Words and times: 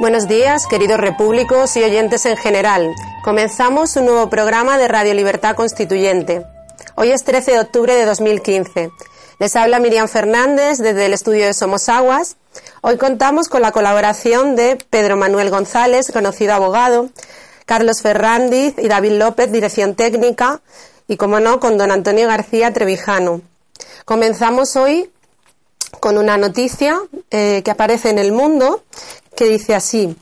Buenos 0.00 0.26
días, 0.26 0.66
queridos 0.66 0.98
repúblicos 0.98 1.76
y 1.76 1.84
oyentes 1.84 2.26
en 2.26 2.36
general. 2.36 2.92
Comenzamos 3.22 3.94
un 3.94 4.06
nuevo 4.06 4.28
programa 4.28 4.76
de 4.76 4.88
Radio 4.88 5.14
Libertad 5.14 5.54
Constituyente. 5.54 6.44
Hoy 6.96 7.12
es 7.12 7.22
13 7.22 7.52
de 7.52 7.60
octubre 7.60 7.94
de 7.94 8.04
2015. 8.04 8.90
Les 9.38 9.54
habla 9.54 9.78
Miriam 9.78 10.08
Fernández 10.08 10.78
desde 10.78 11.06
el 11.06 11.12
estudio 11.12 11.46
de 11.46 11.54
Somos 11.54 11.88
Aguas. 11.88 12.36
Hoy 12.80 12.96
contamos 12.96 13.48
con 13.48 13.62
la 13.62 13.70
colaboración 13.70 14.56
de 14.56 14.78
Pedro 14.90 15.16
Manuel 15.16 15.50
González, 15.50 16.10
conocido 16.12 16.54
abogado, 16.54 17.10
Carlos 17.64 18.02
Ferrandiz 18.02 18.74
y 18.78 18.88
David 18.88 19.12
López, 19.12 19.52
dirección 19.52 19.94
técnica, 19.94 20.60
y 21.06 21.16
como 21.16 21.38
no, 21.38 21.60
con 21.60 21.78
don 21.78 21.92
Antonio 21.92 22.26
García 22.26 22.72
Trevijano. 22.72 23.42
Comenzamos 24.04 24.74
hoy 24.74 25.08
con 26.00 26.18
una 26.18 26.36
noticia 26.36 27.00
eh, 27.30 27.62
que 27.64 27.70
aparece 27.70 28.10
en 28.10 28.18
el 28.18 28.32
mundo 28.32 28.82
que 29.34 29.48
dice 29.48 29.74
así. 29.74 30.16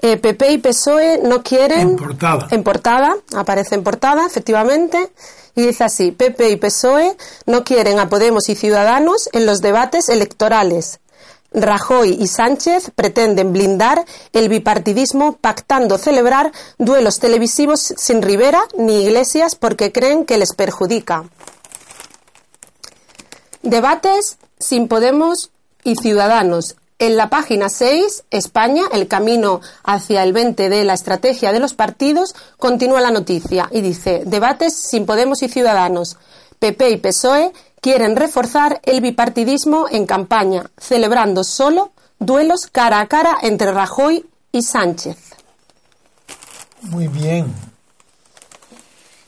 PP 0.00 0.48
eh, 0.48 0.52
y 0.52 0.58
PSOE 0.58 1.20
no 1.22 1.42
quieren... 1.42 1.90
En 1.90 1.96
portada. 1.96 2.48
En 2.50 2.64
portada, 2.64 3.16
aparece 3.36 3.76
en 3.76 3.84
portada, 3.84 4.26
efectivamente. 4.26 5.12
Y 5.54 5.66
dice 5.66 5.84
así, 5.84 6.10
PP 6.10 6.50
y 6.50 6.56
PSOE 6.56 7.16
no 7.46 7.62
quieren 7.62 8.00
a 8.00 8.08
Podemos 8.08 8.48
y 8.48 8.56
Ciudadanos 8.56 9.28
en 9.32 9.46
los 9.46 9.60
debates 9.60 10.08
electorales. 10.08 10.98
Rajoy 11.54 12.16
y 12.18 12.26
Sánchez 12.26 12.90
pretenden 12.94 13.52
blindar 13.52 14.04
el 14.32 14.48
bipartidismo 14.48 15.36
pactando 15.36 15.98
celebrar 15.98 16.50
duelos 16.78 17.18
televisivos 17.18 17.94
sin 17.96 18.22
Rivera 18.22 18.62
ni 18.78 19.04
Iglesias 19.04 19.54
porque 19.54 19.92
creen 19.92 20.24
que 20.24 20.38
les 20.38 20.54
perjudica. 20.54 21.24
Debates 23.62 24.38
sin 24.58 24.88
Podemos 24.88 25.50
y 25.84 25.96
Ciudadanos. 25.96 26.76
En 27.02 27.16
la 27.16 27.30
página 27.30 27.68
6, 27.68 28.26
España, 28.30 28.84
el 28.92 29.08
camino 29.08 29.60
hacia 29.82 30.22
el 30.22 30.32
20 30.32 30.68
de 30.68 30.84
la 30.84 30.94
estrategia 30.94 31.50
de 31.50 31.58
los 31.58 31.74
partidos, 31.74 32.32
continúa 32.58 33.00
la 33.00 33.10
noticia 33.10 33.68
y 33.72 33.80
dice, 33.80 34.22
debates 34.24 34.72
sin 34.72 35.04
Podemos 35.04 35.42
y 35.42 35.48
Ciudadanos. 35.48 36.16
PP 36.60 36.90
y 36.90 36.96
PSOE 36.98 37.52
quieren 37.80 38.14
reforzar 38.14 38.80
el 38.84 39.00
bipartidismo 39.00 39.86
en 39.90 40.06
campaña, 40.06 40.70
celebrando 40.78 41.42
solo 41.42 41.90
duelos 42.20 42.68
cara 42.70 43.00
a 43.00 43.08
cara 43.08 43.36
entre 43.42 43.72
Rajoy 43.72 44.24
y 44.52 44.62
Sánchez. 44.62 45.16
Muy 46.82 47.08
bien. 47.08 47.52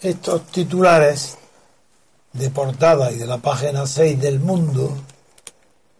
Estos 0.00 0.46
titulares 0.46 1.38
de 2.34 2.50
portada 2.50 3.10
y 3.10 3.18
de 3.18 3.26
la 3.26 3.38
página 3.38 3.84
6 3.84 4.20
del 4.20 4.38
mundo 4.38 4.96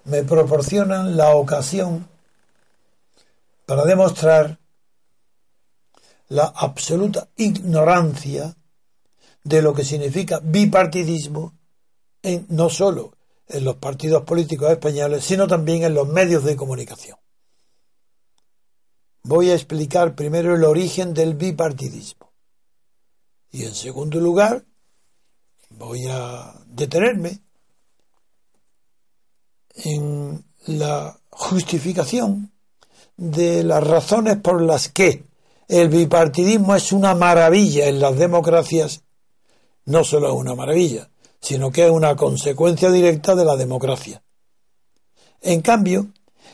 me 0.04 0.22
proporcionan 0.22 1.16
la 1.16 1.34
ocasión 1.34 2.08
para 3.66 3.84
demostrar 3.84 4.58
la 6.28 6.44
absoluta 6.44 7.28
ignorancia 7.36 8.56
de 9.42 9.62
lo 9.62 9.74
que 9.74 9.84
significa 9.84 10.40
bipartidismo 10.42 11.54
en, 12.22 12.46
no 12.48 12.70
solo 12.70 13.16
en 13.46 13.64
los 13.64 13.76
partidos 13.76 14.24
políticos 14.24 14.70
españoles, 14.70 15.24
sino 15.24 15.46
también 15.46 15.84
en 15.84 15.94
los 15.94 16.08
medios 16.08 16.44
de 16.44 16.56
comunicación. 16.56 17.18
Voy 19.22 19.50
a 19.50 19.54
explicar 19.54 20.14
primero 20.14 20.54
el 20.54 20.64
origen 20.64 21.14
del 21.14 21.34
bipartidismo. 21.34 22.32
Y 23.50 23.64
en 23.64 23.74
segundo 23.74 24.18
lugar, 24.20 24.64
voy 25.70 26.06
a 26.08 26.54
detenerme 26.66 27.43
en 29.74 30.44
la 30.66 31.18
justificación 31.30 32.52
de 33.16 33.62
las 33.62 33.84
razones 33.84 34.36
por 34.36 34.62
las 34.62 34.88
que 34.88 35.24
el 35.68 35.88
bipartidismo 35.88 36.74
es 36.74 36.92
una 36.92 37.14
maravilla 37.14 37.88
en 37.88 38.00
las 38.00 38.16
democracias, 38.16 39.02
no 39.86 40.04
solo 40.04 40.28
es 40.28 40.34
una 40.34 40.54
maravilla, 40.54 41.08
sino 41.40 41.70
que 41.70 41.84
es 41.84 41.90
una 41.90 42.16
consecuencia 42.16 42.90
directa 42.90 43.34
de 43.34 43.44
la 43.44 43.56
democracia. 43.56 44.22
En 45.40 45.60
cambio, 45.60 46.08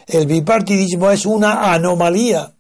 el 0.07 0.27
bipartidismo 0.27 1.11
es 1.11 1.27
una 1.27 1.73
anomalía 1.73 2.55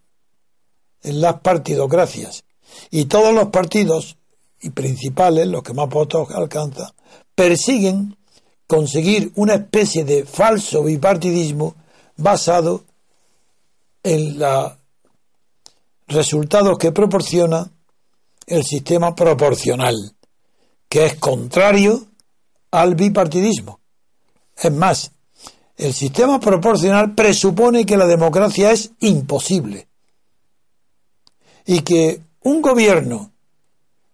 en 1.02 1.20
las 1.20 1.40
partidocracias 1.40 2.44
y 2.90 3.06
todos 3.06 3.34
los 3.34 3.48
partidos 3.48 4.16
y 4.60 4.70
principales, 4.70 5.46
los 5.48 5.62
que 5.62 5.72
más 5.72 5.88
votos 5.88 6.30
alcanzan, 6.30 6.90
persiguen 7.34 8.16
conseguir 8.70 9.32
una 9.34 9.54
especie 9.54 10.04
de 10.04 10.24
falso 10.24 10.84
bipartidismo 10.84 11.74
basado 12.16 12.84
en 14.04 14.38
los 14.38 14.74
resultados 16.06 16.78
que 16.78 16.92
proporciona 16.92 17.68
el 18.46 18.62
sistema 18.62 19.12
proporcional, 19.12 19.96
que 20.88 21.06
es 21.06 21.16
contrario 21.16 22.06
al 22.70 22.94
bipartidismo. 22.94 23.80
Es 24.56 24.70
más, 24.72 25.10
el 25.76 25.92
sistema 25.92 26.38
proporcional 26.38 27.16
presupone 27.16 27.84
que 27.84 27.96
la 27.96 28.06
democracia 28.06 28.70
es 28.70 28.92
imposible 29.00 29.88
y 31.66 31.80
que 31.80 32.20
un 32.42 32.62
gobierno 32.62 33.32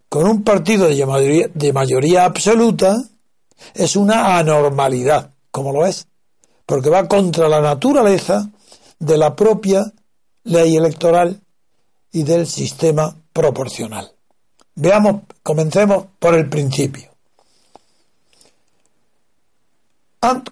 con 0.09 0.27
un 0.27 0.43
partido 0.43 0.89
de 0.89 1.05
mayoría, 1.05 1.49
de 1.53 1.73
mayoría 1.75 2.25
absoluta 2.25 2.97
es 3.75 3.97
una 3.97 4.39
anormalidad, 4.39 5.31
como 5.51 5.73
lo 5.73 5.87
es, 5.87 6.07
porque 6.65 6.91
va 6.91 7.09
contra 7.09 7.49
la 7.49 7.61
naturaleza 7.61 8.51
de 8.99 9.19
la 9.19 9.37
propia 9.37 9.93
ley 10.45 10.77
electoral 10.77 11.41
y 12.13 12.23
del 12.23 12.47
sistema 12.47 13.17
proporcional. 13.33 14.11
Veamos, 14.75 15.23
comencemos 15.43 16.07
por 16.19 16.35
el 16.35 16.49
principio. 16.49 17.11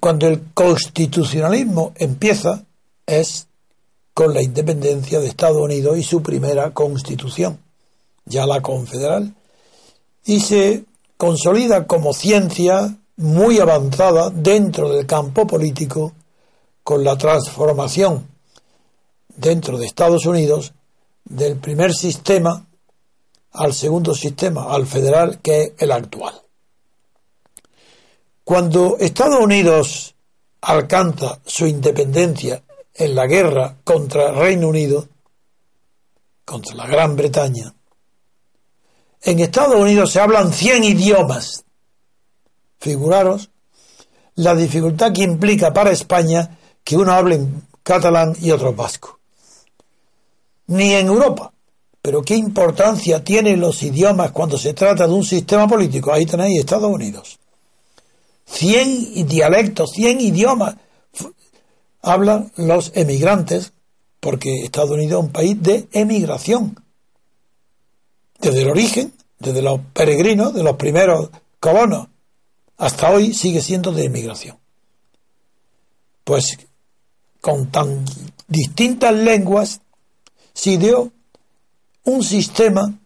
Cuando 0.01 0.29
el 0.29 0.53
constitucionalismo 0.55 1.93
empieza 1.97 2.65
es 3.07 3.49
con 4.13 4.33
la 4.33 4.41
independencia 4.41 5.19
de 5.19 5.27
Estados 5.27 5.61
Unidos 5.61 5.99
y 5.99 6.05
su 6.05 6.23
primera 6.23 6.73
constitución, 6.73 7.59
ya 8.25 8.47
la 8.47 8.61
confederal, 8.61 9.35
y 10.25 10.41
se 10.41 10.85
consolida 11.17 11.87
como 11.87 12.13
ciencia 12.13 12.97
muy 13.17 13.59
avanzada 13.59 14.31
dentro 14.31 14.89
del 14.91 15.07
campo 15.07 15.47
político 15.47 16.13
con 16.83 17.05
la 17.05 17.17
transformación 17.17 18.29
dentro 19.37 19.79
de 19.79 19.87
Estados 19.87 20.27
Unidos 20.27 20.73
del 21.25 21.57
primer 21.57 21.95
sistema 21.95 22.67
al 23.53 23.73
segundo 23.73 24.15
sistema, 24.15 24.75
al 24.75 24.87
federal, 24.87 25.41
que 25.41 25.63
es 25.63 25.73
el 25.79 25.93
actual. 25.93 26.35
Cuando 28.43 28.97
Estados 28.99 29.41
Unidos 29.41 30.15
alcanza 30.61 31.41
su 31.45 31.67
independencia 31.67 32.63
en 32.93 33.15
la 33.15 33.27
guerra 33.27 33.77
contra 33.85 34.33
Reino 34.33 34.69
Unido, 34.69 35.09
contra 36.45 36.75
la 36.75 36.87
Gran 36.87 37.17
Bretaña, 37.17 37.73
en 39.25 39.41
Estados 39.41 39.77
Unidos 39.77 40.13
se 40.13 40.21
hablan 40.21 40.53
100 40.53 40.85
idiomas. 40.85 41.65
Figuraros 42.79 43.51
la 44.37 44.55
dificultad 44.55 45.13
que 45.13 45.23
implica 45.23 45.73
para 45.73 45.91
España 45.91 46.59
que 46.83 46.97
uno 46.97 47.13
hable 47.13 47.37
en 47.37 47.63
catalán 47.83 48.37
y 48.41 48.51
otro 48.51 48.75
vasco. 48.75 49.19
Ni 50.67 50.93
en 50.93 51.07
Europa. 51.07 51.53
Pero 52.03 52.23
qué 52.23 52.35
importancia 52.35 53.25
tienen 53.25 53.61
los 53.61 53.83
idiomas 53.83 54.33
cuando 54.33 54.59
se 54.59 54.75
trata 54.75 55.07
de 55.07 55.15
un 55.15 55.25
sistema 55.25 55.67
político. 55.67 56.13
Ahí 56.13 56.27
tenéis 56.27 56.61
Estados 56.61 56.91
Unidos. 56.91 57.39
100 58.45 59.27
dialectos, 59.27 59.93
100 59.93 60.21
idiomas 60.21 60.77
hablan 62.03 62.53
los 62.57 62.93
emigrantes, 62.95 63.73
porque 64.21 64.65
Estados 64.65 64.91
Unidos 64.91 65.21
es 65.21 65.27
un 65.27 65.33
país 65.33 65.63
de 65.63 65.89
emigración 65.93 66.84
desde 68.41 68.63
el 68.63 68.71
origen, 68.71 69.13
desde 69.39 69.63
los 69.63 69.81
peregrinos, 69.93 70.55
de 70.55 70.63
los 70.63 70.77
primeros 70.77 71.31
colonos, 71.61 72.09
hasta 72.77 73.11
hoy 73.11 73.33
sigue 73.35 73.61
siendo 73.61 73.93
de 73.93 74.05
inmigración. 74.05 74.59
Pues 76.25 76.59
con 77.41 77.71
tan 77.71 78.05
distintas 78.49 79.15
lenguas 79.15 79.81
se 80.53 80.71
ideó 80.73 81.13
un 82.05 82.23
sistema 82.23 82.99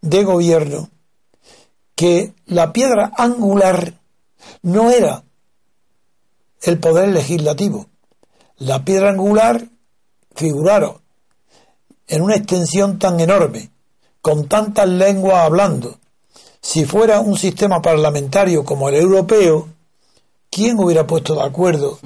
de 0.00 0.24
gobierno 0.24 0.90
que 1.94 2.34
la 2.46 2.72
piedra 2.72 3.12
angular 3.16 4.00
no 4.62 4.90
era 4.90 5.24
el 6.62 6.78
poder 6.78 7.08
legislativo. 7.08 7.86
La 8.56 8.84
piedra 8.84 9.10
angular, 9.10 9.68
figuraron 10.34 11.00
en 12.06 12.22
una 12.22 12.36
extensión 12.36 12.98
tan 12.98 13.20
enorme 13.20 13.70
con 14.24 14.48
tantas 14.48 14.88
lenguas 14.88 15.44
hablando. 15.44 15.98
Si 16.62 16.86
fuera 16.86 17.20
un 17.20 17.36
sistema 17.36 17.82
parlamentario 17.82 18.64
como 18.64 18.88
el 18.88 18.94
europeo, 18.94 19.68
¿quién 20.50 20.78
hubiera 20.78 21.06
puesto 21.06 21.34
de 21.34 21.42
acuerdo 21.42 21.98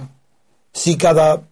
si 0.72 0.96
cada 0.96 1.42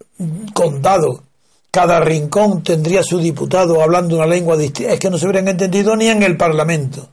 condado, 0.52 1.22
cada 1.70 2.00
rincón 2.00 2.64
tendría 2.64 3.04
su 3.04 3.20
diputado 3.20 3.80
hablando 3.80 4.16
una 4.16 4.26
lengua 4.26 4.56
distinta, 4.56 4.94
es 4.94 4.98
que 4.98 5.08
no 5.08 5.18
se 5.18 5.26
hubieran 5.26 5.46
entendido 5.46 5.94
ni 5.94 6.08
en 6.08 6.24
el 6.24 6.36
Parlamento. 6.36 7.10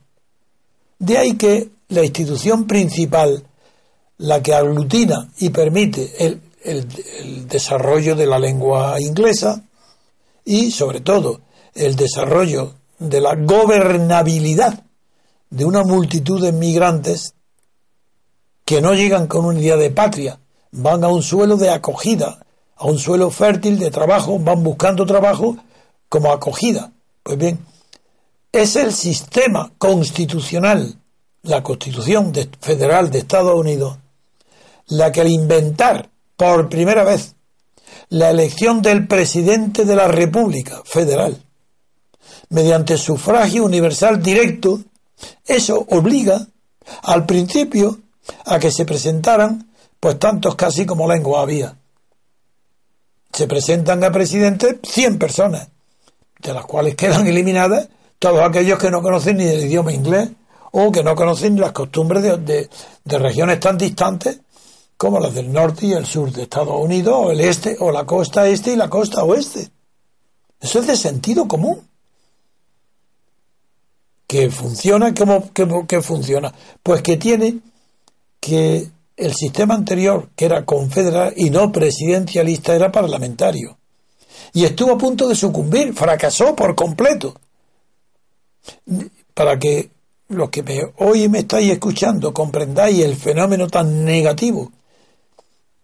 De 0.97 1.19
ahí 1.19 1.35
que 1.35 1.69
la 1.89 2.03
institución 2.03 2.65
principal, 2.65 3.43
la 4.17 4.41
que 4.41 4.55
aglutina 4.55 5.29
y 5.37 5.51
permite 5.51 6.25
el, 6.25 6.41
el 6.63 7.47
desarrollo 7.47 8.15
de 8.15 8.25
la 8.25 8.39
lengua 8.39 8.99
inglesa 8.99 9.61
y 10.43 10.71
sobre 10.71 11.01
todo 11.01 11.41
el 11.75 11.95
desarrollo 11.95 12.81
de 12.99 13.21
la 13.21 13.35
gobernabilidad 13.35 14.83
de 15.49 15.65
una 15.65 15.83
multitud 15.83 16.41
de 16.41 16.51
migrantes 16.51 17.35
que 18.65 18.81
no 18.81 18.93
llegan 18.93 19.27
con 19.27 19.45
una 19.45 19.59
idea 19.59 19.77
de 19.77 19.91
patria, 19.91 20.39
van 20.71 21.03
a 21.03 21.09
un 21.09 21.21
suelo 21.21 21.57
de 21.57 21.69
acogida, 21.69 22.45
a 22.75 22.85
un 22.85 22.97
suelo 22.97 23.29
fértil 23.29 23.77
de 23.77 23.91
trabajo, 23.91 24.39
van 24.39 24.63
buscando 24.63 25.05
trabajo 25.05 25.57
como 26.09 26.31
acogida. 26.31 26.91
Pues 27.21 27.37
bien, 27.37 27.59
es 28.51 28.75
el 28.75 28.93
sistema 28.93 29.71
constitucional, 29.77 30.95
la 31.43 31.61
Constitución 31.61 32.33
Federal 32.61 33.11
de 33.11 33.19
Estados 33.19 33.59
Unidos, 33.59 33.97
la 34.87 35.11
que 35.11 35.21
al 35.21 35.29
inventar 35.29 36.09
por 36.35 36.69
primera 36.69 37.03
vez 37.03 37.35
la 38.09 38.29
elección 38.29 38.81
del 38.81 39.07
presidente 39.07 39.85
de 39.85 39.95
la 39.95 40.07
República 40.07 40.81
Federal 40.85 41.43
mediante 42.53 42.97
sufragio 42.97 43.65
universal 43.65 44.21
directo, 44.21 44.79
eso 45.45 45.85
obliga 45.89 46.47
al 47.03 47.25
principio 47.25 47.99
a 48.45 48.59
que 48.59 48.71
se 48.71 48.85
presentaran 48.85 49.69
pues 49.99 50.19
tantos 50.19 50.55
casi 50.55 50.85
como 50.85 51.11
lengua 51.11 51.41
había. 51.41 51.75
Se 53.31 53.47
presentan 53.47 54.03
a 54.03 54.11
presidente 54.11 54.79
100 54.83 55.17
personas, 55.17 55.67
de 56.39 56.53
las 56.53 56.65
cuales 56.65 56.95
quedan 56.95 57.25
eliminadas 57.27 57.89
todos 58.19 58.41
aquellos 58.41 58.77
que 58.77 58.91
no 58.91 59.01
conocen 59.01 59.37
ni 59.37 59.45
el 59.45 59.65
idioma 59.65 59.91
inglés 59.91 60.29
o 60.71 60.91
que 60.91 61.03
no 61.03 61.15
conocen 61.15 61.59
las 61.59 61.71
costumbres 61.71 62.23
de, 62.23 62.69
de 63.03 63.19
regiones 63.19 63.59
tan 63.59 63.77
distantes 63.77 64.39
como 64.97 65.19
las 65.19 65.33
del 65.33 65.51
norte 65.51 65.87
y 65.87 65.93
el 65.93 66.05
sur 66.05 66.31
de 66.31 66.43
Estados 66.43 66.75
Unidos, 66.79 67.15
o 67.17 67.31
el 67.31 67.41
este, 67.41 67.75
o 67.79 67.91
la 67.91 68.05
costa 68.05 68.47
este 68.47 68.73
y 68.73 68.75
la 68.75 68.89
costa 68.89 69.23
oeste. 69.23 69.69
Eso 70.59 70.79
es 70.79 70.87
de 70.87 70.95
sentido 70.95 71.47
común. 71.47 71.81
Que 74.33 74.49
funciona, 74.49 75.13
¿cómo 75.13 75.51
que, 75.53 76.01
funciona? 76.01 76.51
Pues 76.81 77.03
que 77.03 77.17
tiene 77.17 77.59
que 78.39 78.89
el 79.15 79.35
sistema 79.35 79.75
anterior, 79.75 80.29
que 80.35 80.45
era 80.45 80.65
confederal 80.65 81.35
y 81.37 81.51
no 81.51 81.71
presidencialista, 81.71 82.75
era 82.75 82.91
parlamentario. 82.91 83.77
Y 84.51 84.65
estuvo 84.65 84.93
a 84.93 84.97
punto 84.97 85.27
de 85.27 85.35
sucumbir, 85.35 85.93
fracasó 85.93 86.55
por 86.55 86.73
completo. 86.73 87.39
Para 89.35 89.59
que 89.59 89.91
los 90.29 90.49
que 90.49 90.63
me, 90.63 90.81
hoy 90.97 91.29
me 91.29 91.41
estáis 91.41 91.71
escuchando 91.71 92.33
comprendáis 92.33 93.05
el 93.05 93.15
fenómeno 93.15 93.67
tan 93.67 94.03
negativo 94.03 94.71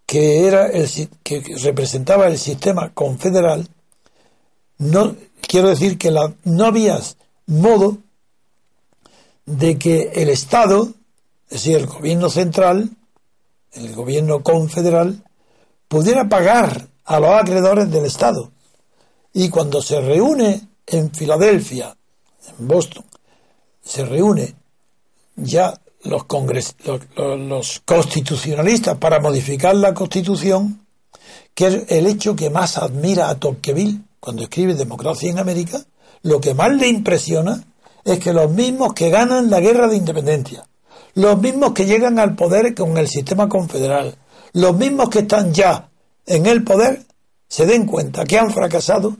que 0.07 0.47
era 0.47 0.65
el 0.65 0.89
que 1.21 1.43
representaba 1.61 2.25
el 2.25 2.39
sistema 2.39 2.89
confederal, 2.95 3.67
no 4.79 5.15
quiero 5.39 5.69
decir 5.69 5.99
que 5.99 6.09
la, 6.09 6.33
no 6.45 6.65
había 6.65 6.99
modo 7.45 7.99
de 9.49 9.79
que 9.79 10.11
el 10.13 10.29
Estado, 10.29 10.89
es 11.49 11.63
decir, 11.63 11.77
el 11.77 11.87
gobierno 11.87 12.29
central, 12.29 12.91
el 13.71 13.95
gobierno 13.95 14.43
confederal, 14.43 15.23
pudiera 15.87 16.29
pagar 16.29 16.87
a 17.03 17.19
los 17.19 17.31
acreedores 17.31 17.89
del 17.89 18.05
Estado. 18.05 18.51
Y 19.33 19.49
cuando 19.49 19.81
se 19.81 19.99
reúne 20.01 20.61
en 20.85 21.11
Filadelfia, 21.11 21.97
en 22.47 22.67
Boston, 22.67 23.03
se 23.83 24.05
reúne 24.05 24.53
ya 25.35 25.73
los, 26.03 26.25
los, 27.17 27.81
constitucionalistas 27.85 28.97
para 28.97 29.19
modificar 29.19 29.75
la 29.75 29.95
constitución, 29.95 30.85
que 31.55 31.67
es 31.67 31.83
el 31.87 32.05
hecho 32.05 32.35
que 32.35 32.51
más 32.51 32.77
admira 32.77 33.29
a 33.29 33.39
Tocqueville 33.39 34.01
cuando 34.19 34.43
escribe 34.43 34.75
Democracia 34.75 35.31
en 35.31 35.39
América, 35.39 35.81
lo 36.21 36.39
que 36.39 36.53
más 36.53 36.71
le 36.71 36.87
impresiona 36.87 37.63
es 38.03 38.19
que 38.19 38.33
los 38.33 38.51
mismos 38.51 38.93
que 38.93 39.09
ganan 39.09 39.49
la 39.49 39.59
guerra 39.59 39.87
de 39.87 39.97
independencia, 39.97 40.67
los 41.15 41.39
mismos 41.39 41.73
que 41.73 41.85
llegan 41.85 42.19
al 42.19 42.35
poder 42.35 42.73
con 42.75 42.97
el 42.97 43.07
sistema 43.07 43.49
confederal, 43.49 44.15
los 44.53 44.75
mismos 44.75 45.09
que 45.09 45.19
están 45.19 45.53
ya 45.53 45.89
en 46.25 46.45
el 46.45 46.63
poder, 46.63 47.03
se 47.47 47.65
den 47.65 47.85
cuenta 47.85 48.25
que 48.25 48.37
han 48.37 48.51
fracasado 48.51 49.17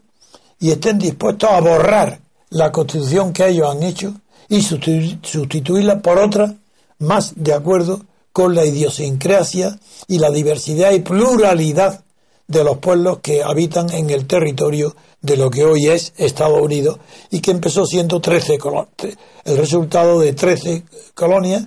y 0.60 0.72
estén 0.72 1.00
dispuestos 1.00 1.50
a 1.50 1.60
borrar 1.60 2.20
la 2.50 2.72
constitución 2.72 3.34
que 3.34 3.48
ellos 3.48 3.70
han 3.70 3.84
hecho 3.84 4.14
y 4.48 4.62
sustituirla 4.62 6.00
por 6.00 6.18
otra 6.18 6.56
más 7.00 7.34
de 7.36 7.54
acuerdo 7.54 8.02
con 8.32 8.56
la 8.56 8.66
idiosincrasia 8.66 9.80
y 10.08 10.20
la 10.20 10.30
diversidad 10.30 10.92
y 10.92 11.00
pluralidad 11.00 12.04
de 12.48 12.64
los 12.64 12.80
pueblos 12.80 13.20
que 13.20 13.44
habitan 13.44 13.90
en 13.92 14.10
el 14.10 14.26
territorio 14.26 14.96
de 15.22 15.38
lo 15.38 15.50
que 15.50 15.66
hoy 15.66 15.88
es 15.88 16.14
Estados 16.18 16.62
Unidos 16.62 17.00
y 17.30 17.42
que 17.42 17.52
empezó 17.52 17.86
siendo 17.86 18.22
13 18.22 18.58
el 19.46 19.58
resultado 19.58 20.20
de 20.20 20.34
13 20.34 20.84
colonias 21.14 21.66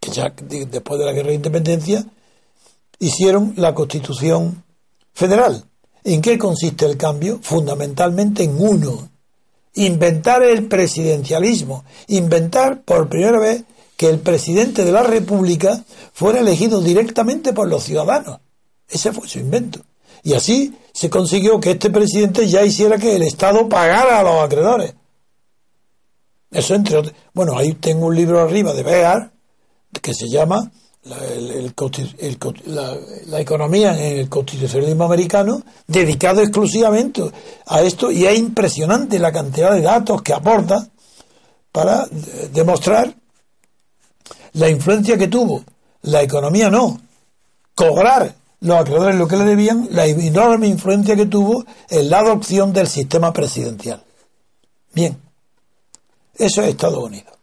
que 0.00 0.10
ya 0.10 0.34
después 0.46 0.98
de 0.98 1.06
la 1.06 1.12
guerra 1.12 1.28
de 1.28 1.34
independencia 1.34 2.04
hicieron 2.98 3.54
la 3.56 3.74
constitución 3.74 4.64
federal. 5.14 5.64
¿En 6.04 6.20
qué 6.20 6.38
consiste 6.38 6.84
el 6.86 6.96
cambio? 6.96 7.38
Fundamentalmente 7.40 8.42
en 8.42 8.60
uno, 8.60 9.08
inventar 9.74 10.42
el 10.42 10.66
presidencialismo, 10.66 11.84
inventar 12.08 12.82
por 12.82 13.08
primera 13.08 13.38
vez 13.38 13.62
que 13.96 14.08
el 14.08 14.18
presidente 14.18 14.84
de 14.84 14.90
la 14.90 15.04
República 15.04 15.84
fuera 16.12 16.40
elegido 16.40 16.80
directamente 16.80 17.52
por 17.52 17.68
los 17.68 17.84
ciudadanos. 17.84 18.40
Ese 18.88 19.12
fue 19.12 19.28
su 19.28 19.38
invento. 19.38 19.80
Y 20.22 20.34
así 20.34 20.76
se 20.92 21.10
consiguió 21.10 21.60
que 21.60 21.72
este 21.72 21.90
presidente 21.90 22.48
ya 22.48 22.62
hiciera 22.62 22.98
que 22.98 23.16
el 23.16 23.22
Estado 23.22 23.68
pagara 23.68 24.20
a 24.20 24.22
los 24.22 24.42
acreedores. 24.42 24.94
Eso 26.50 26.74
entre 26.74 26.98
otros. 26.98 27.14
Bueno, 27.32 27.56
ahí 27.56 27.74
tengo 27.74 28.06
un 28.06 28.16
libro 28.16 28.40
arriba 28.40 28.72
de 28.72 28.82
Bear 28.82 29.32
que 30.00 30.14
se 30.14 30.28
llama 30.28 30.70
la, 31.04 32.96
la, 33.26 33.40
economía 33.40 33.98
en 33.98 34.18
el 34.18 34.28
constitucionalismo 34.28 35.04
americano, 35.04 35.62
dedicado 35.86 36.40
exclusivamente 36.40 37.22
a 37.66 37.82
esto, 37.82 38.10
y 38.10 38.24
es 38.24 38.38
impresionante 38.38 39.18
la 39.18 39.32
cantidad 39.32 39.72
de 39.72 39.82
datos 39.82 40.22
que 40.22 40.32
aporta 40.32 40.88
para 41.72 42.06
demostrar 42.52 43.14
la 44.52 44.68
influencia 44.68 45.18
que 45.18 45.28
tuvo, 45.28 45.64
la 46.02 46.22
economía 46.22 46.70
no, 46.70 47.00
cobrar 47.74 48.34
los 48.62 48.78
acreedores 48.78 49.16
lo 49.16 49.26
que 49.26 49.36
le 49.36 49.44
debían, 49.44 49.88
la 49.90 50.06
enorme 50.06 50.68
influencia 50.68 51.16
que 51.16 51.26
tuvo 51.26 51.64
en 51.90 52.08
la 52.08 52.20
adopción 52.20 52.72
del 52.72 52.86
sistema 52.86 53.32
presidencial. 53.32 54.02
Bien, 54.94 55.20
eso 56.36 56.62
es 56.62 56.68
Estados 56.68 57.02
Unidos. 57.02 57.34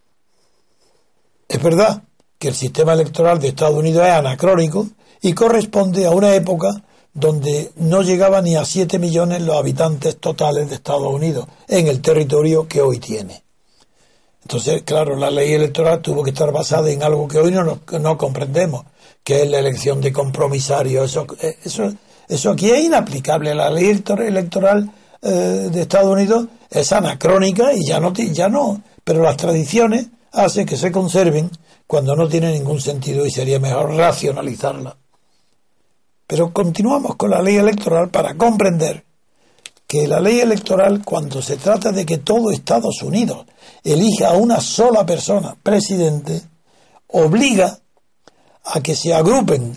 Es 1.47 1.61
verdad 1.61 2.03
que 2.37 2.47
el 2.47 2.55
sistema 2.55 2.93
electoral 2.93 3.39
de 3.39 3.49
Estados 3.49 3.75
Unidos 3.75 4.05
es 4.05 4.13
anacrónico 4.13 4.87
y 5.21 5.33
corresponde 5.33 6.05
a 6.05 6.11
una 6.11 6.33
época 6.35 6.83
donde 7.13 7.71
no 7.75 8.01
llegaba 8.01 8.41
ni 8.41 8.55
a 8.55 8.63
7 8.63 8.97
millones 8.97 9.41
los 9.41 9.57
habitantes 9.57 10.17
totales 10.17 10.69
de 10.69 10.75
Estados 10.75 11.11
Unidos 11.11 11.47
en 11.67 11.87
el 11.87 12.01
territorio 12.01 12.65
que 12.67 12.81
hoy 12.81 12.99
tiene. 12.99 13.43
Entonces, 14.43 14.83
claro, 14.83 15.17
la 15.17 15.29
ley 15.29 15.51
electoral 15.53 16.01
tuvo 16.01 16.23
que 16.23 16.29
estar 16.29 16.51
basada 16.53 16.89
en 16.89 17.03
algo 17.03 17.27
que 17.27 17.39
hoy 17.39 17.51
no, 17.51 17.81
no 17.99 18.17
comprendemos, 18.17 18.85
que 19.29 19.43
es 19.43 19.47
la 19.47 19.59
elección 19.59 20.01
de 20.01 20.11
compromisarios. 20.11 21.11
Eso, 21.11 21.27
eh, 21.39 21.59
eso, 21.63 21.93
eso 22.27 22.49
aquí 22.49 22.71
es 22.71 22.85
inaplicable. 22.85 23.53
La 23.53 23.69
ley 23.69 24.01
electoral 24.17 24.91
eh, 25.21 25.29
de 25.71 25.81
Estados 25.81 26.11
Unidos 26.11 26.47
es 26.67 26.91
anacrónica 26.91 27.71
y 27.71 27.85
ya 27.85 27.99
no, 27.99 28.11
ya 28.11 28.49
no. 28.49 28.81
Pero 29.03 29.21
las 29.21 29.37
tradiciones 29.37 30.07
hacen 30.31 30.65
que 30.65 30.77
se 30.77 30.91
conserven 30.91 31.51
cuando 31.85 32.15
no 32.15 32.27
tiene 32.27 32.51
ningún 32.53 32.81
sentido 32.81 33.23
y 33.23 33.29
sería 33.29 33.59
mejor 33.59 33.93
racionalizarla. 33.93 34.97
Pero 36.25 36.51
continuamos 36.51 37.15
con 37.15 37.29
la 37.29 37.43
ley 37.43 37.57
electoral 37.57 38.09
para 38.09 38.33
comprender 38.33 39.05
que 39.85 40.07
la 40.07 40.19
ley 40.19 40.39
electoral, 40.39 41.03
cuando 41.05 41.39
se 41.43 41.57
trata 41.57 41.91
de 41.91 42.03
que 42.03 42.17
todo 42.17 42.49
Estados 42.49 43.03
Unidos 43.03 43.45
elija 43.83 44.29
a 44.29 44.37
una 44.37 44.59
sola 44.59 45.05
persona 45.05 45.55
presidente, 45.61 46.41
obliga 47.09 47.77
a 48.73 48.81
que 48.81 48.95
se 48.95 49.13
agrupen 49.13 49.75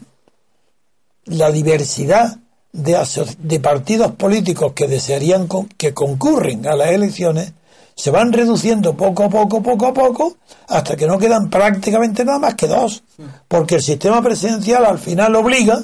la 1.26 1.50
diversidad 1.50 2.38
de, 2.72 3.60
partidos 3.60 4.12
políticos 4.12 4.72
que 4.74 4.88
desearían 4.88 5.48
que 5.76 5.92
concurren 5.92 6.66
a 6.66 6.74
las 6.74 6.90
elecciones, 6.90 7.52
se 7.94 8.10
van 8.10 8.32
reduciendo 8.32 8.96
poco 8.96 9.24
a 9.24 9.28
poco, 9.28 9.62
poco 9.62 9.86
a 9.86 9.92
poco, 9.94 10.36
hasta 10.68 10.96
que 10.96 11.06
no 11.06 11.18
quedan 11.18 11.50
prácticamente 11.50 12.24
nada 12.24 12.38
más 12.38 12.54
que 12.54 12.66
dos, 12.66 13.02
porque 13.48 13.76
el 13.76 13.82
sistema 13.82 14.22
presidencial 14.22 14.84
al 14.86 14.98
final 14.98 15.34
obliga 15.36 15.82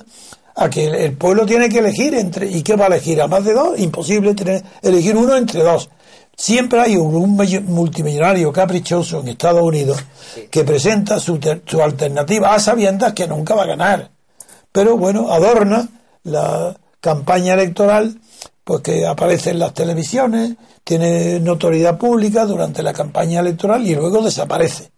a 0.56 0.68
que 0.68 0.86
el 0.86 1.12
pueblo 1.12 1.46
tiene 1.46 1.68
que 1.68 1.78
elegir 1.78 2.14
entre, 2.14 2.50
¿y 2.50 2.62
qué 2.62 2.74
va 2.74 2.86
a 2.86 2.88
elegir? 2.88 3.20
¿A 3.20 3.28
más 3.28 3.44
de 3.44 3.52
dos? 3.52 3.78
Imposible 3.78 4.34
tener, 4.34 4.64
elegir 4.82 5.16
uno 5.16 5.36
entre 5.36 5.62
dos. 5.62 5.88
Siempre 6.40 6.80
hay 6.80 6.97
un, 6.97 7.37
multimillonario 7.66 8.52
caprichoso 8.52 9.18
en 9.18 9.28
Estados 9.28 9.61
Unidos 9.61 9.99
que 10.52 10.62
presenta 10.62 11.18
su, 11.18 11.40
su 11.66 11.83
alternativa 11.83 12.54
a 12.54 12.61
sabiendas 12.61 13.12
que 13.12 13.26
nunca 13.26 13.57
va 13.57 13.64
a 13.64 13.66
ganar. 13.66 14.11
Pero 14.71 14.97
bueno, 14.97 15.33
adorna 15.33 15.88
la 16.23 16.76
campaña 17.00 17.54
electoral, 17.54 18.21
pues 18.62 18.83
que 18.83 19.04
aparece 19.04 19.50
en 19.50 19.59
las 19.59 19.75
televisiones, 19.75 20.54
tiene 20.85 21.40
notoriedad 21.40 21.99
pública 21.99 22.47
durante 22.47 22.85
la 22.85 22.92
campaña 22.92 23.40
electoral 23.40 23.85
y 23.85 23.97
luego 23.97 24.23
desaparece. 24.23 24.92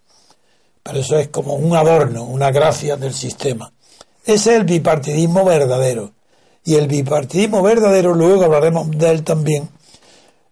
Pero 0.83 0.99
eso 0.99 1.19
es 1.19 1.29
como 1.29 1.55
un 1.55 1.75
adorno, 1.75 2.25
una 2.25 2.51
gracia 2.51 2.97
del 2.97 3.15
sistema. 3.15 3.73
Ese 4.27 4.51
es 4.51 4.57
el 4.59 4.65
bipartidismo 4.65 5.47
verdadero. 5.47 6.13
Y 6.65 6.75
el 6.75 6.87
bipartidismo 6.87 7.63
verdadero, 7.63 8.13
luego 8.13 8.45
hablaremos 8.45 8.91
de 8.91 9.11
él 9.11 9.25
también, 9.25 9.71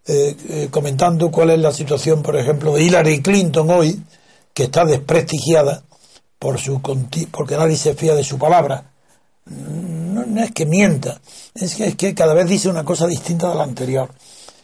eh, 0.07 0.35
eh, 0.49 0.67
comentando 0.71 1.29
cuál 1.29 1.51
es 1.51 1.59
la 1.59 1.71
situación, 1.71 2.23
por 2.23 2.35
ejemplo, 2.35 2.73
de 2.73 2.83
Hillary 2.83 3.21
Clinton 3.21 3.69
hoy, 3.69 4.01
que 4.53 4.63
está 4.63 4.85
desprestigiada 4.85 5.83
por 6.37 6.59
su 6.59 6.81
porque 7.31 7.57
nadie 7.57 7.75
se 7.75 7.93
fía 7.93 8.15
de 8.15 8.23
su 8.23 8.37
palabra. 8.37 8.91
No, 9.45 10.43
es 10.43 10.51
que 10.51 10.65
mienta, 10.65 11.19
es 11.53 11.75
que, 11.75 11.87
es 11.87 11.95
que 11.95 12.13
cada 12.13 12.33
vez 12.33 12.47
dice 12.47 12.69
una 12.69 12.83
cosa 12.83 13.07
distinta 13.07 13.49
de 13.49 13.55
la 13.55 13.63
anterior. 13.63 14.09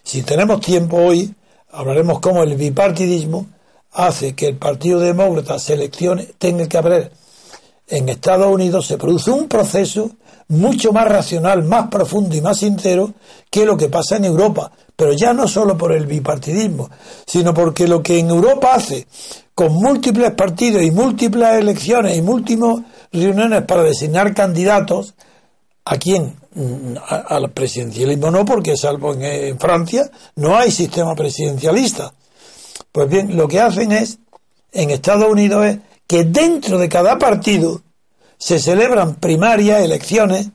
Si 0.04 0.22
tenemos 0.22 0.62
tiempo 0.62 0.98
hoy, 0.98 1.34
hablaremos 1.72 2.20
cómo 2.20 2.44
el 2.44 2.56
bipartidismo 2.56 3.48
hace 3.92 4.36
que 4.36 4.48
el 4.48 4.58
Partido 4.58 5.00
Demócrata 5.00 5.58
seleccione, 5.58 6.26
tenga 6.38 6.68
que 6.68 6.78
haber 6.78 7.12
en 7.88 8.10
Estados 8.10 8.48
Unidos 8.48 8.88
se 8.88 8.98
produce 8.98 9.32
un 9.32 9.48
proceso 9.48 10.12
mucho 10.48 10.92
más 10.92 11.08
racional, 11.08 11.64
más 11.64 11.88
profundo 11.88 12.36
y 12.36 12.42
más 12.42 12.58
sincero 12.58 13.14
que 13.50 13.66
lo 13.66 13.78
que 13.78 13.90
pasa 13.90 14.18
en 14.18 14.26
Europa. 14.26 14.72
Pero 14.96 15.14
ya 15.14 15.34
no 15.34 15.48
solo 15.48 15.78
por 15.78 15.92
el 15.92 16.06
bipartidismo, 16.06 16.90
sino 17.26 17.54
porque 17.54 17.88
lo 17.88 18.02
que 18.02 18.20
en 18.20 18.30
Europa 18.30 18.76
hace 18.76 19.08
con 19.54 19.74
múltiples 19.74 20.32
partidos 20.32 20.84
y 20.84 20.92
múltiples 20.92 21.50
elecciones 21.56 22.18
y 22.18 22.22
múltiples 22.22 22.80
reuniones 23.12 23.64
para 23.64 23.84
designar 23.84 24.34
candidatos, 24.34 25.16
¿a 25.86 25.98
quién? 25.98 26.36
Al 27.08 27.52
presidencialismo 27.52 28.32
no, 28.32 28.46
porque 28.46 28.78
salvo 28.78 29.14
en 29.14 29.60
Francia 29.60 30.10
no 30.36 30.56
hay 30.56 30.72
sistema 30.72 31.16
presidencialista. 31.16 32.14
Pues 32.92 33.10
bien, 33.10 33.36
lo 33.36 33.48
que 33.48 33.60
hacen 33.60 33.92
es, 33.92 34.20
en 34.72 34.92
Estados 34.92 35.30
Unidos 35.30 35.66
es 35.66 35.78
que 36.08 36.24
dentro 36.24 36.78
de 36.78 36.90
cada 36.90 37.18
partido 37.18 37.82
se 38.38 38.60
celebran 38.60 39.16
primarias, 39.16 39.82
elecciones, 39.82 40.50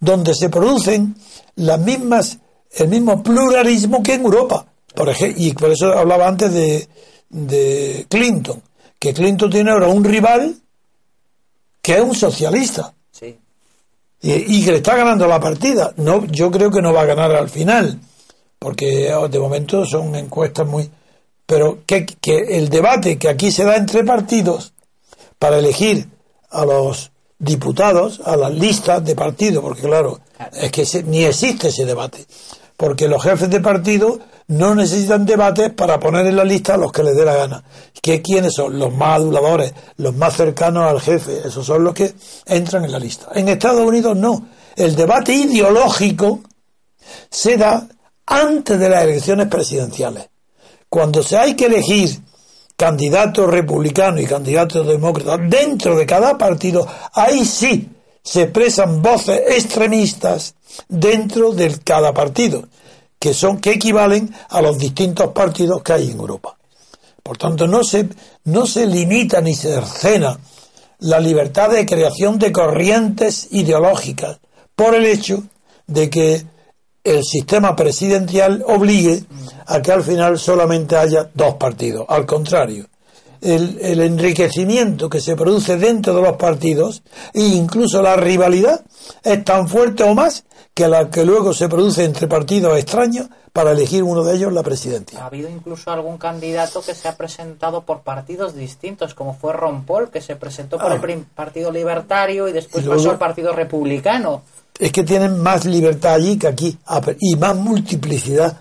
donde 0.00 0.34
se 0.34 0.48
producen 0.48 1.16
las 1.56 1.80
mismas, 1.80 2.38
el 2.72 2.88
mismo 2.88 3.22
pluralismo 3.22 4.02
que 4.02 4.14
en 4.14 4.22
Europa. 4.22 4.66
Por 4.94 5.08
ejemplo, 5.08 5.42
y 5.42 5.52
por 5.52 5.70
eso 5.70 5.92
hablaba 5.92 6.26
antes 6.26 6.52
de, 6.52 6.88
de 7.28 8.06
Clinton, 8.08 8.62
que 8.98 9.12
Clinton 9.12 9.50
tiene 9.50 9.70
ahora 9.70 9.88
un 9.88 10.04
rival 10.04 10.56
que 11.82 11.94
es 11.94 12.00
un 12.00 12.14
socialista. 12.14 12.92
Y, 14.22 14.64
que 14.64 14.72
le 14.72 14.78
está 14.78 14.96
ganando 14.96 15.28
la 15.28 15.38
partida. 15.38 15.92
No, 15.98 16.24
yo 16.26 16.50
creo 16.50 16.68
que 16.68 16.82
no 16.82 16.92
va 16.92 17.02
a 17.02 17.06
ganar 17.06 17.30
al 17.32 17.48
final, 17.48 18.00
porque 18.58 19.14
oh, 19.14 19.28
de 19.28 19.38
momento 19.38 19.84
son 19.84 20.16
encuestas 20.16 20.66
muy... 20.66 20.90
Pero 21.44 21.84
que, 21.86 22.06
que 22.06 22.38
el 22.56 22.68
debate 22.68 23.18
que 23.18 23.28
aquí 23.28 23.52
se 23.52 23.62
da 23.62 23.76
entre 23.76 24.02
partidos 24.02 24.72
para 25.38 25.58
elegir 25.58 26.08
a 26.50 26.64
los 26.64 27.10
diputados, 27.38 28.20
a 28.24 28.36
las 28.36 28.52
listas 28.52 29.04
de 29.04 29.14
partido, 29.14 29.60
porque 29.62 29.82
claro, 29.82 30.20
es 30.52 30.70
que 30.70 31.02
ni 31.04 31.24
existe 31.24 31.68
ese 31.68 31.84
debate, 31.84 32.26
porque 32.76 33.08
los 33.08 33.22
jefes 33.22 33.50
de 33.50 33.60
partido 33.60 34.18
no 34.48 34.74
necesitan 34.74 35.26
debates 35.26 35.70
para 35.72 35.98
poner 35.98 36.26
en 36.26 36.36
la 36.36 36.44
lista 36.44 36.74
a 36.74 36.76
los 36.76 36.92
que 36.92 37.02
les 37.02 37.16
dé 37.16 37.24
la 37.24 37.34
gana. 37.34 37.64
¿Qué, 38.00 38.22
¿Quiénes 38.22 38.54
son? 38.54 38.78
Los 38.78 38.94
más 38.94 39.16
aduladores, 39.16 39.74
los 39.96 40.14
más 40.14 40.36
cercanos 40.36 40.88
al 40.88 41.00
jefe, 41.00 41.42
esos 41.46 41.66
son 41.66 41.82
los 41.82 41.94
que 41.94 42.14
entran 42.46 42.84
en 42.84 42.92
la 42.92 42.98
lista. 42.98 43.28
En 43.34 43.48
Estados 43.48 43.84
Unidos 43.84 44.16
no. 44.16 44.48
El 44.76 44.94
debate 44.94 45.32
ideológico 45.32 46.40
se 47.30 47.56
da 47.56 47.88
antes 48.26 48.78
de 48.78 48.88
las 48.88 49.04
elecciones 49.04 49.48
presidenciales. 49.48 50.28
Cuando 50.88 51.22
se 51.22 51.36
hay 51.36 51.54
que 51.54 51.66
elegir 51.66 52.20
candidatos 52.76 53.48
republicanos 53.50 54.20
y 54.20 54.26
candidatos 54.26 54.86
demócratas 54.86 55.40
dentro 55.48 55.96
de 55.96 56.06
cada 56.06 56.36
partido, 56.36 56.86
ahí 57.14 57.44
sí 57.44 57.88
se 58.22 58.42
expresan 58.42 59.02
voces 59.02 59.40
extremistas 59.48 60.54
dentro 60.88 61.52
de 61.52 61.78
cada 61.82 62.12
partido, 62.12 62.64
que 63.18 63.32
son 63.32 63.60
que 63.60 63.72
equivalen 63.72 64.34
a 64.50 64.60
los 64.60 64.78
distintos 64.78 65.32
partidos 65.32 65.82
que 65.82 65.92
hay 65.94 66.10
en 66.10 66.18
Europa. 66.18 66.56
Por 67.22 67.38
tanto, 67.38 67.66
no 67.66 67.82
se, 67.82 68.08
no 68.44 68.66
se 68.66 68.86
limita 68.86 69.40
ni 69.40 69.54
se 69.54 69.72
cercena 69.72 70.38
la 70.98 71.20
libertad 71.20 71.70
de 71.70 71.86
creación 71.86 72.38
de 72.38 72.52
corrientes 72.52 73.48
ideológicas 73.50 74.38
por 74.74 74.94
el 74.94 75.06
hecho 75.06 75.42
de 75.86 76.10
que 76.10 76.46
el 77.06 77.22
sistema 77.22 77.76
presidencial 77.76 78.64
obligue 78.66 79.22
a 79.66 79.80
que 79.80 79.92
al 79.92 80.02
final 80.02 80.38
solamente 80.38 80.96
haya 80.96 81.30
dos 81.32 81.54
partidos. 81.54 82.04
Al 82.08 82.26
contrario, 82.26 82.86
el, 83.40 84.00
enriquecimiento 84.00 85.08
que 85.08 85.20
se 85.20 85.36
produce 85.36 85.76
dentro 85.76 86.14
de 86.14 86.22
los 86.22 86.36
partidos 86.36 87.02
e 87.32 87.42
incluso 87.42 88.02
la 88.02 88.16
rivalidad 88.16 88.80
es 89.22 89.44
tan 89.44 89.68
fuerte 89.68 90.02
o 90.02 90.14
más 90.14 90.44
que 90.74 90.88
la 90.88 91.08
que 91.08 91.24
luego 91.24 91.54
se 91.54 91.68
produce 91.68 92.04
entre 92.04 92.26
partidos 92.26 92.76
extraños 92.76 93.28
para 93.52 93.70
elegir 93.70 94.02
uno 94.02 94.24
de 94.24 94.34
ellos 94.34 94.52
la 94.52 94.64
presidencia. 94.64 95.22
Ha 95.22 95.26
habido 95.26 95.48
incluso 95.48 95.90
algún 95.92 96.18
candidato 96.18 96.82
que 96.82 96.94
se 96.94 97.06
ha 97.06 97.16
presentado 97.16 97.82
por 97.82 98.00
partidos 98.00 98.54
distintos, 98.54 99.14
como 99.14 99.32
fue 99.32 99.52
Ron 99.52 99.84
Paul, 99.84 100.10
que 100.10 100.20
se 100.20 100.34
presentó 100.34 100.76
por 100.76 100.92
el 100.92 101.20
Partido 101.20 101.70
Libertario 101.70 102.48
y 102.48 102.52
después 102.52 102.84
pasó 102.84 103.12
al 103.12 103.18
Partido 103.18 103.52
Republicano 103.52 104.42
es 104.78 104.92
que 104.92 105.02
tienen 105.04 105.38
más 105.38 105.64
libertad 105.64 106.14
allí 106.14 106.38
que 106.38 106.46
aquí 106.46 106.78
y 107.20 107.36
más 107.36 107.56
multiplicidad 107.56 108.58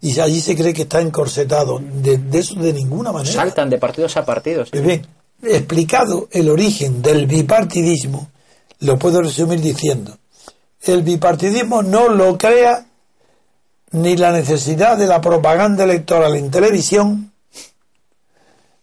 y 0.00 0.18
allí 0.20 0.40
se 0.40 0.56
cree 0.56 0.74
que 0.74 0.82
está 0.82 1.00
encorsetado 1.00 1.80
de, 1.80 2.20
eso 2.32 2.54
de 2.56 2.72
ninguna 2.72 3.12
manera. 3.12 3.32
Saltan 3.32 3.70
de 3.70 3.78
partidos 3.78 4.16
a 4.16 4.24
partidos 4.24 4.70
bien 4.70 5.06
explicado 5.42 6.28
el 6.32 6.48
origen 6.48 7.00
del 7.00 7.26
bipartidismo 7.26 8.28
lo 8.80 8.98
puedo 8.98 9.22
resumir 9.22 9.60
diciendo 9.60 10.18
el 10.82 11.02
bipartidismo 11.02 11.82
no 11.82 12.08
lo 12.08 12.36
crea 12.36 12.86
ni 13.92 14.16
la 14.16 14.32
necesidad 14.32 14.98
de 14.98 15.06
la 15.06 15.20
propaganda 15.20 15.84
electoral 15.84 16.34
en 16.36 16.50
televisión 16.50 17.32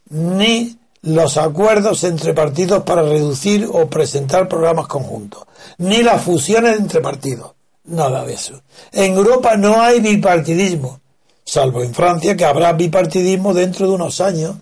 ni 0.10 0.78
los 1.06 1.38
acuerdos 1.38 2.04
entre 2.04 2.34
partidos 2.34 2.84
para 2.84 3.04
reducir 3.04 3.70
o 3.72 3.88
presentar 3.88 4.48
programas 4.48 4.88
conjuntos, 4.88 5.44
ni 5.78 6.02
las 6.02 6.24
fusiones 6.24 6.80
entre 6.80 7.00
partidos, 7.00 7.54
nada 7.86 8.26
de 8.26 8.34
eso. 8.34 8.62
En 8.92 9.14
Europa 9.14 9.56
no 9.56 9.82
hay 9.82 10.00
bipartidismo, 10.00 11.00
salvo 11.44 11.84
en 11.84 11.94
Francia 11.94 12.36
que 12.36 12.46
habrá 12.46 12.74
bipartidismo 12.74 13.54
dentro 13.54 13.88
de 13.88 13.94
unos 13.94 14.20
años, 14.20 14.56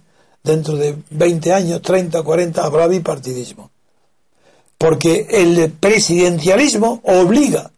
dentro 0.44 0.76
de 0.76 0.98
20 1.12 1.54
años, 1.54 1.82
30, 1.82 2.22
40 2.22 2.64
habrá 2.64 2.88
bipartidismo. 2.88 3.72
Porque 4.78 5.28
el 5.30 5.72
presidencialismo 5.72 7.00
obliga 7.06 7.72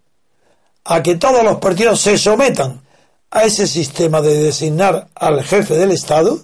a 0.85 1.03
que 1.03 1.15
todos 1.15 1.43
los 1.43 1.57
partidos 1.57 2.01
se 2.01 2.17
sometan 2.17 2.81
a 3.29 3.43
ese 3.43 3.67
sistema 3.67 4.21
de 4.21 4.41
designar 4.41 5.07
al 5.13 5.43
jefe 5.43 5.75
del 5.75 5.91
Estado, 5.91 6.39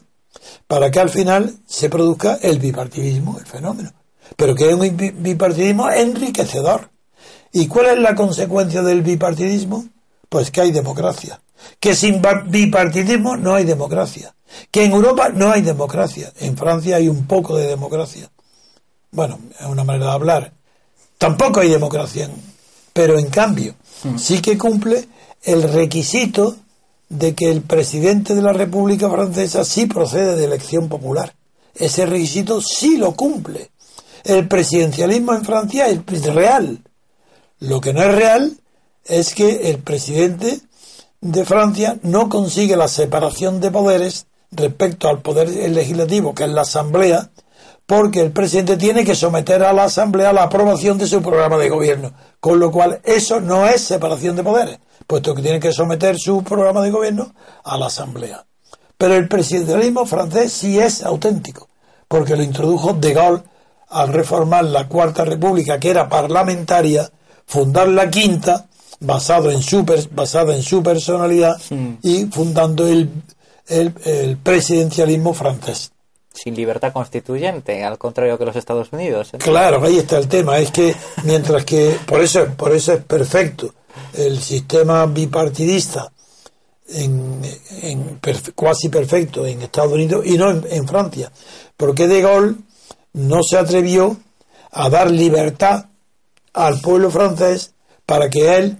para 0.67 0.91
que 0.91 0.99
al 0.99 1.09
final 1.09 1.57
se 1.65 1.89
produzca 1.89 2.39
el 2.41 2.59
bipartidismo, 2.59 3.37
el 3.39 3.45
fenómeno. 3.45 3.91
Pero 4.35 4.55
que 4.55 4.69
es 4.69 4.73
un 4.73 5.13
bipartidismo 5.21 5.89
enriquecedor. 5.89 6.89
¿Y 7.51 7.67
cuál 7.67 7.87
es 7.87 7.99
la 7.99 8.15
consecuencia 8.15 8.81
del 8.81 9.01
bipartidismo? 9.01 9.85
Pues 10.29 10.51
que 10.51 10.61
hay 10.61 10.71
democracia. 10.71 11.41
Que 11.79 11.95
sin 11.95 12.21
bipartidismo 12.47 13.35
no 13.35 13.55
hay 13.55 13.65
democracia. 13.65 14.33
Que 14.71 14.85
en 14.85 14.93
Europa 14.93 15.29
no 15.29 15.51
hay 15.51 15.61
democracia. 15.61 16.31
En 16.39 16.55
Francia 16.55 16.95
hay 16.95 17.09
un 17.09 17.25
poco 17.27 17.57
de 17.57 17.67
democracia. 17.67 18.29
Bueno, 19.11 19.39
es 19.59 19.65
una 19.65 19.83
manera 19.83 20.05
de 20.05 20.11
hablar. 20.11 20.53
Tampoco 21.17 21.59
hay 21.59 21.69
democracia. 21.69 22.29
Pero 22.93 23.19
en 23.19 23.29
cambio, 23.29 23.75
mm. 24.03 24.17
sí 24.17 24.41
que 24.41 24.57
cumple 24.57 25.07
el 25.43 25.63
requisito 25.63 26.55
de 27.11 27.35
que 27.35 27.51
el 27.51 27.61
presidente 27.61 28.33
de 28.35 28.41
la 28.41 28.53
República 28.53 29.09
Francesa 29.09 29.65
sí 29.65 29.85
procede 29.85 30.37
de 30.37 30.45
elección 30.45 30.87
popular. 30.87 31.35
Ese 31.75 32.05
requisito 32.05 32.61
sí 32.61 32.95
lo 32.95 33.15
cumple. 33.17 33.71
El 34.23 34.47
presidencialismo 34.47 35.33
en 35.33 35.43
Francia 35.43 35.89
es 35.89 36.25
real. 36.33 36.79
Lo 37.59 37.81
que 37.81 37.91
no 37.91 38.01
es 38.01 38.15
real 38.15 38.53
es 39.03 39.35
que 39.35 39.71
el 39.71 39.79
presidente 39.79 40.61
de 41.19 41.43
Francia 41.43 41.99
no 42.01 42.29
consigue 42.29 42.77
la 42.77 42.87
separación 42.87 43.59
de 43.59 43.71
poderes 43.71 44.27
respecto 44.51 45.09
al 45.09 45.21
poder 45.21 45.49
legislativo, 45.69 46.33
que 46.33 46.45
es 46.45 46.49
la 46.49 46.61
Asamblea, 46.61 47.29
porque 47.85 48.21
el 48.21 48.31
presidente 48.31 48.77
tiene 48.77 49.03
que 49.03 49.15
someter 49.15 49.63
a 49.63 49.73
la 49.73 49.83
Asamblea 49.83 50.31
la 50.31 50.43
aprobación 50.43 50.97
de 50.97 51.07
su 51.07 51.21
programa 51.21 51.57
de 51.57 51.69
gobierno, 51.69 52.13
con 52.39 52.57
lo 52.57 52.71
cual 52.71 53.01
eso 53.03 53.41
no 53.41 53.67
es 53.67 53.81
separación 53.81 54.37
de 54.37 54.43
poderes, 54.43 54.79
puesto 55.11 55.35
que 55.35 55.41
tiene 55.41 55.59
que 55.59 55.73
someter 55.73 56.17
su 56.17 56.41
programa 56.41 56.81
de 56.81 56.89
gobierno 56.89 57.33
a 57.65 57.77
la 57.77 57.87
Asamblea. 57.87 58.45
Pero 58.97 59.15
el 59.15 59.27
presidencialismo 59.27 60.05
francés 60.05 60.53
sí 60.53 60.79
es 60.79 61.03
auténtico, 61.03 61.67
porque 62.07 62.37
lo 62.37 62.43
introdujo 62.43 62.93
De 62.93 63.13
Gaulle 63.13 63.43
al 63.89 64.07
reformar 64.07 64.63
la 64.63 64.87
Cuarta 64.87 65.25
República, 65.25 65.77
que 65.81 65.89
era 65.89 66.07
parlamentaria, 66.07 67.11
fundar 67.45 67.89
la 67.89 68.09
Quinta, 68.09 68.67
basado 69.01 69.51
en 69.51 69.61
su, 69.61 69.83
basada 70.11 70.55
en 70.55 70.63
su 70.63 70.81
personalidad, 70.81 71.59
y 72.01 72.27
fundando 72.27 72.87
el, 72.87 73.09
el 73.67 74.37
presidencialismo 74.37 75.33
francés 75.33 75.91
sin 76.33 76.55
libertad 76.55 76.93
constituyente, 76.93 77.83
al 77.83 77.97
contrario 77.97 78.37
que 78.37 78.45
los 78.45 78.55
Estados 78.55 78.93
Unidos. 78.93 79.33
¿eh? 79.33 79.37
Claro, 79.39 79.83
ahí 79.83 79.97
está 79.97 80.17
el 80.17 80.29
tema. 80.29 80.59
Es 80.59 80.71
que 80.71 80.95
mientras 81.25 81.65
que 81.65 81.97
por 82.05 82.21
eso, 82.21 82.45
por 82.55 82.71
eso 82.71 82.93
es 82.93 83.03
perfecto 83.03 83.73
el 84.13 84.41
sistema 84.41 85.05
bipartidista, 85.05 86.11
en, 86.93 88.19
cuasi 88.55 88.89
perfecto 88.89 89.45
en 89.45 89.61
Estados 89.61 89.93
Unidos 89.93 90.25
y 90.25 90.37
no 90.37 90.49
en, 90.49 90.87
Francia, 90.87 91.31
porque 91.77 92.07
De 92.07 92.21
Gaulle 92.21 92.55
no 93.13 93.41
se 93.43 93.57
atrevió 93.57 94.17
a 94.71 94.89
dar 94.89 95.09
libertad 95.09 95.85
al 96.53 96.79
pueblo 96.81 97.09
francés 97.11 97.73
para 98.05 98.29
que 98.29 98.57
él 98.57 98.77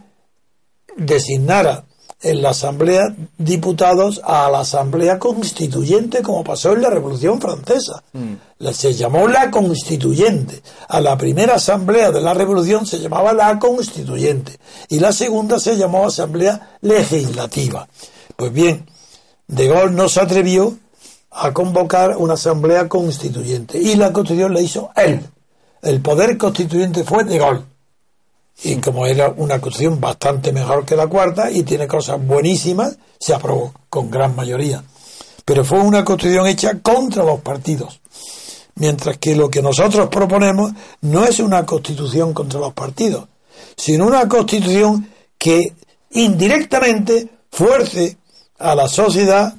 designara 0.98 1.86
en 2.22 2.42
la 2.42 2.52
Asamblea 2.52 3.16
diputados 3.38 4.22
a 4.24 4.50
la 4.50 4.60
Asamblea 4.60 5.18
Constituyente, 5.18 6.22
como 6.22 6.44
pasó 6.44 6.74
en 6.74 6.82
la 6.82 6.90
Revolución 6.90 7.42
Francesa. 7.42 8.04
Mm. 8.14 8.34
Se 8.72 8.94
llamó 8.94 9.28
la 9.28 9.50
Constituyente. 9.50 10.62
A 10.88 11.02
la 11.02 11.18
primera 11.18 11.56
Asamblea 11.56 12.12
de 12.12 12.22
la 12.22 12.34
Revolución 12.34 12.86
se 12.86 13.00
llamaba 13.00 13.34
la 13.34 13.58
Constituyente 13.58 14.58
y 14.90 15.00
la 15.00 15.12
segunda 15.12 15.60
se 15.60 15.78
llamó 15.78 16.06
Asamblea 16.06 16.78
Legislativa. 16.82 17.88
Pues 18.36 18.54
bien, 18.54 18.86
De 19.48 19.68
Gaulle 19.68 19.94
no 19.94 20.08
se 20.08 20.22
atrevió 20.22 20.78
a 21.32 21.54
convocar 21.54 22.18
una 22.18 22.36
Asamblea 22.36 22.88
Constituyente 22.88 23.80
y 23.80 23.96
la 23.96 24.14
Constitución 24.14 24.54
la 24.54 24.62
hizo 24.62 24.92
él. 24.96 25.22
El 25.82 26.02
poder 26.02 26.38
constituyente 26.38 27.04
fue 27.04 27.24
De 27.24 27.40
Gaulle 27.40 27.71
y 28.64 28.76
como 28.78 29.06
era 29.06 29.30
una 29.30 29.60
constitución 29.60 30.00
bastante 30.00 30.52
mejor 30.52 30.86
que 30.86 30.96
la 30.96 31.08
cuarta 31.08 31.50
y 31.50 31.64
tiene 31.64 31.88
cosas 31.88 32.24
buenísimas, 32.26 32.98
se 33.20 33.34
aprobó 33.34 33.74
con 33.90 34.12
gran 34.12 34.36
mayoría. 34.36 34.84
Pero 35.46 35.66
fue 35.66 35.80
una 35.80 36.06
constitución 36.06 36.48
hecha 36.48 36.80
contra 36.80 37.24
los 37.24 37.42
partidos. 37.42 38.00
Mientras 38.76 39.18
que 39.18 39.36
lo 39.36 39.50
que 39.50 39.62
nosotros 39.62 40.10
proponemos 40.10 40.72
no 41.02 41.26
es 41.26 41.40
una 41.40 41.66
constitución 41.66 42.34
contra 42.34 42.60
los 42.60 42.74
partidos, 42.74 43.28
sino 43.76 44.06
una 44.06 44.28
constitución 44.28 45.10
que 45.38 45.74
indirectamente 46.12 47.30
fuerce 47.52 48.18
a 48.60 48.76
la 48.76 48.88
sociedad 48.88 49.56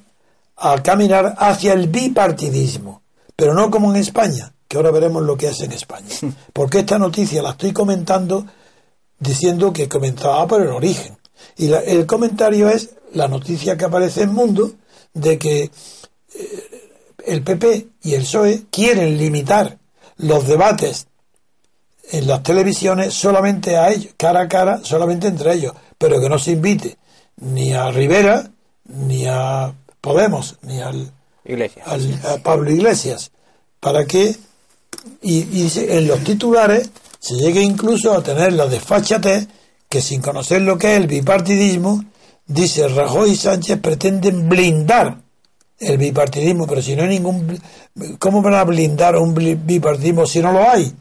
a 0.57 0.83
caminar 0.83 1.35
hacia 1.39 1.73
el 1.73 1.89
bipartidismo, 1.89 3.03
pero 3.35 3.53
no 3.53 3.71
como 3.71 3.91
en 3.91 4.01
España, 4.01 4.53
que 4.69 4.77
ahora 4.77 4.93
veremos 4.93 5.23
lo 5.23 5.37
que 5.37 5.49
es 5.49 5.61
en 5.61 5.73
España. 5.73 6.09
Porque 6.53 6.81
esta 6.81 6.99
noticia 6.99 7.43
la 7.43 7.51
estoy 7.51 7.73
comentando 7.73 8.47
diciendo 9.23 9.73
que 9.73 9.89
comenzaba 9.89 10.47
por 10.47 10.63
el 10.63 10.69
origen. 10.69 11.17
Y 11.57 11.73
el 11.73 12.07
comentario 12.07 12.69
es 12.69 12.91
la 13.15 13.29
noticia 13.29 13.77
que 13.77 13.85
aparece 13.85 14.23
en 14.23 14.33
Mundo 14.33 14.73
de 15.15 15.39
que 15.39 15.63
eh, 15.63 15.71
el 17.27 17.43
PP 17.43 17.89
y 18.03 18.15
el 18.15 18.23
PSOE 18.23 18.65
quieren 18.71 19.19
limitar 19.19 19.79
los 20.17 20.47
debates 20.47 21.07
en 22.11 22.27
las 22.27 22.43
televisiones 22.43 23.15
solamente 23.15 23.77
a 23.77 23.91
ellos, 23.91 24.13
cara 24.17 24.43
a 24.43 24.49
cara, 24.49 24.81
solamente 24.83 25.29
entre 25.29 25.55
ellos, 25.55 25.73
pero 25.99 26.21
que 26.21 26.29
no 26.29 26.39
se 26.39 26.53
invite 26.53 26.97
ni 27.37 27.73
a 27.73 27.91
Rivera, 27.91 28.51
ni 28.85 29.27
a 29.27 29.73
Podemos, 30.01 30.57
ni 30.63 30.81
al, 30.81 31.13
a 32.25 32.39
Pablo 32.39 32.73
Iglesias, 32.73 33.31
para 33.79 34.05
que, 34.05 34.37
y, 35.23 35.39
y 35.43 35.71
en 35.77 36.09
los 36.09 36.25
titulares 36.25 36.91
se 37.23 37.37
llegue 37.37 37.63
incluso 37.63 38.13
a 38.13 38.21
tener 38.21 38.53
la 38.53 38.67
desfachatez 38.67 39.47
que 39.89 40.03
sin 40.03 40.21
conocer 40.21 40.61
lo 40.63 40.77
que 40.77 40.91
es 40.93 41.01
el 41.01 41.07
bipartidismo, 41.07 42.05
dice 42.45 42.89
Rajoy 42.89 43.31
y 43.31 43.37
Sánchez 43.37 43.79
pretenden 43.79 44.49
blindar 44.49 45.19
el 45.79 45.99
bipartidismo, 45.99 46.67
pero 46.67 46.83
si 46.83 46.97
no 46.97 47.05
hay 47.05 47.11
ningún... 47.11 47.61
¿Cómo 48.19 48.43
van 48.43 48.55
a 48.55 48.65
blindar 48.65 49.15
un 49.15 49.35
bipartidismo 49.35 50.27
si 50.27 50.41
no 50.41 50.51
lo 50.51 50.69
hay? 50.69 50.93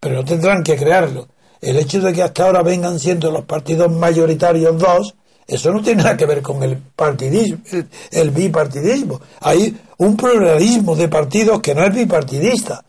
Pero 0.00 0.14
no 0.14 0.24
tendrán 0.24 0.62
que 0.62 0.76
crearlo. 0.76 1.28
El 1.60 1.76
hecho 1.76 2.00
de 2.00 2.14
que 2.14 2.22
hasta 2.22 2.44
ahora 2.44 2.62
vengan 2.62 2.98
siendo 2.98 3.30
los 3.30 3.44
partidos 3.44 3.92
mayoritarios 3.92 4.78
dos, 4.78 5.14
eso 5.46 5.70
no 5.72 5.82
tiene 5.82 6.04
nada 6.04 6.16
que 6.16 6.24
ver 6.24 6.40
con 6.40 6.62
el 6.62 6.78
partidismo, 6.78 7.58
el 8.10 8.30
bipartidismo. 8.30 9.20
Hay 9.40 9.76
un 9.98 10.16
pluralismo 10.16 10.96
de 10.96 11.08
partidos 11.08 11.60
que 11.60 11.74
no 11.74 11.84
es 11.84 11.94
bipartidista. 11.94 12.82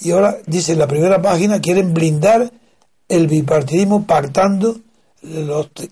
Y 0.00 0.12
ahora, 0.12 0.38
dice 0.46 0.72
en 0.72 0.78
la 0.78 0.86
primera 0.86 1.20
página, 1.20 1.60
quieren 1.60 1.92
blindar 1.92 2.50
el 3.08 3.26
bipartidismo 3.26 4.06
pactando 4.06 4.76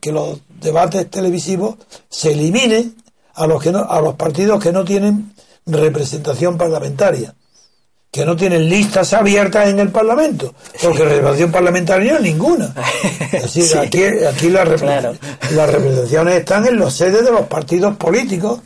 que 0.00 0.12
los 0.12 0.40
debates 0.60 1.10
televisivos 1.10 1.76
se 2.08 2.32
eliminen 2.32 2.94
a 3.34 3.46
los, 3.46 3.62
que 3.62 3.70
no, 3.70 3.80
a 3.80 4.00
los 4.00 4.14
partidos 4.14 4.62
que 4.62 4.72
no 4.72 4.84
tienen 4.84 5.34
representación 5.66 6.56
parlamentaria, 6.56 7.34
que 8.10 8.24
no 8.24 8.36
tienen 8.36 8.68
listas 8.68 9.12
abiertas 9.12 9.68
en 9.68 9.78
el 9.78 9.90
Parlamento, 9.90 10.54
porque 10.82 11.04
representación 11.04 11.52
parlamentaria 11.52 12.14
no 12.14 12.20
ninguna. 12.20 12.74
Es 13.32 13.76
aquí, 13.76 14.02
aquí 14.04 14.48
las, 14.48 14.80
las 14.80 15.70
representaciones 15.70 16.36
están 16.36 16.66
en 16.66 16.78
los 16.78 16.94
sedes 16.94 17.24
de 17.24 17.30
los 17.30 17.46
partidos 17.46 17.96
políticos, 17.96 18.60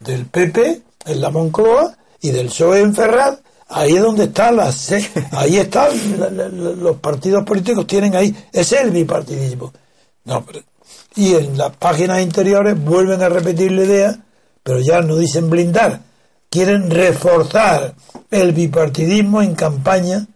del 0.00 0.26
PP 0.26 0.82
en 1.06 1.20
la 1.20 1.30
Moncloa 1.30 1.96
y 2.20 2.30
del 2.30 2.46
PSOE 2.48 2.80
en 2.80 2.94
Ferraz 2.94 3.38
Ahí 3.72 3.94
es 3.94 4.02
donde 4.02 4.24
está 4.24 4.50
la 4.50 4.72
ahí 5.32 5.56
están 5.56 5.90
los 6.82 6.96
partidos 6.96 7.44
políticos 7.44 7.86
tienen 7.86 8.16
ahí, 8.16 8.34
ese 8.52 8.76
es 8.76 8.82
el 8.82 8.90
bipartidismo. 8.90 9.72
No, 10.24 10.44
y 11.14 11.34
en 11.34 11.56
las 11.56 11.76
páginas 11.76 12.20
interiores 12.20 12.82
vuelven 12.82 13.22
a 13.22 13.28
repetir 13.28 13.70
la 13.72 13.84
idea, 13.84 14.18
pero 14.62 14.80
ya 14.80 15.00
no 15.02 15.16
dicen 15.16 15.48
blindar, 15.48 16.00
quieren 16.50 16.90
reforzar 16.90 17.94
el 18.30 18.52
bipartidismo 18.52 19.40
en 19.40 19.54
campaña, 19.54 20.26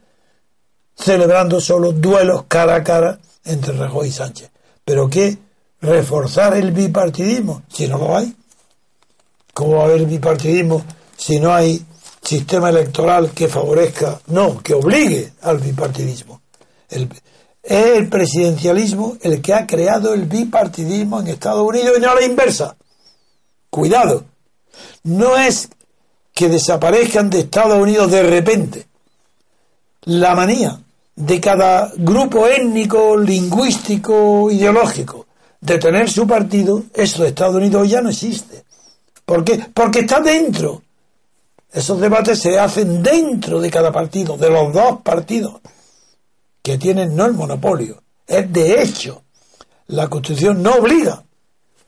celebrando 0.96 1.60
solo 1.60 1.90
duelos 1.92 2.44
cara 2.46 2.76
a 2.76 2.84
cara 2.84 3.18
entre 3.44 3.76
Rajoy 3.76 4.08
y 4.08 4.12
Sánchez. 4.12 4.50
¿Pero 4.84 5.10
qué? 5.10 5.36
Reforzar 5.80 6.56
el 6.56 6.70
bipartidismo, 6.70 7.62
si 7.68 7.88
no 7.88 7.98
lo 7.98 8.16
hay. 8.16 8.34
¿Cómo 9.52 9.76
va 9.76 9.82
a 9.82 9.84
haber 9.86 10.06
bipartidismo 10.06 10.84
si 11.16 11.40
no 11.40 11.52
hay 11.52 11.84
sistema 12.24 12.70
electoral 12.70 13.30
que 13.30 13.48
favorezca, 13.48 14.20
no, 14.28 14.62
que 14.62 14.74
obligue 14.74 15.32
al 15.42 15.58
bipartidismo. 15.58 16.40
es 16.88 17.06
el 17.62 18.08
presidencialismo 18.08 19.16
el 19.20 19.40
que 19.40 19.54
ha 19.54 19.66
creado 19.66 20.14
el 20.14 20.24
bipartidismo 20.24 21.20
en 21.20 21.28
Estados 21.28 21.66
Unidos 21.66 21.94
y 21.98 22.00
no 22.00 22.10
a 22.10 22.14
la 22.14 22.24
inversa. 22.24 22.76
Cuidado, 23.70 24.24
no 25.04 25.36
es 25.36 25.68
que 26.32 26.48
desaparezcan 26.48 27.30
de 27.30 27.40
Estados 27.40 27.78
Unidos 27.78 28.10
de 28.10 28.22
repente. 28.22 28.86
La 30.02 30.34
manía 30.34 30.80
de 31.16 31.40
cada 31.40 31.92
grupo 31.96 32.46
étnico, 32.46 33.16
lingüístico, 33.16 34.50
ideológico 34.50 35.26
de 35.60 35.78
tener 35.78 36.10
su 36.10 36.26
partido, 36.26 36.82
eso 36.92 37.22
de 37.22 37.28
Estados 37.30 37.56
Unidos 37.56 37.88
ya 37.88 38.02
no 38.02 38.10
existe. 38.10 38.64
¿Por 39.24 39.42
qué? 39.44 39.58
Porque 39.72 40.00
está 40.00 40.20
dentro 40.20 40.82
esos 41.74 42.00
debates 42.00 42.38
se 42.38 42.58
hacen 42.58 43.02
dentro 43.02 43.60
de 43.60 43.68
cada 43.68 43.90
partido, 43.90 44.36
de 44.36 44.48
los 44.48 44.72
dos 44.72 45.00
partidos, 45.02 45.60
que 46.62 46.78
tienen 46.78 47.16
no 47.16 47.26
el 47.26 47.32
monopolio, 47.32 48.00
es 48.26 48.50
de 48.52 48.80
hecho. 48.80 49.22
La 49.88 50.08
Constitución 50.08 50.62
no 50.62 50.76
obliga, 50.76 51.24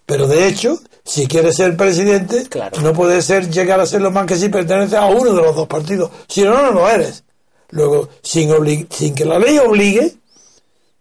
pero 0.05 0.27
de 0.27 0.49
hecho, 0.49 0.79
si 1.05 1.27
quieres 1.27 1.57
ser 1.57 1.77
presidente, 1.77 2.47
no 2.83 2.93
puede 2.93 3.23
ser 3.23 3.49
llegar 3.49 3.81
a 3.81 3.87
ser 3.87 4.03
lo 4.03 4.11
más 4.11 4.27
que 4.27 4.37
si 4.37 4.49
pertenece 4.49 4.97
a 4.97 5.07
uno 5.07 5.33
de 5.33 5.41
los 5.41 5.55
dos 5.55 5.69
partidos, 5.69 6.11
si 6.29 6.43
no, 6.43 6.61
no 6.61 6.73
lo 6.73 6.91
eres. 6.91 7.23
Luego, 7.71 8.09
sin, 8.23 8.51
sin 8.91 9.15
que 9.15 9.25
la 9.25 9.39
ley 9.39 9.59
obligue, 9.59 10.17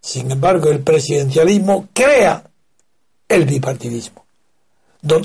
sin 0.00 0.30
embargo, 0.30 0.70
el 0.70 0.80
presidencialismo 0.80 1.88
crea 1.92 2.44
el 3.28 3.44
bipartidismo. 3.44 4.24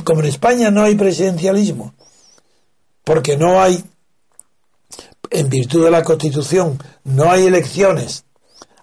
Como 0.04 0.22
en 0.22 0.28
España 0.28 0.72
no 0.72 0.84
hay 0.84 0.96
presidencialismo, 0.96 1.94
porque 3.04 3.38
no 3.38 3.62
hay, 3.62 3.84
en 5.30 5.50
virtud 5.50 5.86
de 5.86 5.92
la 5.92 6.04
Constitución, 6.04 6.82
no 7.04 7.32
hay 7.32 7.48
elecciones 7.48 8.26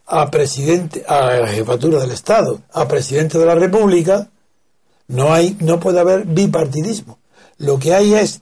a 0.07 0.31
presidente, 0.31 1.05
a 1.07 1.41
la 1.41 1.49
jefatura 1.49 2.01
del 2.01 2.11
Estado, 2.11 2.63
a 2.73 2.89
presidente 2.89 3.39
de 3.39 3.47
la 3.47 3.55
República, 3.55 4.31
no 5.09 5.33
hay, 5.33 5.57
no 5.61 5.79
puede 5.79 6.01
haber 6.01 6.25
bipartidismo. 6.25 7.19
Lo 7.59 7.79
que 7.79 7.95
hay 7.95 8.15
es, 8.15 8.41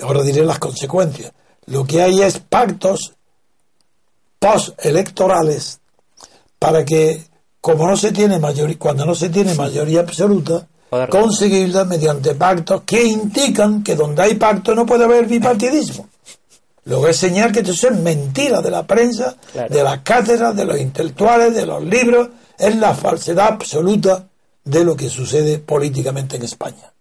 ahora 0.00 0.22
diré 0.22 0.44
las 0.44 0.58
consecuencias, 0.58 1.32
Lo 1.66 1.84
que 1.84 2.02
hay 2.02 2.22
es 2.22 2.38
pactos 2.38 3.14
postelectorales 4.38 5.80
para 6.58 6.84
que, 6.84 7.24
como 7.60 7.86
no 7.86 7.96
se 7.96 8.10
tiene 8.10 8.40
mayoría, 8.40 8.78
cuando 8.78 9.06
no 9.06 9.14
se 9.14 9.28
tiene 9.28 9.54
mayoría 9.54 10.00
absoluta, 10.00 10.66
conseguirla 11.08 11.84
mediante 11.84 12.34
pactos 12.34 12.82
que 12.84 13.02
indican 13.02 13.82
que 13.82 13.96
donde 13.96 14.22
hay 14.22 14.34
pacto 14.34 14.74
no 14.74 14.84
puede 14.84 15.04
haber 15.04 15.26
bipartidismo. 15.26 16.08
Luego 16.84 17.08
es 17.08 17.16
señal 17.16 17.52
que 17.52 17.60
eso 17.60 17.88
es 17.88 17.96
mentira 17.96 18.60
de 18.60 18.70
la 18.70 18.86
prensa, 18.86 19.36
de 19.54 19.82
las 19.82 20.00
cátedras, 20.00 20.54
de 20.54 20.64
los 20.64 20.78
intelectuales, 20.78 21.54
de 21.54 21.64
los 21.64 21.82
libros, 21.82 22.28
es 22.58 22.76
la 22.76 22.94
falsedad 22.94 23.52
absoluta 23.52 24.28
de 24.64 24.84
lo 24.84 24.96
que 24.96 25.08
sucede 25.08 25.58
políticamente 25.58 26.36
en 26.36 26.42
España. 26.42 26.92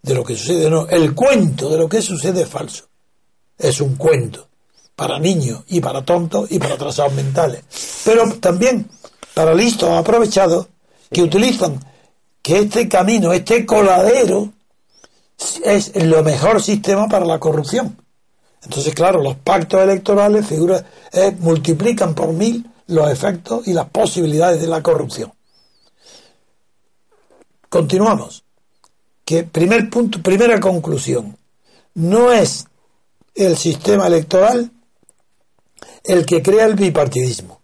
De 0.00 0.14
lo 0.14 0.24
que 0.24 0.36
sucede, 0.36 0.70
no, 0.70 0.86
el 0.88 1.14
cuento 1.14 1.68
de 1.68 1.78
lo 1.78 1.88
que 1.88 2.00
sucede 2.00 2.42
es 2.42 2.48
falso. 2.48 2.84
Es 3.58 3.80
un 3.80 3.96
cuento 3.96 4.46
para 4.94 5.18
niños 5.18 5.64
y 5.68 5.80
para 5.80 6.04
tontos 6.04 6.50
y 6.50 6.58
para 6.58 6.74
atrasados 6.74 7.12
mentales. 7.12 7.62
Pero 8.04 8.32
también 8.40 8.88
para 9.34 9.54
listos 9.54 9.90
aprovechados 9.90 10.68
que 11.12 11.22
utilizan 11.22 11.80
que 12.48 12.60
este 12.60 12.88
camino, 12.88 13.34
este 13.34 13.66
coladero, 13.66 14.50
es 15.66 15.92
el 15.94 16.08
mejor 16.24 16.62
sistema 16.62 17.06
para 17.06 17.26
la 17.26 17.38
corrupción. 17.38 17.98
Entonces, 18.62 18.94
claro, 18.94 19.22
los 19.22 19.36
pactos 19.36 19.82
electorales 19.82 20.46
eh, 21.12 21.36
multiplican 21.40 22.14
por 22.14 22.32
mil 22.32 22.66
los 22.86 23.10
efectos 23.10 23.68
y 23.68 23.74
las 23.74 23.90
posibilidades 23.90 24.62
de 24.62 24.66
la 24.66 24.82
corrupción. 24.82 25.30
Continuamos. 27.68 28.44
Que 29.26 29.44
primer 29.44 29.90
punto, 29.90 30.22
primera 30.22 30.58
conclusión. 30.58 31.36
No 31.92 32.32
es 32.32 32.64
el 33.34 33.58
sistema 33.58 34.06
electoral 34.06 34.72
el 36.02 36.24
que 36.24 36.42
crea 36.42 36.64
el 36.64 36.76
bipartidismo, 36.76 37.60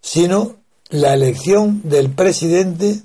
sino 0.00 0.58
la 0.90 1.12
elección 1.12 1.80
del 1.82 2.10
presidente 2.10 3.02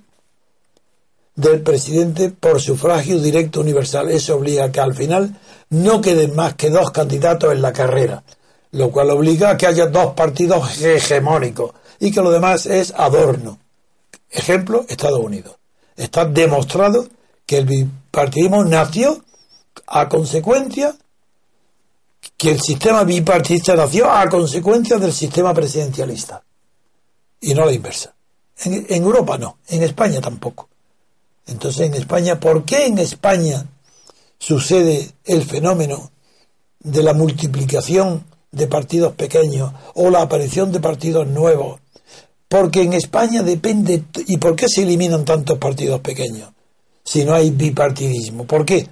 del 1.35 1.61
presidente 1.61 2.29
por 2.29 2.61
sufragio 2.61 3.19
directo 3.19 3.61
universal. 3.61 4.09
Eso 4.09 4.35
obliga 4.35 4.65
a 4.65 4.71
que 4.71 4.79
al 4.79 4.95
final 4.95 5.37
no 5.69 6.01
queden 6.01 6.35
más 6.35 6.55
que 6.55 6.69
dos 6.69 6.91
candidatos 6.91 7.51
en 7.51 7.61
la 7.61 7.73
carrera, 7.73 8.23
lo 8.71 8.91
cual 8.91 9.09
obliga 9.11 9.51
a 9.51 9.57
que 9.57 9.67
haya 9.67 9.87
dos 9.87 10.13
partidos 10.13 10.81
hegemónicos 10.81 11.71
y 11.99 12.11
que 12.11 12.21
lo 12.21 12.31
demás 12.31 12.65
es 12.65 12.93
adorno. 12.95 13.59
Ejemplo, 14.29 14.85
Estados 14.89 15.19
Unidos. 15.19 15.55
Está 15.95 16.25
demostrado 16.25 17.07
que 17.45 17.57
el 17.57 17.65
bipartidismo 17.65 18.63
nació 18.63 19.23
a 19.87 20.09
consecuencia 20.09 20.95
que 22.37 22.51
el 22.51 22.61
sistema 22.61 23.03
bipartidista 23.03 23.75
nació 23.75 24.11
a 24.11 24.27
consecuencia 24.29 24.97
del 24.97 25.13
sistema 25.13 25.53
presidencialista 25.53 26.43
y 27.39 27.53
no 27.53 27.65
la 27.65 27.73
inversa. 27.73 28.13
En, 28.63 28.85
en, 28.89 29.03
Europa 29.03 29.37
no, 29.37 29.57
en 29.67 29.83
España 29.83 30.19
tampoco. 30.21 30.69
Entonces 31.47 31.87
en 31.87 31.93
España, 31.93 32.39
¿por 32.39 32.65
qué 32.65 32.85
en 32.85 32.99
España 32.99 33.65
sucede 34.39 35.11
el 35.25 35.43
fenómeno 35.43 36.11
de 36.79 37.03
la 37.03 37.13
multiplicación 37.13 38.23
de 38.51 38.67
partidos 38.67 39.13
pequeños 39.13 39.73
o 39.95 40.09
la 40.09 40.21
aparición 40.21 40.71
de 40.71 40.79
partidos 40.79 41.27
nuevos. 41.27 41.79
Porque 42.47 42.83
en 42.83 42.93
España 42.93 43.43
depende. 43.43 44.03
¿Y 44.27 44.37
por 44.37 44.55
qué 44.55 44.69
se 44.69 44.83
eliminan 44.83 45.25
tantos 45.25 45.57
partidos 45.57 45.99
pequeños? 46.01 46.51
Si 47.03 47.25
no 47.25 47.33
hay 47.33 47.49
bipartidismo. 47.49 48.45
¿Por 48.45 48.65
qué? 48.65 48.87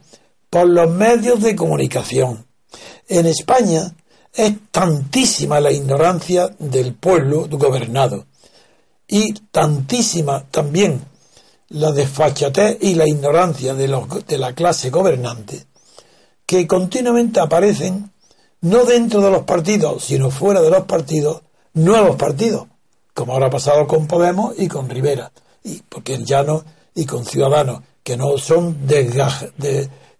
Por 0.50 0.68
los 0.68 0.89
medios 0.89 1.42
de 1.42 1.56
comunicación. 1.56 2.46
En 3.08 3.26
España 3.26 3.94
es 4.34 4.54
tantísima 4.72 5.60
la 5.60 5.72
ignorancia 5.72 6.50
del 6.58 6.96
pueblo 6.96 7.48
gobernado 7.50 8.26
y 9.08 9.34
tantísima 9.52 10.44
también 10.50 11.02
la 11.69 11.91
desfachatez 11.91 12.78
y 12.82 12.95
la 12.95 13.08
ignorancia 13.08 13.73
de, 13.73 13.88
los, 13.88 14.26
de 14.26 14.38
la 14.38 14.54
clase 14.54 14.89
gobernante, 14.89 15.65
que 16.45 16.67
continuamente 16.67 17.39
aparecen, 17.39 18.12
no 18.62 18.86
dentro 18.86 19.21
de 19.21 19.32
los 19.32 19.43
partidos, 19.43 20.04
sino 20.04 20.30
fuera 20.30 20.62
de 20.62 20.69
los 20.69 20.84
partidos, 20.86 21.41
nuevos 21.73 22.15
partidos, 22.15 22.67
como 23.13 23.34
ahora 23.34 23.47
ha 23.47 23.52
pasado 23.52 23.88
con 23.88 24.08
Podemos 24.08 24.54
y 24.58 24.67
con 24.67 24.89
Rivera, 24.89 25.32
y 25.63 25.82
porque 25.82 26.23
ya 26.23 26.43
no, 26.43 26.63
y 26.95 27.06
con 27.06 27.26
Ciudadanos, 27.26 27.82
que 28.04 28.17
no 28.17 28.38
son 28.38 28.78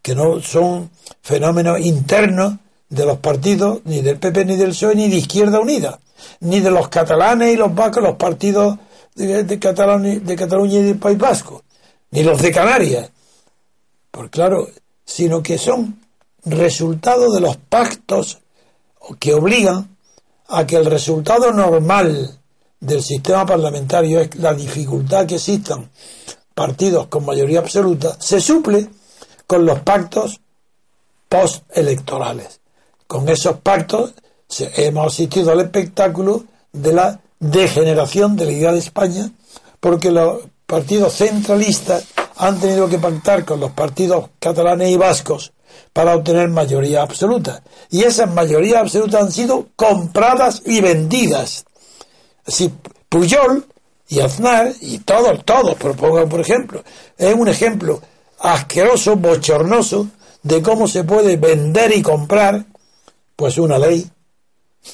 que 0.02 0.16
no 0.16 0.42
son 0.42 0.90
fenómenos 1.22 1.80
internos 1.80 2.56
de 2.90 3.06
los 3.06 3.18
partidos, 3.18 3.80
ni 3.86 4.02
del 4.02 4.18
PP, 4.18 4.46
ni 4.46 4.56
del 4.56 4.70
PSOE, 4.70 4.96
ni 4.96 5.10
de 5.10 5.18
Izquierda 5.18 5.60
Unida, 5.60 6.00
ni 6.42 6.60
de 6.60 6.72
los 6.72 6.90
catalanes 6.90 7.54
y 7.54 7.58
los 7.58 7.74
vascos, 7.74 8.04
los 8.04 8.16
partidos 8.16 8.78
de, 9.16 9.60
Cataluña, 9.60 10.80
y 10.80 10.84
del 10.84 10.98
País 10.98 11.18
Vasco, 11.18 11.64
ni 12.12 12.24
los 12.24 12.42
de 12.42 12.52
Canarias, 12.52 13.10
por 14.12 14.30
claro, 14.30 14.70
sino 15.06 15.42
que 15.42 15.58
son 15.58 16.00
resultado 16.46 17.32
de 17.32 17.42
los 17.42 17.58
pactos 17.58 18.40
que 19.20 19.34
obligan 19.34 19.98
a 20.48 20.66
que 20.66 20.76
el 20.76 20.86
resultado 20.86 21.52
normal 21.52 22.40
del 22.80 23.02
sistema 23.02 23.46
parlamentario 23.46 24.20
es 24.20 24.36
la 24.36 24.54
dificultad 24.54 25.26
que 25.26 25.36
existan 25.36 25.90
partidos 26.54 27.08
con 27.08 27.26
mayoría 27.26 27.60
absoluta, 27.60 28.16
se 28.20 28.40
suple 28.40 28.90
con 29.48 29.66
los 29.66 29.80
pactos 29.80 30.40
postelectorales. 31.28 32.60
Con 33.08 33.28
esos 33.30 33.58
pactos 33.58 34.14
hemos 34.76 35.14
asistido 35.14 35.52
al 35.52 35.62
espectáculo 35.62 36.44
de 36.72 36.94
la 36.94 37.20
degeneración 37.44 38.36
de 38.36 38.46
la 38.46 38.52
idea 38.52 38.72
de 38.72 38.80
España, 38.80 39.32
porque 39.80 40.12
los 40.12 40.44
partidos 40.66 41.16
centralistas 41.16 42.06
han 42.38 42.60
tenido 42.60 42.88
que 42.90 42.98
pactar 42.98 43.46
con 43.46 43.60
los 43.60 43.72
partidos 43.72 44.30
catalanes 44.40 44.90
y 44.90 44.98
vascos 44.98 45.54
para 45.92 46.16
obtener 46.16 46.50
mayoría 46.50 47.02
absoluta. 47.02 47.62
Y 47.90 48.04
esas 48.04 48.32
mayorías 48.32 48.82
absolutas 48.82 49.22
han 49.22 49.32
sido 49.32 49.68
compradas 49.76 50.62
y 50.66 50.82
vendidas. 50.82 51.66
Así, 52.46 52.72
Puyol 53.10 53.66
y 54.08 54.20
Aznar 54.20 54.74
y 54.82 55.00
todos, 55.00 55.44
todos 55.46 55.76
propongan, 55.76 56.30
por 56.30 56.40
ejemplo, 56.40 56.84
es 57.18 57.34
un 57.34 57.48
ejemplo 57.48 58.02
asqueroso, 58.40 59.16
bochornoso 59.16 60.08
de 60.42 60.62
cómo 60.62 60.88
se 60.88 61.04
puede 61.04 61.38
vender 61.38 61.96
y 61.96 62.02
comprar 62.02 62.66
pues 63.36 63.58
una 63.58 63.78
ley 63.78 64.08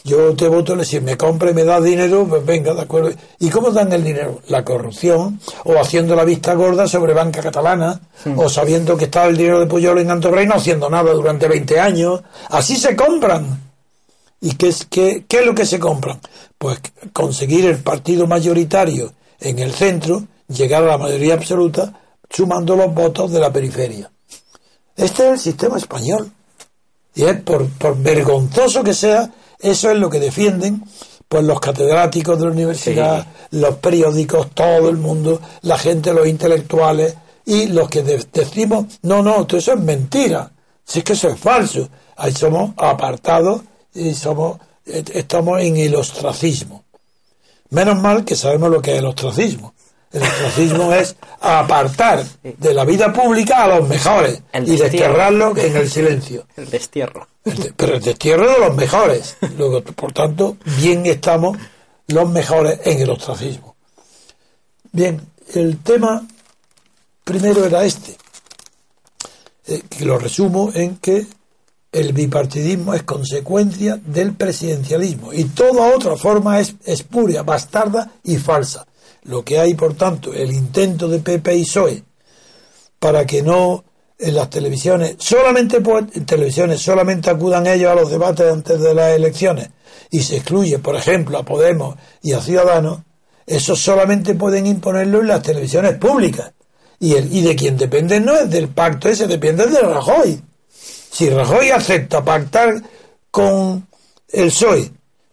yo 0.03 0.35
te 0.35 0.47
voto, 0.47 0.81
si 0.83 0.99
me 0.99 1.17
compra 1.17 1.51
y 1.51 1.53
me 1.53 1.63
da 1.63 1.81
dinero, 1.81 2.25
pues 2.27 2.45
venga, 2.45 2.73
de 2.73 2.81
acuerdo. 2.81 3.11
¿Y 3.39 3.49
cómo 3.49 3.71
dan 3.71 3.91
el 3.91 4.03
dinero? 4.03 4.39
La 4.47 4.63
corrupción, 4.63 5.39
o 5.65 5.79
haciendo 5.79 6.15
la 6.15 6.23
vista 6.23 6.53
gorda 6.53 6.87
sobre 6.87 7.13
banca 7.13 7.41
catalana, 7.41 7.99
o 8.35 8.49
sabiendo 8.49 8.95
que 8.95 9.05
está 9.05 9.25
el 9.25 9.37
dinero 9.37 9.59
de 9.59 9.65
Puyol 9.65 9.99
en 9.99 10.11
Antorrey 10.11 10.45
no 10.45 10.55
haciendo 10.55 10.89
nada 10.89 11.11
durante 11.13 11.47
20 11.47 11.79
años. 11.79 12.21
Así 12.49 12.75
se 12.75 12.95
compran. 12.95 13.69
¿Y 14.41 14.53
qué 14.53 14.69
es, 14.69 14.85
qué, 14.85 15.25
qué 15.27 15.39
es 15.39 15.45
lo 15.45 15.53
que 15.53 15.65
se 15.65 15.79
compran? 15.79 16.19
Pues 16.57 16.79
conseguir 17.11 17.65
el 17.65 17.79
partido 17.79 18.25
mayoritario 18.25 19.13
en 19.39 19.59
el 19.59 19.73
centro, 19.73 20.23
llegar 20.47 20.83
a 20.83 20.87
la 20.87 20.97
mayoría 20.97 21.33
absoluta, 21.33 21.93
sumando 22.29 22.75
los 22.75 22.93
votos 22.93 23.31
de 23.31 23.39
la 23.39 23.51
periferia. 23.51 24.09
Este 24.95 25.23
es 25.23 25.33
el 25.33 25.39
sistema 25.39 25.77
español. 25.77 26.31
Y 27.15 27.23
es 27.23 27.41
por, 27.41 27.67
por 27.69 27.97
vergonzoso 27.97 28.83
que 28.83 28.93
sea, 28.93 29.29
eso 29.59 29.91
es 29.91 29.97
lo 29.97 30.09
que 30.09 30.19
defienden 30.19 30.83
pues 31.29 31.43
los 31.43 31.59
catedráticos 31.59 32.39
de 32.39 32.45
la 32.45 32.51
universidad, 32.51 33.27
los 33.51 33.75
periódicos, 33.75 34.49
todo 34.55 34.89
el 34.89 34.97
mundo, 34.97 35.39
la 35.61 35.77
gente, 35.77 36.11
los 36.11 36.27
intelectuales 36.27 37.15
y 37.45 37.67
los 37.67 37.87
que 37.87 38.01
decimos, 38.01 38.99
no, 39.03 39.21
no, 39.21 39.45
todo 39.45 39.59
eso 39.59 39.73
es 39.73 39.79
mentira, 39.79 40.51
si 40.83 40.99
es 40.99 41.05
que 41.05 41.13
eso 41.13 41.29
es 41.29 41.39
falso. 41.39 41.87
Ahí 42.17 42.33
somos 42.33 42.71
apartados 42.77 43.61
y 43.93 44.13
somos, 44.15 44.59
estamos 44.85 45.61
en 45.61 45.77
el 45.77 45.95
ostracismo. 45.95 46.83
Menos 47.69 47.99
mal 48.01 48.25
que 48.25 48.35
sabemos 48.35 48.71
lo 48.71 48.81
que 48.81 48.93
es 48.93 48.97
el 48.97 49.05
ostracismo. 49.05 49.75
El 50.11 50.23
ostracismo 50.23 50.91
es 50.93 51.15
apartar 51.39 52.25
de 52.41 52.73
la 52.73 52.83
vida 52.83 53.13
pública 53.13 53.63
a 53.63 53.67
los 53.67 53.87
mejores 53.87 54.41
y 54.53 54.75
desterrarlos 54.75 55.57
en 55.57 55.75
el 55.75 55.89
silencio. 55.89 56.47
El 56.55 56.69
destierro. 56.69 57.27
pero 57.75 57.95
el 57.95 58.01
destierro 58.01 58.51
de 58.51 58.59
los 58.59 58.75
mejores. 58.75 59.37
Luego, 59.57 59.83
por 59.83 60.11
tanto, 60.11 60.57
bien 60.79 61.05
estamos 61.05 61.57
los 62.07 62.29
mejores 62.29 62.79
en 62.85 63.01
el 63.01 63.09
ostracismo. 63.11 63.75
Bien, 64.91 65.21
el 65.53 65.77
tema 65.77 66.25
primero 67.23 67.63
era 67.65 67.83
este, 67.85 68.17
eh, 69.67 69.83
que 69.87 70.05
lo 70.05 70.17
resumo 70.17 70.71
en 70.73 70.97
que 70.97 71.27
el 71.91 72.13
bipartidismo 72.13 72.95
es 72.95 73.03
consecuencia 73.03 73.99
del 74.03 74.33
presidencialismo 74.33 75.33
y 75.33 75.45
toda 75.45 75.95
otra 75.95 76.15
forma 76.15 76.59
es 76.59 76.75
espuria, 76.85 77.43
bastarda 77.43 78.11
y 78.23 78.37
falsa. 78.37 78.87
Lo 79.23 79.43
que 79.43 79.59
hay, 79.59 79.73
por 79.73 79.95
tanto, 79.95 80.33
el 80.33 80.51
intento 80.51 81.07
de 81.07 81.19
Pepe 81.19 81.55
y 81.55 81.63
PSOE 81.63 82.03
para 82.99 83.25
que 83.25 83.41
no 83.41 83.83
en 84.17 84.35
las 84.35 84.49
televisiones, 84.49 85.15
solamente 85.17 85.77
en 85.77 86.25
televisiones, 86.25 86.81
solamente 86.81 87.29
acudan 87.29 87.67
ellos 87.67 87.89
a 87.89 87.95
los 87.95 88.11
debates 88.11 88.51
antes 88.51 88.79
de 88.79 88.93
las 88.93 89.15
elecciones 89.15 89.69
y 90.11 90.21
se 90.21 90.37
excluye, 90.37 90.79
por 90.79 90.95
ejemplo, 90.95 91.37
a 91.37 91.43
Podemos 91.43 91.95
y 92.21 92.33
a 92.33 92.41
Ciudadanos, 92.41 92.99
eso 93.47 93.75
solamente 93.75 94.35
pueden 94.35 94.67
imponerlo 94.67 95.21
en 95.21 95.27
las 95.27 95.41
televisiones 95.41 95.95
públicas. 95.95 96.51
Y, 96.99 97.15
el, 97.15 97.33
y 97.33 97.41
de 97.41 97.55
quien 97.55 97.77
depende 97.77 98.19
no 98.19 98.35
es 98.35 98.49
del 98.49 98.67
pacto 98.67 99.07
ese, 99.07 99.25
depende 99.25 99.65
de 99.67 99.79
Rajoy. 99.79 100.41
Si 100.69 101.29
Rajoy 101.29 101.69
acepta 101.69 102.23
pactar 102.23 102.81
con 103.31 103.87
el 104.27 104.47
PSOE 104.49 104.91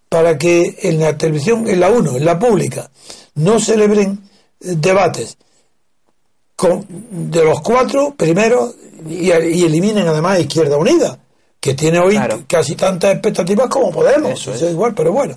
para 0.08 0.38
que 0.38 0.78
en 0.82 1.00
la 1.00 1.18
televisión, 1.18 1.68
en 1.68 1.80
la 1.80 1.90
1, 1.90 2.16
en 2.16 2.24
la 2.24 2.38
pública, 2.38 2.88
no 3.36 3.58
celebren 3.60 4.18
eh, 4.60 4.74
debates 4.76 5.38
con, 6.54 6.86
de 6.88 7.44
los 7.44 7.60
cuatro 7.60 8.14
primero 8.16 8.74
y, 9.08 9.30
eliminen 9.30 10.08
además 10.08 10.38
a 10.38 10.40
Izquierda 10.40 10.76
Unida, 10.76 11.18
que 11.60 11.74
tiene 11.74 11.98
hoy 11.98 12.18
casi 12.48 12.74
tantas 12.74 13.12
expectativas 13.12 13.68
como 13.68 13.92
Podemos. 13.92 14.32
Eso 14.32 14.54
es. 14.54 14.62
igual, 14.62 14.94
pero 14.94 15.12
bueno. 15.12 15.36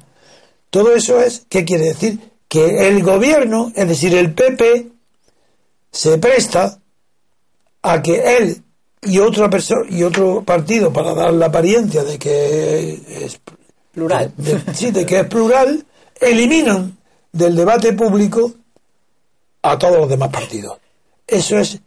Todo 0.69 0.93
eso 0.95 1.19
es, 1.21 1.45
¿qué 1.49 1.65
quiere 1.65 1.85
decir? 1.85 2.19
Que 2.47 2.87
el 2.87 3.03
gobierno, 3.03 3.71
es 3.75 3.87
decir, 3.87 4.15
el 4.15 4.33
PP, 4.33 4.87
se 5.91 6.17
presta 6.17 6.79
a 7.81 8.01
que 8.01 8.37
él 8.37 8.63
y 9.01 9.19
otra 9.19 9.49
persona 9.49 9.85
y 9.89 10.03
otro 10.03 10.43
partido 10.43 10.91
para 10.91 11.13
dar 11.13 11.33
la 11.33 11.47
apariencia 11.47 12.03
de 12.03 12.19
que 12.19 13.01
es 13.23 13.39
plural 13.93 14.33
sí 14.73 14.91
de 14.91 15.05
que 15.05 15.21
es 15.21 15.27
plural 15.27 15.85
eliminan 16.19 16.97
del 17.31 17.55
debate 17.55 17.93
público 17.93 18.53
a 19.61 19.77
todos 19.77 19.97
los 19.97 20.09
demás 20.09 20.29
partidos. 20.29 20.77
Eso 21.27 21.57
es 21.57 21.79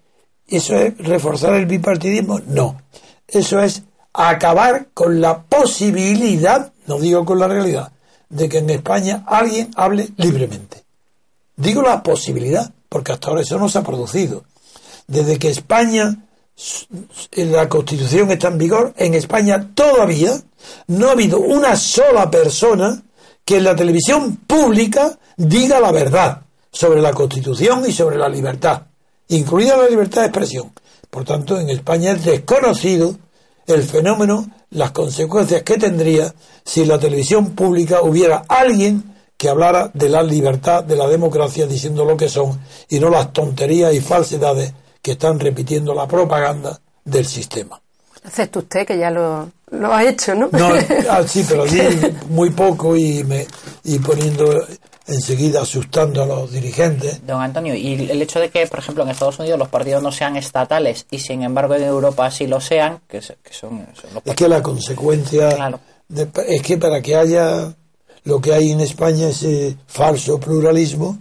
eso 0.48 0.76
es 0.76 0.98
reforzar 0.98 1.54
el 1.54 1.66
bipartidismo 1.66 2.40
no. 2.46 2.80
Eso 3.26 3.60
es 3.60 3.82
acabar 4.12 4.88
con 4.92 5.20
la 5.20 5.42
posibilidad 5.42 6.72
no 6.86 6.98
digo 6.98 7.24
con 7.24 7.38
la 7.38 7.48
realidad 7.48 7.92
de 8.28 8.48
que 8.48 8.58
en 8.58 8.70
España 8.70 9.24
alguien 9.26 9.70
hable 9.76 10.10
libremente. 10.16 10.84
Digo 11.56 11.82
la 11.82 12.02
posibilidad 12.02 12.72
porque 12.88 13.12
hasta 13.12 13.28
ahora 13.28 13.42
eso 13.42 13.58
no 13.58 13.68
se 13.68 13.78
ha 13.78 13.82
producido. 13.82 14.44
Desde 15.06 15.38
que 15.38 15.50
España 15.50 16.16
la 17.32 17.68
Constitución 17.68 18.30
está 18.30 18.48
en 18.48 18.58
vigor, 18.58 18.94
en 18.96 19.14
España 19.14 19.70
todavía 19.74 20.32
no 20.86 21.08
ha 21.08 21.12
habido 21.12 21.38
una 21.40 21.76
sola 21.76 22.30
persona 22.30 23.02
que 23.44 23.60
la 23.60 23.74
televisión 23.74 24.36
pública 24.36 25.18
diga 25.36 25.80
la 25.80 25.92
verdad 25.92 26.42
sobre 26.70 27.02
la 27.02 27.12
Constitución 27.12 27.84
y 27.86 27.92
sobre 27.92 28.16
la 28.16 28.28
libertad, 28.28 28.82
incluida 29.28 29.76
la 29.76 29.88
libertad 29.88 30.22
de 30.22 30.28
expresión. 30.28 30.72
Por 31.10 31.24
tanto, 31.24 31.58
en 31.60 31.68
España 31.68 32.12
es 32.12 32.24
desconocido 32.24 33.16
el 33.66 33.82
fenómeno, 33.82 34.50
las 34.70 34.92
consecuencias 34.92 35.62
que 35.62 35.76
tendría 35.76 36.34
si 36.64 36.82
en 36.82 36.88
la 36.88 36.98
televisión 36.98 37.50
pública 37.50 38.02
hubiera 38.02 38.44
alguien 38.48 39.12
que 39.36 39.48
hablara 39.48 39.90
de 39.92 40.08
la 40.08 40.22
libertad, 40.22 40.84
de 40.84 40.96
la 40.96 41.08
democracia, 41.08 41.66
diciendo 41.66 42.04
lo 42.04 42.16
que 42.16 42.28
son 42.28 42.60
y 42.88 43.00
no 43.00 43.10
las 43.10 43.32
tonterías 43.32 43.92
y 43.92 44.00
falsedades 44.00 44.72
que 45.02 45.12
están 45.12 45.40
repitiendo 45.40 45.94
la 45.94 46.06
propaganda 46.06 46.80
del 47.04 47.26
sistema. 47.26 47.82
Acepta 48.24 48.60
usted 48.60 48.86
que 48.86 48.98
ya 48.98 49.10
lo, 49.10 49.50
lo 49.70 49.92
ha 49.92 50.04
hecho, 50.04 50.34
¿no? 50.34 50.48
No, 50.52 50.68
ah, 51.10 51.22
sí, 51.26 51.44
pero 51.48 51.64
di 51.64 51.80
muy 52.28 52.50
poco 52.50 52.96
y, 52.96 53.24
me, 53.24 53.46
y 53.84 53.98
poniendo 53.98 54.64
enseguida 55.06 55.62
asustando 55.62 56.22
a 56.22 56.26
los 56.26 56.52
dirigentes. 56.52 57.26
Don 57.26 57.40
Antonio, 57.40 57.74
y 57.74 58.08
el 58.08 58.22
hecho 58.22 58.38
de 58.38 58.50
que, 58.50 58.66
por 58.68 58.78
ejemplo, 58.78 59.02
en 59.02 59.10
Estados 59.10 59.38
Unidos 59.40 59.58
los 59.58 59.68
partidos 59.68 60.02
no 60.02 60.12
sean 60.12 60.36
estatales 60.36 61.06
y 61.10 61.18
sin 61.18 61.42
embargo 61.42 61.74
en 61.74 61.82
Europa 61.82 62.30
sí 62.30 62.46
lo 62.46 62.60
sean, 62.60 63.00
que, 63.08 63.20
son, 63.20 63.86
Es 64.24 64.34
que 64.34 64.48
la 64.48 64.62
consecuencia 64.62 65.78
es 66.46 66.62
que 66.62 66.78
para 66.78 67.02
que 67.02 67.16
haya 67.16 67.74
lo 68.24 68.40
que 68.40 68.54
hay 68.54 68.70
en 68.70 68.80
España, 68.80 69.28
ese 69.28 69.76
falso 69.88 70.38
pluralismo, 70.38 71.18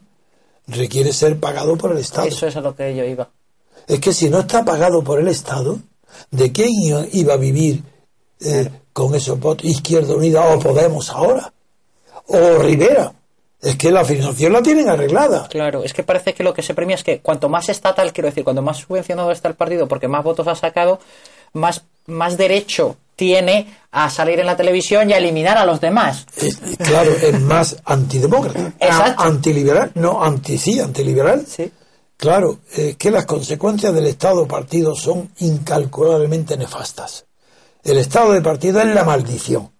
requiere 0.67 1.11
ser 1.11 1.39
pagado 1.39 1.75
por 1.75 1.91
el 1.91 1.97
Estado. 1.97 2.27
Eso 2.27 2.45
es 2.45 2.55
a 2.55 2.61
lo 2.61 2.75
que 2.75 2.95
yo 2.95 3.03
iba 3.03 3.27
es 3.87 3.99
que 3.99 4.13
si 4.13 4.29
no 4.29 4.39
está 4.39 4.63
pagado 4.63 5.03
por 5.03 5.19
el 5.19 5.27
Estado, 5.27 5.79
¿de 6.29 6.51
quién 6.51 6.69
iba 7.11 7.33
a 7.33 7.37
vivir 7.37 7.83
eh, 8.39 8.69
con 8.93 9.15
esos 9.15 9.39
votos? 9.39 9.65
Izquierda 9.65 10.15
Unida 10.15 10.53
o 10.53 10.59
Podemos 10.59 11.09
ahora, 11.09 11.51
o 12.27 12.57
Rivera. 12.59 13.13
Es 13.61 13.75
que 13.75 13.91
la 13.91 14.03
financiación 14.03 14.53
la 14.53 14.63
tienen 14.63 14.89
arreglada. 14.89 15.47
Claro, 15.47 15.83
es 15.83 15.93
que 15.93 16.01
parece 16.01 16.33
que 16.33 16.43
lo 16.43 16.51
que 16.51 16.63
se 16.63 16.73
premia 16.73 16.95
es 16.95 17.03
que 17.03 17.19
cuanto 17.19 17.47
más 17.47 17.69
estatal, 17.69 18.11
quiero 18.11 18.29
decir, 18.29 18.43
cuanto 18.43 18.63
más 18.63 18.77
subvencionado 18.77 19.31
está 19.31 19.49
el 19.49 19.53
partido 19.53 19.87
porque 19.87 20.07
más 20.07 20.23
votos 20.23 20.47
ha 20.47 20.55
sacado, 20.55 20.99
más, 21.53 21.83
más 22.07 22.37
derecho 22.37 22.97
tiene 23.15 23.67
a 23.91 24.09
salir 24.09 24.39
en 24.39 24.47
la 24.47 24.57
televisión 24.57 25.07
y 25.07 25.13
a 25.13 25.17
eliminar 25.17 25.55
a 25.59 25.65
los 25.65 25.79
demás. 25.79 26.25
claro, 26.79 27.11
es 27.11 27.39
más 27.39 27.77
antidemócrata. 27.85 28.73
Antiliberal, 29.17 29.91
no, 29.93 30.23
anti, 30.23 30.57
sí, 30.57 30.79
antiliberal. 30.79 31.45
Sí. 31.45 31.71
Claro, 32.21 32.59
es 32.71 32.97
que 32.97 33.09
las 33.09 33.25
consecuencias 33.25 33.95
del 33.95 34.05
Estado 34.05 34.47
partido 34.47 34.95
son 34.95 35.31
incalculablemente 35.39 36.55
nefastas. 36.55 37.25
El 37.83 37.97
Estado 37.97 38.33
de 38.33 38.41
partido 38.41 38.79
es 38.79 38.93
la 38.93 39.03
maldición. 39.03 39.71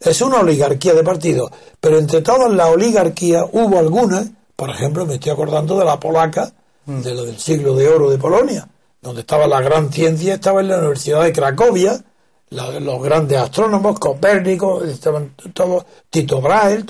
Es 0.00 0.20
una 0.20 0.40
oligarquía 0.40 0.94
de 0.94 1.04
partido, 1.04 1.48
pero 1.78 2.00
entre 2.00 2.22
todas 2.22 2.50
las 2.50 2.70
oligarquías 2.70 3.44
hubo 3.52 3.78
algunas, 3.78 4.26
por 4.56 4.70
ejemplo, 4.70 5.06
me 5.06 5.14
estoy 5.14 5.30
acordando 5.30 5.78
de 5.78 5.84
la 5.84 6.00
polaca, 6.00 6.52
mm. 6.86 7.02
de 7.02 7.14
lo 7.14 7.24
del 7.24 7.38
siglo 7.38 7.76
de 7.76 7.88
oro 7.88 8.10
de 8.10 8.18
Polonia, 8.18 8.68
donde 9.00 9.20
estaba 9.20 9.46
la 9.46 9.60
gran 9.60 9.92
ciencia, 9.92 10.34
estaba 10.34 10.62
en 10.62 10.68
la 10.70 10.78
Universidad 10.78 11.22
de 11.22 11.32
Cracovia, 11.32 12.02
los 12.50 13.00
grandes 13.00 13.38
astrónomos, 13.38 14.00
Copérnico, 14.00 14.82
estaban 14.82 15.36
todos, 15.54 15.84
Tito 16.10 16.40
Brahe, 16.40 16.82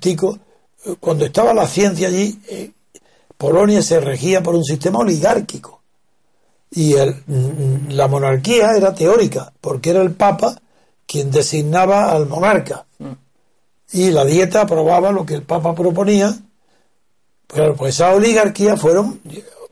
Tico, 0.00 0.38
cuando 0.98 1.26
estaba 1.26 1.52
la 1.52 1.66
ciencia 1.66 2.08
allí, 2.08 2.40
eh, 2.48 2.70
Polonia 3.36 3.82
se 3.82 4.00
regía 4.00 4.42
por 4.42 4.54
un 4.54 4.64
sistema 4.64 5.00
oligárquico 5.00 5.80
y 6.70 6.94
la 7.88 8.08
monarquía 8.08 8.70
era 8.76 8.94
teórica 8.94 9.52
porque 9.60 9.90
era 9.90 10.02
el 10.02 10.12
Papa 10.12 10.60
quien 11.06 11.30
designaba 11.30 12.10
al 12.10 12.26
monarca 12.26 12.86
y 13.92 14.10
la 14.10 14.24
dieta 14.24 14.62
aprobaba 14.62 15.12
lo 15.12 15.24
que 15.24 15.34
el 15.34 15.42
Papa 15.42 15.74
proponía. 15.74 16.36
Pero 17.46 17.76
pues 17.76 17.94
esa 17.94 18.12
oligarquía 18.12 18.76
fueron 18.76 19.20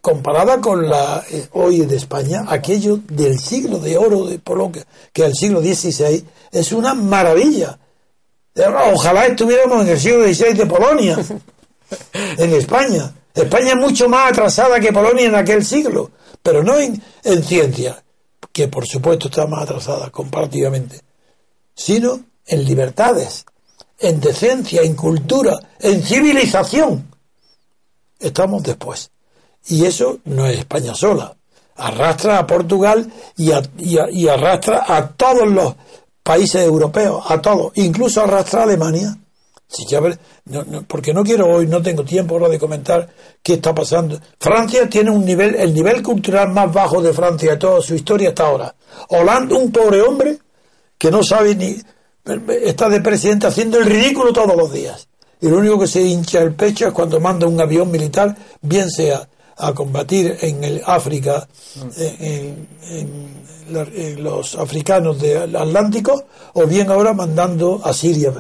comparada 0.01 0.61
con 0.61 0.89
la 0.89 1.25
eh, 1.31 1.49
hoy 1.53 1.81
de 1.87 1.97
España, 1.97 2.45
aquello 2.49 3.01
del 3.09 3.39
siglo 3.39 3.79
de 3.79 3.97
oro 3.97 4.27
de 4.27 4.39
Polonia, 4.39 4.85
que 5.13 5.25
el 5.25 5.35
siglo 5.35 5.61
XVI 5.61 6.25
es 6.53 6.73
una 6.73 6.95
maravilla. 6.95 7.79
Ojalá 8.93 9.27
estuviéramos 9.27 9.83
en 9.83 9.89
el 9.89 9.99
siglo 9.99 10.25
XVI 10.25 10.55
de 10.55 10.67
Polonia, 10.67 11.19
en 12.13 12.53
España. 12.53 13.13
España 13.35 13.71
es 13.71 13.77
mucho 13.77 14.09
más 14.09 14.31
atrasada 14.31 14.79
que 14.79 14.93
Polonia 14.93 15.27
en 15.27 15.35
aquel 15.35 15.65
siglo, 15.65 16.11
pero 16.43 16.63
no 16.63 16.79
en, 16.79 17.01
ciencia, 17.43 18.03
que 18.53 18.69
por 18.69 18.87
supuesto 18.87 19.29
está 19.29 19.47
más 19.47 19.63
atrasada 19.63 20.11
comparativamente, 20.11 21.01
sino 21.75 22.21
en 22.47 22.65
libertades, 22.65 23.47
en 23.99 24.21
decencia, 24.21 24.83
en 24.83 24.95
cultura, 24.95 25.59
en 25.79 26.03
civilización. 26.03 27.09
Estamos 28.19 28.63
después. 28.63 29.11
Y 29.67 29.87
eso 29.87 30.19
no 30.25 30.47
es 30.47 30.59
España 30.59 30.95
sola. 30.95 31.35
Arrastra 31.77 32.39
a 32.39 32.47
Portugal 32.47 33.11
y, 33.37 33.53
y 33.79 34.29
arrastra 34.29 34.85
a 34.87 35.09
todos 35.09 35.49
los 35.49 35.75
países 36.23 36.67
europeos, 36.67 37.25
a 37.29 37.41
todos, 37.41 37.73
incluso 37.77 38.23
arrastra 38.23 38.61
a 38.61 38.65
Alemania 38.65 39.17
porque 40.87 41.15
no 41.15 41.25
quiero 41.25 41.47
hoy, 41.47 41.67
no 41.67 41.81
tengo 41.83 42.05
tiempo 42.05 42.35
ahora 42.35 42.49
de 42.49 42.59
comentar 42.59 43.09
qué 43.43 43.55
está 43.55 43.75
pasando. 43.75 44.19
Francia 44.39 44.89
tiene 44.89 45.11
un 45.11 45.25
nivel, 45.25 45.55
el 45.55 45.73
nivel 45.73 46.03
cultural 46.03 46.51
más 46.51 46.73
bajo 46.73 47.01
de 47.01 47.13
Francia 47.13 47.53
de 47.53 47.57
toda 47.57 47.81
su 47.81 47.95
historia 47.95 48.31
hasta 48.31 48.47
ahora. 48.47 48.75
Hollande, 49.09 49.55
un 49.55 49.71
pobre 49.73 50.03
hombre 50.03 50.39
que 50.99 51.11
no 51.11 51.23
sabe 51.23 51.55
ni, 51.55 51.77
está 52.63 52.89
de 52.89 53.01
presidente 53.01 53.47
haciendo 53.47 53.79
el 53.79 53.87
ridículo 53.87 54.33
todos 54.33 54.57
los 54.57 54.73
días. 54.73 55.09
Y 55.41 55.49
lo 55.49 55.59
único 55.59 55.81
que 55.81 55.89
se 55.89 56.03
hincha 56.03 56.41
el 56.41 56.55
pecho 56.55 56.87
es 56.87 56.93
cuando 56.93 57.19
manda 57.19 57.47
un 57.47 57.61
avión 57.61 57.91
militar, 57.91 58.37
bien 58.61 58.89
sea 58.91 59.29
a 59.57 59.75
combatir 59.75 60.39
en 60.41 60.63
el 60.65 60.83
África, 60.87 61.47
en, 61.97 62.69
los 64.19 64.55
africanos 64.57 65.21
del 65.21 65.55
Atlántico, 65.57 66.25
o 66.55 66.67
bien 66.67 66.91
ahora 66.91 67.13
mandando 67.13 67.81
a 67.83 67.93
Siria 67.93 68.33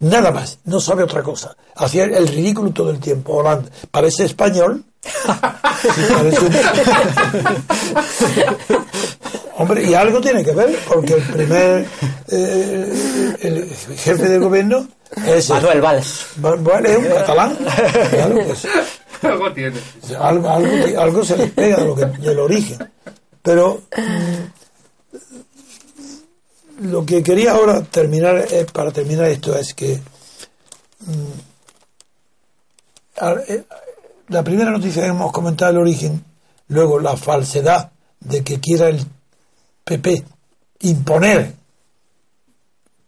Nada 0.00 0.32
más, 0.32 0.58
no 0.64 0.80
sabe 0.80 1.04
otra 1.04 1.22
cosa. 1.22 1.54
Hacía 1.76 2.04
el 2.04 2.26
ridículo 2.26 2.70
todo 2.70 2.90
el 2.90 2.98
tiempo. 2.98 3.34
Holanda 3.34 3.70
parece 3.90 4.24
español. 4.24 4.84
Hombre, 9.60 9.84
y 9.84 9.92
algo 9.92 10.22
tiene 10.22 10.42
que 10.42 10.52
ver, 10.52 10.74
porque 10.88 11.14
el 11.14 11.22
primer 11.22 11.86
eh, 12.28 13.36
el 13.42 13.70
jefe 13.98 14.28
de 14.28 14.38
gobierno 14.38 14.88
es. 15.26 15.50
Manuel 15.50 15.82
Valls. 15.82 16.26
es 16.84 16.96
un 16.96 17.04
catalán. 17.04 17.58
Algo, 19.22 19.52
tiene. 19.52 19.78
Algo, 20.18 20.48
algo, 20.48 21.24
se 21.24 21.36
les 21.36 21.50
pega 21.50 21.76
de 21.76 21.84
lo 21.84 21.94
que, 21.94 22.06
del 22.06 22.38
origen. 22.38 22.90
Pero 23.42 23.82
lo 26.80 27.04
que 27.04 27.22
quería 27.22 27.52
ahora 27.52 27.82
terminar, 27.82 28.46
eh, 28.50 28.66
para 28.72 28.90
terminar 28.90 29.26
esto, 29.26 29.56
es 29.56 29.74
que 29.74 30.00
mm, 31.00 31.32
eh, 33.48 33.64
la 34.28 34.42
primera 34.42 34.70
noticia 34.70 35.02
que 35.02 35.08
hemos 35.08 35.32
comentado 35.32 35.72
el 35.72 35.78
origen, 35.78 36.24
luego 36.68 36.98
la 36.98 37.16
falsedad 37.16 37.92
de 38.20 38.42
que 38.42 38.60
quiera 38.60 38.88
el 38.88 39.04
PP 39.84 40.24
imponer 40.80 41.54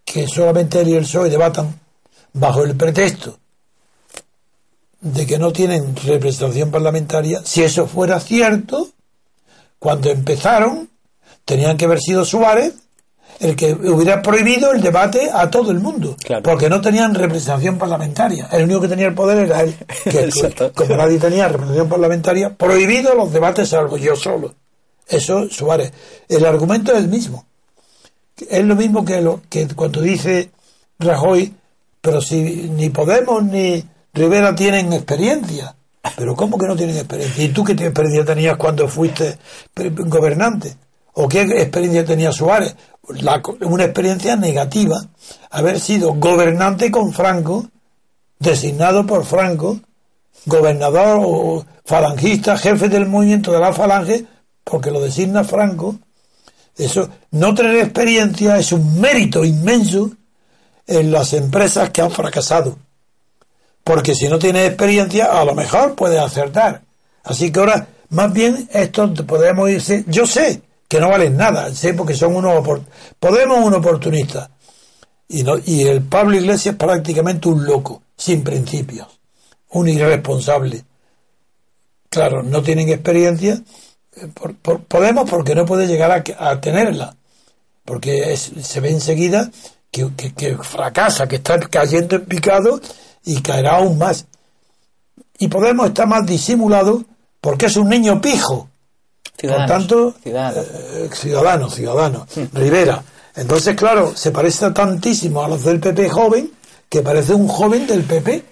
que 0.04 0.26
solamente 0.26 0.80
él 0.80 0.88
y 0.88 0.94
el 0.94 1.04
PSOE 1.04 1.30
debatan 1.30 1.80
bajo 2.34 2.64
el 2.64 2.76
pretexto 2.76 3.38
de 5.00 5.26
que 5.26 5.38
no 5.38 5.52
tienen 5.52 5.96
representación 5.96 6.70
parlamentaria, 6.70 7.40
si 7.44 7.62
eso 7.62 7.86
fuera 7.86 8.20
cierto, 8.20 8.90
cuando 9.78 10.10
empezaron, 10.10 10.90
tenían 11.44 11.76
que 11.76 11.86
haber 11.86 12.00
sido 12.00 12.24
Suárez 12.24 12.74
el 13.42 13.56
que 13.56 13.72
hubiera 13.72 14.22
prohibido 14.22 14.72
el 14.72 14.80
debate 14.80 15.28
a 15.32 15.50
todo 15.50 15.72
el 15.72 15.80
mundo, 15.80 16.16
Claro. 16.24 16.42
porque 16.44 16.70
no 16.70 16.80
tenían 16.80 17.14
representación 17.14 17.76
parlamentaria. 17.76 18.48
El 18.52 18.64
único 18.64 18.82
que 18.82 18.88
tenía 18.88 19.08
el 19.08 19.14
poder 19.14 19.38
era 19.46 19.62
él, 19.62 19.74
que 20.04 20.30
como 20.74 20.96
nadie 20.96 21.18
tenía 21.18 21.48
representación 21.48 21.88
parlamentaria, 21.88 22.54
prohibido 22.56 23.14
los 23.14 23.32
debates 23.32 23.68
salvo 23.68 23.96
yo 23.96 24.14
solo. 24.16 24.54
Eso 25.08 25.48
Suárez. 25.50 25.92
El 26.28 26.46
argumento 26.46 26.92
es 26.92 26.98
el 26.98 27.08
mismo. 27.08 27.44
Es 28.48 28.64
lo 28.64 28.76
mismo 28.76 29.04
que, 29.04 29.20
lo, 29.20 29.42
que 29.48 29.66
cuando 29.68 30.00
dice 30.00 30.50
Rajoy, 30.98 31.52
pero 32.00 32.20
si 32.20 32.42
ni 32.42 32.90
Podemos 32.90 33.42
ni 33.44 33.84
Rivera 34.14 34.54
tienen 34.54 34.92
experiencia. 34.92 35.74
Pero 36.16 36.34
¿cómo 36.34 36.58
que 36.58 36.66
no 36.66 36.76
tienen 36.76 36.96
experiencia? 36.96 37.44
¿Y 37.44 37.48
tú 37.48 37.62
qué 37.64 37.72
experiencia 37.72 38.24
tenías 38.24 38.56
cuando 38.56 38.88
fuiste 38.88 39.36
gobernante? 39.76 40.76
¿O 41.14 41.28
qué 41.28 41.42
experiencia 41.42 42.04
tenía 42.04 42.32
Suárez? 42.32 42.74
La 43.08 43.42
una 43.62 43.84
experiencia 43.84 44.36
negativa. 44.36 45.00
Haber 45.50 45.80
sido 45.80 46.14
gobernante 46.14 46.90
con 46.90 47.12
Franco, 47.12 47.66
designado 48.38 49.04
por 49.04 49.24
Franco, 49.24 49.80
gobernador 50.46 51.20
o 51.20 51.66
falangista, 51.84 52.56
jefe 52.56 52.88
del 52.88 53.06
movimiento 53.06 53.52
de 53.52 53.58
la 53.58 53.72
falange, 53.72 54.24
porque 54.62 54.92
lo 54.92 55.00
designa 55.00 55.42
Franco. 55.42 55.96
Eso, 56.76 57.08
no 57.32 57.54
tener 57.54 57.76
experiencia 57.76 58.56
es 58.56 58.72
un 58.72 59.00
mérito 59.00 59.44
inmenso 59.44 60.10
en 60.86 61.10
las 61.10 61.32
empresas 61.32 61.90
que 61.90 62.02
han 62.02 62.10
fracasado. 62.10 62.78
Porque 63.82 64.14
si 64.14 64.28
no 64.28 64.38
tienes 64.38 64.68
experiencia, 64.68 65.26
a 65.40 65.44
lo 65.44 65.54
mejor 65.54 65.96
puedes 65.96 66.20
acertar. 66.20 66.82
Así 67.24 67.50
que 67.50 67.58
ahora, 67.58 67.88
más 68.10 68.32
bien, 68.32 68.68
esto 68.72 69.12
podemos 69.26 69.68
irse. 69.70 70.04
Yo 70.06 70.24
sé 70.24 70.62
que 70.92 71.00
no 71.00 71.08
valen 71.08 71.38
nada, 71.38 71.70
porque 71.96 72.12
son 72.12 72.36
unos. 72.36 72.68
Podemos 73.18 73.64
un 73.64 73.72
oportunista. 73.72 74.50
Y, 75.26 75.42
no, 75.42 75.54
y 75.64 75.84
el 75.84 76.02
Pablo 76.02 76.36
Iglesias 76.36 76.74
es 76.74 76.78
prácticamente 76.78 77.48
un 77.48 77.64
loco, 77.64 78.02
sin 78.14 78.44
principios, 78.44 79.08
un 79.70 79.88
irresponsable. 79.88 80.84
Claro, 82.10 82.42
no 82.42 82.62
tienen 82.62 82.90
experiencia. 82.90 83.54
eh, 84.14 84.28
por- 84.34 84.80
podemos 84.82 85.30
porque 85.30 85.54
no 85.54 85.64
puede 85.64 85.86
llegar 85.86 86.10
a, 86.12 86.22
tenerla. 86.60 87.16
Porque 87.86 88.36
se 88.36 88.80
ve 88.80 88.90
enseguida 88.90 89.50
que, 89.90 90.10
que- 90.14 90.34
que 90.34 90.56
fracasa, 90.58 91.26
que 91.26 91.36
está 91.36 91.58
cayendo 91.58 92.16
en 92.16 92.26
picado 92.26 92.78
y 93.24 93.40
caerá 93.40 93.76
aún 93.76 93.96
más. 93.96 94.26
Y 95.38 95.48
Podemos 95.48 95.86
está 95.86 96.04
más 96.04 96.26
disimulado 96.26 97.02
porque 97.40 97.64
es 97.66 97.76
un 97.78 97.88
niño 97.88 98.20
pijo. 98.20 98.68
Ciudadanos, 99.42 99.68
Por 99.70 99.78
tanto, 99.78 100.14
ciudadanos. 100.22 100.66
eh, 100.72 101.10
ciudadano, 101.12 101.68
ciudadano, 101.70 102.26
Rivera. 102.54 103.02
Entonces, 103.34 103.74
claro, 103.76 104.12
se 104.14 104.30
parece 104.30 104.70
tantísimo 104.70 105.42
a 105.42 105.48
los 105.48 105.64
del 105.64 105.80
PP 105.80 106.08
joven 106.10 106.50
que 106.88 107.02
parece 107.02 107.34
un 107.34 107.48
joven 107.48 107.86
del 107.86 108.04
PP, 108.04 108.44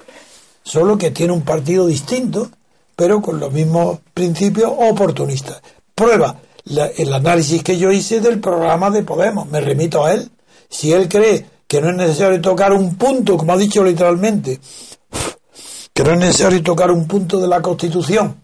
solo 0.65 0.99
que 0.99 1.11
tiene 1.13 1.33
un 1.33 1.43
partido 1.43 1.87
distinto, 1.87 2.51
pero 2.97 3.23
con 3.23 3.39
los 3.39 3.53
mismos 3.53 4.01
principios 4.13 4.73
oportunistas. 4.77 5.63
Prueba 5.95 6.37
la- 6.65 6.87
el 6.89 7.13
análisis 7.13 7.63
que 7.63 7.77
yo 7.79 7.91
hice 7.93 8.21
del 8.21 8.41
programa 8.41 8.91
de 8.91 9.03
Podemos, 9.03 9.49
me 9.49 9.61
remito 9.61 10.05
a 10.05 10.13
él. 10.15 10.31
Si 10.69 10.93
él 10.93 11.09
cree 11.09 11.47
que 11.69 11.81
no 11.81 11.91
es 11.91 11.97
necesario 11.97 12.41
tocar 12.41 12.73
un 12.73 12.97
punto, 12.97 13.37
como 13.37 13.53
ha 13.53 13.57
dicho 13.57 13.85
literalmente, 13.85 14.59
que 15.93 16.03
no 16.05 16.13
es 16.13 16.19
necesario 16.19 16.63
tocar 16.63 16.91
un 16.91 17.07
punto 17.07 17.39
de 17.39 17.47
la 17.49 17.61
Constitución, 17.63 18.37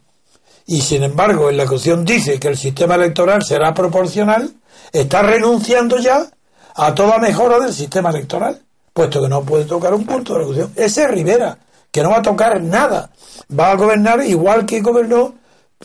y 0.66 0.80
sin 0.80 1.02
embargo 1.04 1.48
en 1.50 1.56
la 1.56 1.66
Constitución 1.66 2.04
dice 2.04 2.38
que 2.40 2.48
el 2.48 2.56
sistema 2.56 2.94
electoral 2.96 3.42
será 3.44 3.72
proporcional, 3.74 4.50
está 4.92 5.22
renunciando 5.22 5.98
ya 5.98 6.26
a 6.74 6.94
toda 6.94 7.18
mejora 7.18 7.58
del 7.60 7.72
sistema 7.72 8.10
electoral, 8.10 8.60
puesto 8.92 9.22
que 9.22 9.28
no 9.28 9.42
puede 9.42 9.64
tocar 9.64 9.94
un 9.94 10.04
punto 10.04 10.34
de 10.34 10.38
la 10.40 10.44
Constitución. 10.46 10.84
Ese 10.86 11.02
es 11.04 11.10
Rivera, 11.10 11.58
que 11.90 12.02
no 12.02 12.10
va 12.10 12.18
a 12.18 12.22
tocar 12.22 12.60
nada. 12.60 13.10
Va 13.58 13.70
a 13.70 13.76
gobernar 13.76 14.22
igual 14.24 14.66
que 14.66 14.80
gobernó 14.80 15.34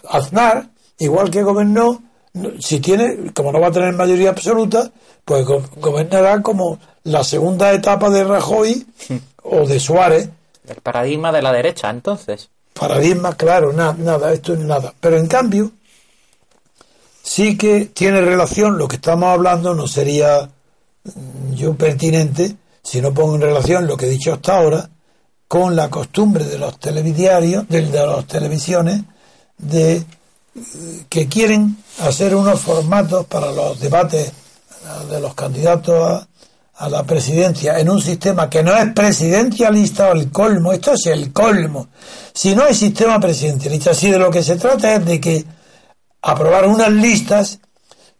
Aznar, 0.09 0.67
igual 0.99 1.29
que 1.29 1.43
gobernó, 1.43 2.01
si 2.59 2.79
tiene, 2.79 3.31
como 3.33 3.51
no 3.51 3.59
va 3.59 3.67
a 3.67 3.71
tener 3.71 3.93
mayoría 3.93 4.29
absoluta, 4.29 4.89
pues 5.25 5.45
go- 5.45 5.63
gobernará 5.77 6.41
como 6.41 6.79
la 7.03 7.23
segunda 7.23 7.71
etapa 7.73 8.09
de 8.09 8.23
Rajoy 8.23 8.85
o 9.43 9.67
de 9.67 9.79
Suárez, 9.79 10.29
El 10.67 10.75
paradigma 10.81 11.31
de 11.31 11.41
la 11.41 11.51
derecha, 11.51 11.89
entonces. 11.89 12.49
Paradigma, 12.73 13.35
claro, 13.35 13.73
na- 13.73 13.95
nada, 13.97 14.33
esto 14.33 14.53
es 14.53 14.59
nada. 14.59 14.93
Pero 14.99 15.17
en 15.17 15.27
cambio, 15.27 15.71
sí 17.23 17.57
que 17.57 17.85
tiene 17.85 18.21
relación, 18.21 18.77
lo 18.77 18.87
que 18.87 18.95
estamos 18.97 19.29
hablando 19.29 19.73
no 19.75 19.87
sería 19.87 20.49
mm, 21.03 21.53
yo 21.53 21.75
pertinente 21.75 22.55
si 22.83 23.01
no 23.01 23.13
pongo 23.13 23.35
en 23.35 23.41
relación 23.41 23.85
lo 23.87 23.95
que 23.97 24.07
he 24.07 24.09
dicho 24.09 24.33
hasta 24.33 24.57
ahora 24.57 24.89
con 25.47 25.75
la 25.75 25.89
costumbre 25.89 26.45
de 26.45 26.57
los 26.57 26.79
telediarios, 26.79 27.67
de, 27.67 27.81
de 27.87 28.07
las 28.07 28.25
televisiones, 28.25 29.01
de 29.57 29.97
eh, 29.97 30.05
que 31.09 31.27
quieren 31.27 31.77
hacer 31.99 32.33
unos 32.35 32.61
formatos 32.61 33.25
para 33.27 33.51
los 33.51 33.79
debates 33.79 34.31
de 35.09 35.19
los 35.19 35.35
candidatos 35.35 36.01
a, 36.03 36.27
a 36.81 36.89
la 36.89 37.03
presidencia 37.03 37.77
en 37.77 37.91
un 37.91 38.01
sistema 38.01 38.49
que 38.49 38.63
no 38.63 38.75
es 38.75 38.91
presidencialista 38.91 40.09
o 40.09 40.13
el 40.13 40.31
colmo, 40.31 40.73
esto 40.73 40.93
es 40.93 41.05
el 41.05 41.31
colmo. 41.31 41.89
Si 42.33 42.55
no 42.55 42.63
hay 42.63 42.73
sistema 42.73 43.19
presidencialista, 43.19 43.93
si 43.93 44.09
de 44.09 44.17
lo 44.17 44.31
que 44.31 44.41
se 44.41 44.55
trata 44.55 44.95
es 44.95 45.05
de 45.05 45.21
que 45.21 45.45
aprobar 46.23 46.67
unas 46.67 46.91
listas, 46.91 47.59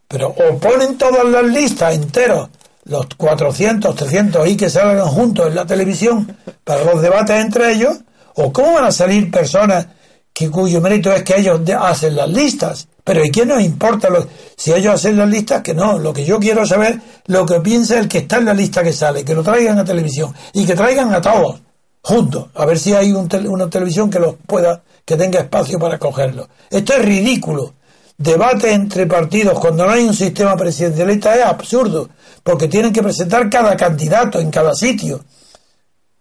pero 0.08 0.28
o 0.28 0.60
ponen 0.60 0.96
todas 1.00 1.26
las 1.26 1.44
listas 1.44 1.96
enteros, 1.96 2.50
los 2.84 3.08
400, 3.18 3.96
300 3.96 4.48
y 4.48 4.56
que 4.56 4.70
salgan 4.70 5.08
juntos 5.08 5.48
en 5.48 5.56
la 5.56 5.66
televisión 5.66 6.38
para 6.64 6.84
los 6.84 7.02
debates 7.02 7.44
entre 7.44 7.74
ellos, 7.74 7.98
o 8.36 8.54
cómo 8.54 8.74
van 8.74 8.86
a 8.86 8.92
salir 8.92 9.32
personas 9.32 9.88
que 10.32 10.52
cuyo 10.52 10.82
mérito 10.82 11.12
es 11.12 11.24
que 11.24 11.40
ellos 11.40 11.62
hacen 11.80 12.16
las 12.16 12.30
listas. 12.30 12.88
Pero 13.04 13.26
¿y 13.26 13.32
qué 13.32 13.46
nos 13.46 13.62
importa 13.62 14.10
lo- 14.10 14.28
si 14.56 14.72
ellos 14.74 14.94
hacen 14.96 15.18
las 15.18 15.28
listas? 15.30 15.62
Que 15.64 15.74
no, 15.74 15.98
lo 15.98 16.14
que 16.14 16.24
yo 16.26 16.40
quiero 16.40 16.66
saber, 16.66 17.00
lo 17.28 17.46
que 17.46 17.60
piensa 17.60 17.98
el 18.00 18.08
que 18.08 18.20
está 18.20 18.38
en 18.38 18.46
la 18.46 18.54
lista 18.54 18.84
que 18.84 18.94
sale, 18.94 19.26
que 19.26 19.34
lo 19.34 19.44
traigan 19.44 19.80
a 19.80 19.84
televisión 19.86 20.34
y 20.54 20.66
que 20.66 20.76
traigan 20.76 21.14
a 21.14 21.22
todos 21.22 21.62
juntos, 22.04 22.48
a 22.56 22.66
ver 22.66 22.80
si 22.80 22.94
hay 22.94 23.12
un 23.12 23.30
una 23.48 23.70
televisión 23.70 24.10
que 24.10 24.20
los 24.20 24.36
pueda, 24.48 24.82
que 25.06 25.16
tenga 25.18 25.40
espacio 25.40 25.78
para 25.80 25.98
cogerlos. 26.00 26.48
Esto 26.70 26.94
es 26.94 27.06
ridículo. 27.06 27.74
Debate 28.18 28.72
entre 28.72 29.08
partidos 29.08 29.60
cuando 29.60 29.86
no 29.86 29.92
hay 29.92 30.04
un 30.04 30.14
sistema 30.14 30.56
presidencialista 30.56 31.36
es 31.36 31.44
absurdo, 31.44 32.10
porque 32.44 32.68
tienen 32.68 32.94
que 32.94 33.02
presentar 33.02 33.50
cada 33.50 33.76
candidato 33.76 34.40
en 34.40 34.52
cada 34.52 34.74
sitio. 34.76 35.24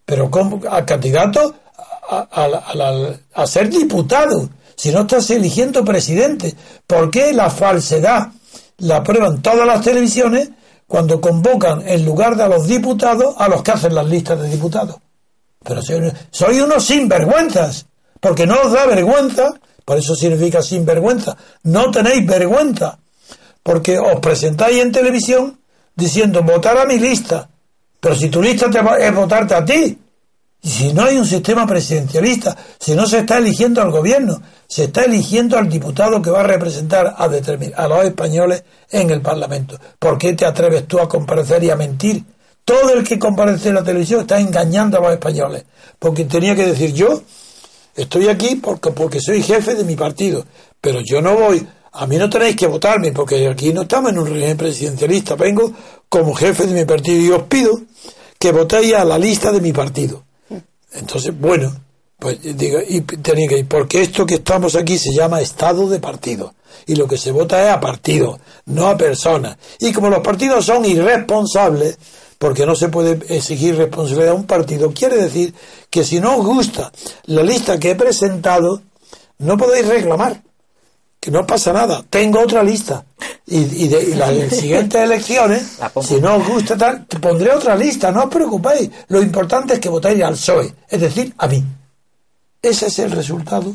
Pero 0.04 0.30
¿cómo? 0.30 0.60
al 0.70 0.84
candidato 0.84 1.54
a, 2.08 2.26
a- 2.30 2.44
a 2.44 3.42
a 3.42 3.46
ser 3.46 3.68
diputado, 3.70 4.48
si 4.80 4.90
no 4.92 5.00
estás 5.00 5.28
eligiendo 5.30 5.84
presidente. 5.84 6.54
¿Por 6.86 7.10
qué 7.10 7.34
la 7.34 7.50
falsedad 7.50 8.28
la 8.78 9.02
prueban 9.02 9.42
todas 9.42 9.66
las 9.66 9.82
televisiones 9.82 10.48
cuando 10.86 11.20
convocan 11.20 11.86
en 11.86 12.04
lugar 12.06 12.34
de 12.36 12.44
a 12.44 12.48
los 12.48 12.66
diputados 12.66 13.34
a 13.36 13.46
los 13.48 13.62
que 13.62 13.72
hacen 13.72 13.94
las 13.94 14.06
listas 14.08 14.40
de 14.40 14.48
diputados? 14.48 14.96
Pero 15.62 15.82
soy, 15.82 16.10
soy 16.30 16.60
unos 16.60 16.82
sinvergüenzas, 16.86 17.84
porque 18.20 18.46
no 18.46 18.56
os 18.64 18.72
da 18.72 18.86
vergüenza, 18.86 19.52
por 19.84 19.98
eso 19.98 20.14
significa 20.14 20.62
sinvergüenza, 20.62 21.36
no 21.64 21.90
tenéis 21.90 22.24
vergüenza, 22.26 22.98
porque 23.62 23.98
os 23.98 24.18
presentáis 24.20 24.78
en 24.78 24.92
televisión 24.92 25.60
diciendo 25.94 26.42
votar 26.42 26.78
a 26.78 26.86
mi 26.86 26.98
lista, 26.98 27.50
pero 28.00 28.14
si 28.14 28.30
tu 28.30 28.40
lista 28.40 28.70
te 28.70 28.80
va- 28.80 28.98
es 28.98 29.14
votarte 29.14 29.54
a 29.54 29.62
ti, 29.62 29.98
y 30.62 30.68
si 30.68 30.92
no 30.92 31.04
hay 31.04 31.16
un 31.16 31.24
sistema 31.24 31.66
presidencialista, 31.66 32.56
si 32.78 32.94
no 32.94 33.06
se 33.06 33.20
está 33.20 33.38
eligiendo 33.38 33.80
al 33.80 33.90
gobierno, 33.90 34.42
se 34.68 34.84
está 34.84 35.04
eligiendo 35.04 35.56
al 35.56 35.68
diputado 35.68 36.20
que 36.20 36.30
va 36.30 36.40
a 36.40 36.44
representar 36.44 37.14
a, 37.16 37.24
a 37.24 37.88
los 37.88 38.04
españoles 38.04 38.62
en 38.90 39.10
el 39.10 39.22
Parlamento. 39.22 39.78
¿Por 39.98 40.18
qué 40.18 40.34
te 40.34 40.44
atreves 40.44 40.86
tú 40.86 41.00
a 41.00 41.08
comparecer 41.08 41.64
y 41.64 41.70
a 41.70 41.76
mentir? 41.76 42.22
Todo 42.64 42.92
el 42.92 43.02
que 43.02 43.18
comparece 43.18 43.70
en 43.70 43.76
la 43.76 43.82
televisión 43.82 44.20
está 44.20 44.38
engañando 44.38 44.98
a 44.98 45.00
los 45.00 45.12
españoles. 45.12 45.64
Porque 45.98 46.26
tenía 46.26 46.54
que 46.54 46.66
decir 46.66 46.92
yo, 46.92 47.22
estoy 47.96 48.28
aquí 48.28 48.56
porque, 48.56 48.90
porque 48.90 49.20
soy 49.20 49.42
jefe 49.42 49.74
de 49.74 49.84
mi 49.84 49.96
partido, 49.96 50.44
pero 50.80 51.00
yo 51.00 51.22
no 51.22 51.36
voy 51.36 51.66
a 51.92 52.06
mí 52.06 52.16
no 52.18 52.30
tenéis 52.30 52.54
que 52.54 52.68
votarme 52.68 53.10
porque 53.10 53.48
aquí 53.48 53.72
no 53.72 53.82
estamos 53.82 54.12
en 54.12 54.18
un 54.18 54.26
régimen 54.26 54.56
presidencialista. 54.56 55.34
Vengo 55.34 55.72
como 56.08 56.34
jefe 56.34 56.66
de 56.66 56.74
mi 56.74 56.84
partido 56.84 57.20
y 57.20 57.30
os 57.30 57.42
pido 57.44 57.80
que 58.38 58.52
votéis 58.52 58.94
a 58.94 59.04
la 59.04 59.18
lista 59.18 59.50
de 59.50 59.60
mi 59.60 59.72
partido. 59.72 60.24
Entonces, 60.92 61.38
bueno, 61.38 61.72
pues 62.18 62.38
digo, 62.42 62.78
y 62.86 63.00
tenía 63.00 63.48
que 63.48 63.58
ir, 63.58 63.68
porque 63.68 64.02
esto 64.02 64.26
que 64.26 64.34
estamos 64.36 64.76
aquí 64.76 64.98
se 64.98 65.12
llama 65.12 65.40
estado 65.40 65.88
de 65.88 65.98
partido. 65.98 66.54
Y 66.86 66.94
lo 66.94 67.06
que 67.06 67.16
se 67.16 67.32
vota 67.32 67.62
es 67.64 67.70
a 67.70 67.80
partido, 67.80 68.38
no 68.66 68.86
a 68.88 68.96
personas. 68.96 69.56
Y 69.78 69.92
como 69.92 70.10
los 70.10 70.20
partidos 70.20 70.66
son 70.66 70.84
irresponsables, 70.84 71.98
porque 72.38 72.66
no 72.66 72.74
se 72.74 72.88
puede 72.88 73.18
exigir 73.34 73.76
responsabilidad 73.76 74.32
a 74.32 74.34
un 74.34 74.46
partido, 74.46 74.92
quiere 74.92 75.16
decir 75.16 75.54
que 75.88 76.04
si 76.04 76.20
no 76.20 76.36
os 76.36 76.46
gusta 76.46 76.92
la 77.26 77.42
lista 77.42 77.78
que 77.78 77.90
he 77.90 77.94
presentado, 77.96 78.82
no 79.38 79.56
podéis 79.56 79.86
reclamar 79.86 80.42
que 81.20 81.30
no 81.30 81.46
pasa 81.46 81.72
nada, 81.72 82.02
tengo 82.08 82.40
otra 82.40 82.62
lista. 82.62 83.04
Y, 83.46 83.88
de 83.88 84.16
las 84.16 84.32
siguientes 84.56 85.02
elecciones, 85.02 85.78
si 86.02 86.20
no 86.20 86.36
os 86.36 86.48
gusta 86.48 86.78
tal, 86.78 87.04
pondré 87.04 87.52
otra 87.52 87.76
lista, 87.76 88.10
no 88.10 88.24
os 88.24 88.30
preocupéis. 88.30 88.90
Lo 89.08 89.20
importante 89.20 89.74
es 89.74 89.80
que 89.80 89.90
votéis 89.90 90.22
al 90.22 90.34
PSOE, 90.34 90.74
es 90.88 91.00
decir, 91.00 91.34
a 91.36 91.46
mí. 91.46 91.62
Ese 92.62 92.86
es 92.86 92.98
el 93.00 93.10
resultado 93.10 93.74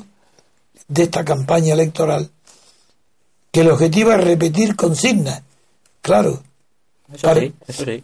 de 0.88 1.04
esta 1.04 1.24
campaña 1.24 1.74
electoral, 1.74 2.30
que 3.52 3.62
el 3.62 3.70
objetivo 3.70 4.12
es 4.12 4.24
repetir 4.24 4.76
consignas. 4.76 5.42
Claro. 6.02 6.42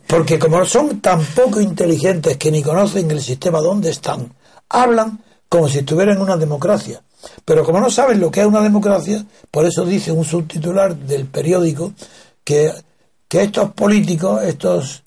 Porque 0.07 0.37
como 0.37 0.63
son 0.65 1.01
tan 1.01 1.25
poco 1.25 1.59
inteligentes 1.59 2.37
que 2.37 2.51
ni 2.51 2.61
conocen 2.61 3.09
el 3.09 3.21
sistema 3.21 3.59
donde 3.59 3.89
están, 3.89 4.31
hablan 4.69 5.23
como 5.49 5.67
si 5.67 5.79
estuvieran 5.79 6.17
en 6.17 6.21
una 6.21 6.37
democracia 6.37 7.01
pero 7.45 7.63
como 7.63 7.79
no 7.79 7.89
saben 7.89 8.19
lo 8.19 8.31
que 8.31 8.41
es 8.41 8.45
una 8.45 8.61
democracia, 8.61 9.25
por 9.49 9.65
eso 9.65 9.85
dice 9.85 10.11
un 10.11 10.25
subtitular 10.25 10.95
del 10.95 11.25
periódico 11.25 11.93
que, 12.43 12.71
que 13.27 13.43
estos 13.43 13.71
políticos, 13.73 14.43
estos 14.43 15.03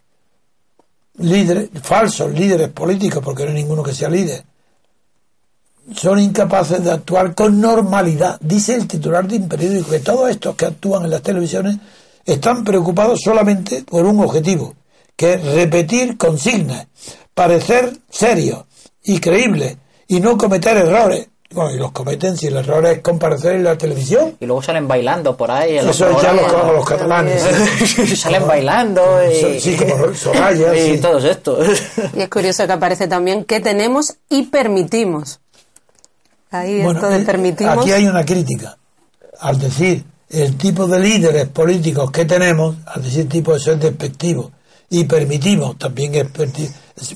líderes, 1.18 1.70
falsos 1.82 2.32
líderes 2.32 2.68
políticos, 2.70 3.22
porque 3.24 3.44
no 3.44 3.50
hay 3.50 3.56
ninguno 3.56 3.82
que 3.82 3.94
sea 3.94 4.08
líder, 4.08 4.44
son 5.94 6.18
incapaces 6.18 6.82
de 6.82 6.90
actuar 6.90 7.34
con 7.34 7.60
normalidad. 7.60 8.38
Dice 8.40 8.74
el 8.74 8.88
titular 8.88 9.26
de 9.28 9.36
un 9.36 9.48
periódico 9.48 9.90
que 9.90 10.00
todos 10.00 10.30
estos 10.30 10.56
que 10.56 10.66
actúan 10.66 11.04
en 11.04 11.10
las 11.10 11.22
televisiones 11.22 11.76
están 12.24 12.64
preocupados 12.64 13.20
solamente 13.22 13.82
por 13.82 14.06
un 14.06 14.20
objetivo, 14.20 14.74
que 15.14 15.34
es 15.34 15.44
repetir 15.44 16.16
consignas, 16.16 16.86
parecer 17.34 17.98
serios 18.08 18.64
y 19.02 19.18
creíbles 19.18 19.76
y 20.08 20.20
no 20.20 20.38
cometer 20.38 20.76
errores. 20.76 21.28
Bueno, 21.54 21.70
y 21.70 21.78
los 21.78 21.92
cometen 21.92 22.36
si 22.36 22.48
el 22.48 22.56
error 22.56 22.84
es 22.86 23.00
comparecer 23.00 23.54
en 23.54 23.64
la 23.64 23.78
televisión. 23.78 24.36
Y 24.40 24.46
luego 24.46 24.60
salen 24.60 24.88
bailando 24.88 25.36
por 25.36 25.50
ahí. 25.50 25.78
Eso 25.78 26.20
ya 26.20 26.32
los, 26.32 26.50
los 26.50 26.84
catalanes. 26.84 27.42
salen 28.18 28.46
bailando 28.46 29.02
y, 29.30 29.60
sí, 29.60 29.76
como 29.76 30.12
Soraya, 30.14 30.74
y 30.94 30.98
todos 30.98 31.24
estos. 31.24 31.82
Y 32.14 32.22
es 32.22 32.28
curioso 32.28 32.66
que 32.66 32.72
aparece 32.72 33.06
también 33.06 33.44
que 33.44 33.60
tenemos 33.60 34.16
y 34.28 34.44
permitimos. 34.44 35.40
Ahí 36.50 36.80
esto 36.80 37.08
de 37.08 37.18
eh, 37.18 37.24
permitimos. 37.24 37.78
Aquí 37.78 37.92
hay 37.92 38.06
una 38.06 38.24
crítica. 38.24 38.76
Al 39.40 39.58
decir 39.58 40.04
el 40.30 40.56
tipo 40.56 40.86
de 40.86 40.98
líderes 40.98 41.48
políticos 41.48 42.10
que 42.10 42.24
tenemos, 42.24 42.76
al 42.86 43.02
decir 43.02 43.28
tipo 43.28 43.52
de 43.54 43.60
ser 43.60 43.78
despectivo, 43.78 44.50
y 45.00 45.04
permitimos 45.04 45.76
también 45.78 46.14
es 46.14 46.26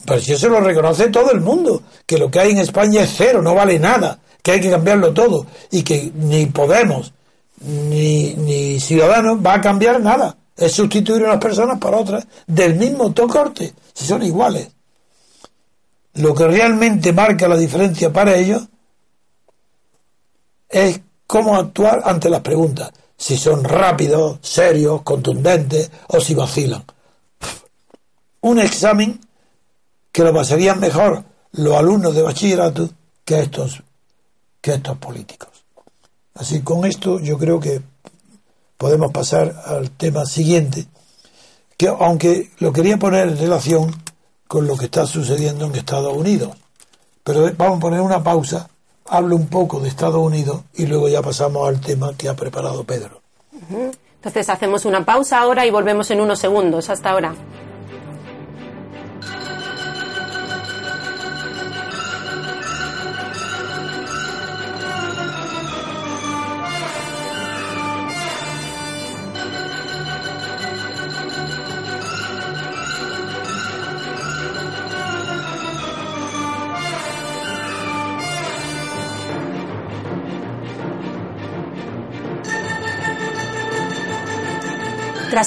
pero 0.04 0.20
si 0.20 0.32
eso 0.32 0.48
lo 0.48 0.60
reconoce 0.60 1.08
todo 1.08 1.30
el 1.30 1.40
mundo, 1.40 1.82
que 2.04 2.18
lo 2.18 2.30
que 2.30 2.40
hay 2.40 2.50
en 2.50 2.58
España 2.58 3.02
es 3.02 3.14
cero, 3.16 3.40
no 3.42 3.54
vale 3.54 3.78
nada 3.78 4.18
que 4.42 4.52
hay 4.52 4.60
que 4.60 4.70
cambiarlo 4.70 5.12
todo 5.12 5.46
y 5.70 5.82
que 5.82 6.10
ni 6.14 6.46
Podemos 6.46 7.12
ni, 7.60 8.80
Ciudadanos 8.80 9.44
va 9.44 9.54
a 9.54 9.60
cambiar 9.60 10.00
nada. 10.00 10.36
Es 10.56 10.72
sustituir 10.72 11.22
unas 11.22 11.38
personas 11.38 11.78
por 11.78 11.94
otras 11.94 12.26
del 12.46 12.76
mismo 12.76 13.14
corte, 13.14 13.74
si 13.92 14.06
son 14.06 14.22
iguales. 14.22 14.68
Lo 16.14 16.34
que 16.34 16.46
realmente 16.46 17.12
marca 17.12 17.46
la 17.46 17.56
diferencia 17.56 18.12
para 18.12 18.36
ellos 18.36 18.62
es 20.68 21.00
cómo 21.26 21.56
actuar 21.56 22.02
ante 22.04 22.30
las 22.30 22.40
preguntas, 22.40 22.90
si 23.16 23.36
son 23.36 23.62
rápidos, 23.62 24.38
serios, 24.40 25.02
contundentes 25.02 25.90
o 26.08 26.20
si 26.20 26.34
vacilan. 26.34 26.84
Un 28.40 28.58
examen 28.58 29.20
que 30.12 30.22
lo 30.22 30.32
pasarían 30.32 30.80
mejor 30.80 31.24
los 31.52 31.76
alumnos 31.76 32.14
de 32.14 32.22
bachillerato 32.22 32.90
que 33.24 33.40
estos 33.40 33.82
que 34.60 34.74
estos 34.74 34.98
políticos. 34.98 35.50
Así 36.34 36.60
con 36.62 36.84
esto 36.84 37.20
yo 37.20 37.38
creo 37.38 37.60
que 37.60 37.80
podemos 38.76 39.12
pasar 39.12 39.54
al 39.66 39.90
tema 39.90 40.24
siguiente, 40.24 40.86
que 41.76 41.88
aunque 41.88 42.50
lo 42.58 42.72
quería 42.72 42.96
poner 42.96 43.28
en 43.28 43.38
relación 43.38 43.94
con 44.46 44.66
lo 44.66 44.76
que 44.76 44.86
está 44.86 45.06
sucediendo 45.06 45.66
en 45.66 45.74
Estados 45.74 46.12
Unidos, 46.16 46.56
pero 47.24 47.50
vamos 47.56 47.78
a 47.78 47.80
poner 47.80 48.00
una 48.00 48.22
pausa, 48.22 48.68
hablo 49.06 49.36
un 49.36 49.48
poco 49.48 49.80
de 49.80 49.88
Estados 49.88 50.20
Unidos 50.20 50.62
y 50.74 50.86
luego 50.86 51.08
ya 51.08 51.22
pasamos 51.22 51.68
al 51.68 51.80
tema 51.80 52.14
que 52.16 52.28
ha 52.28 52.34
preparado 52.34 52.84
Pedro. 52.84 53.20
Entonces 54.16 54.48
hacemos 54.48 54.84
una 54.84 55.04
pausa 55.04 55.40
ahora 55.40 55.66
y 55.66 55.70
volvemos 55.70 56.10
en 56.10 56.20
unos 56.20 56.38
segundos. 56.38 56.88
Hasta 56.88 57.10
ahora. 57.10 57.34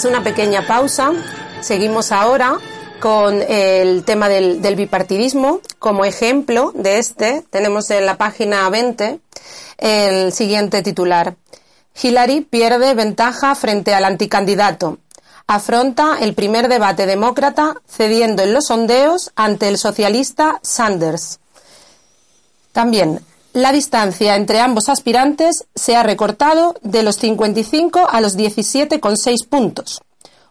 Una 0.04 0.24
pequeña 0.24 0.66
pausa, 0.66 1.12
seguimos 1.62 2.12
ahora 2.12 2.58
con 3.00 3.40
el 3.42 4.04
tema 4.04 4.30
del, 4.30 4.76
bipartidismo. 4.76 5.62
Como 5.78 6.06
ejemplo 6.06 6.72
de 6.74 6.98
este, 6.98 7.44
tenemos 7.52 7.92
en 7.92 8.08
la 8.08 8.18
página 8.18 8.68
20 8.70 9.20
el 9.78 10.34
siguiente 10.34 10.82
titular. 10.82 11.36
Hillary 12.02 12.42
pierde 12.42 12.96
ventaja 12.96 13.54
frente 13.54 13.94
al 13.94 14.06
anticandidato. 14.06 14.98
Afronta 15.46 16.18
el 16.20 16.34
primer 16.34 16.68
debate 16.68 17.06
demócrata 17.06 17.76
cediendo 17.88 18.42
en 18.42 18.54
los 18.54 18.68
sondeos 18.68 19.32
ante 19.36 19.68
el 19.68 19.78
socialista 19.78 20.60
Sanders. 20.64 21.40
También, 22.72 23.20
la 23.54 23.72
distancia 23.74 24.36
entre 24.36 24.60
ambos 24.60 24.88
aspirantes 24.90 25.66
se 25.76 25.96
ha 25.96 26.04
recortado 26.04 26.76
de 26.84 27.04
los 27.04 27.18
55 27.18 28.08
a 28.10 28.22
los 28.22 28.38
17,6 28.38 29.48
puntos. 29.48 30.02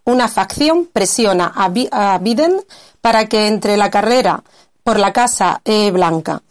Una 0.05 0.29
facción 0.29 0.89
presiona 0.93 1.53
a, 1.55 2.19
Biden 2.19 2.61
para 3.01 3.27
que 3.27 3.47
entre 3.47 3.77
la 3.77 3.91
carrera 3.91 4.43
por 4.83 4.99
la 4.99 5.13
Casa 5.13 5.61
e 5.65 5.91
Blanca 5.91 6.43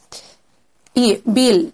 y 0.93 1.21
Bill 1.25 1.73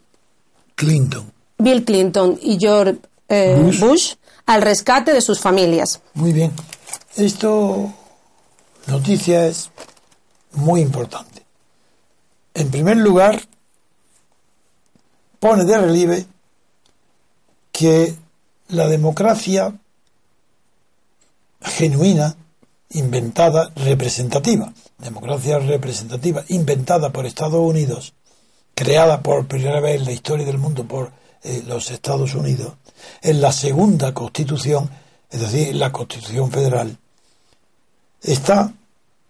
Clinton, 0.76 1.32
Bill 1.58 1.86
Clinton 1.86 2.38
y 2.42 2.58
George 2.60 2.98
eh, 3.30 3.58
Bush. 3.62 3.80
Bush 3.80 4.14
al 4.46 4.62
rescate 4.62 5.14
de 5.14 5.22
sus 5.22 5.40
familias. 5.40 6.02
Muy 6.14 6.34
bien. 6.34 6.52
Esto 7.16 7.94
noticia 8.88 9.48
es 9.48 9.70
muy 10.54 10.82
importante. 10.82 11.44
En 12.54 12.72
primer 12.72 12.98
lugar, 12.98 13.42
pone 15.46 15.64
de 15.64 15.78
relieve 15.78 16.26
que 17.72 18.16
la 18.70 18.88
democracia 18.88 19.76
genuina, 21.62 22.36
inventada, 22.90 23.72
representativa, 23.76 24.74
democracia 24.98 25.60
representativa, 25.60 26.44
inventada 26.48 27.12
por 27.12 27.28
Estados 27.28 27.60
Unidos, 27.60 28.14
creada 28.74 29.22
por 29.22 29.46
primera 29.46 29.80
vez 29.82 30.00
en 30.00 30.06
la 30.06 30.14
historia 30.14 30.48
del 30.48 30.58
mundo 30.58 30.86
por 30.86 31.12
eh, 31.44 31.62
los 31.68 31.92
Estados 31.92 32.34
Unidos, 32.34 32.74
en 33.22 33.40
la 33.40 33.52
segunda 33.52 34.16
constitución, 34.16 34.90
es 35.30 35.42
decir, 35.42 35.76
la 35.76 35.92
constitución 35.92 36.50
federal, 36.50 36.98
está 38.24 38.74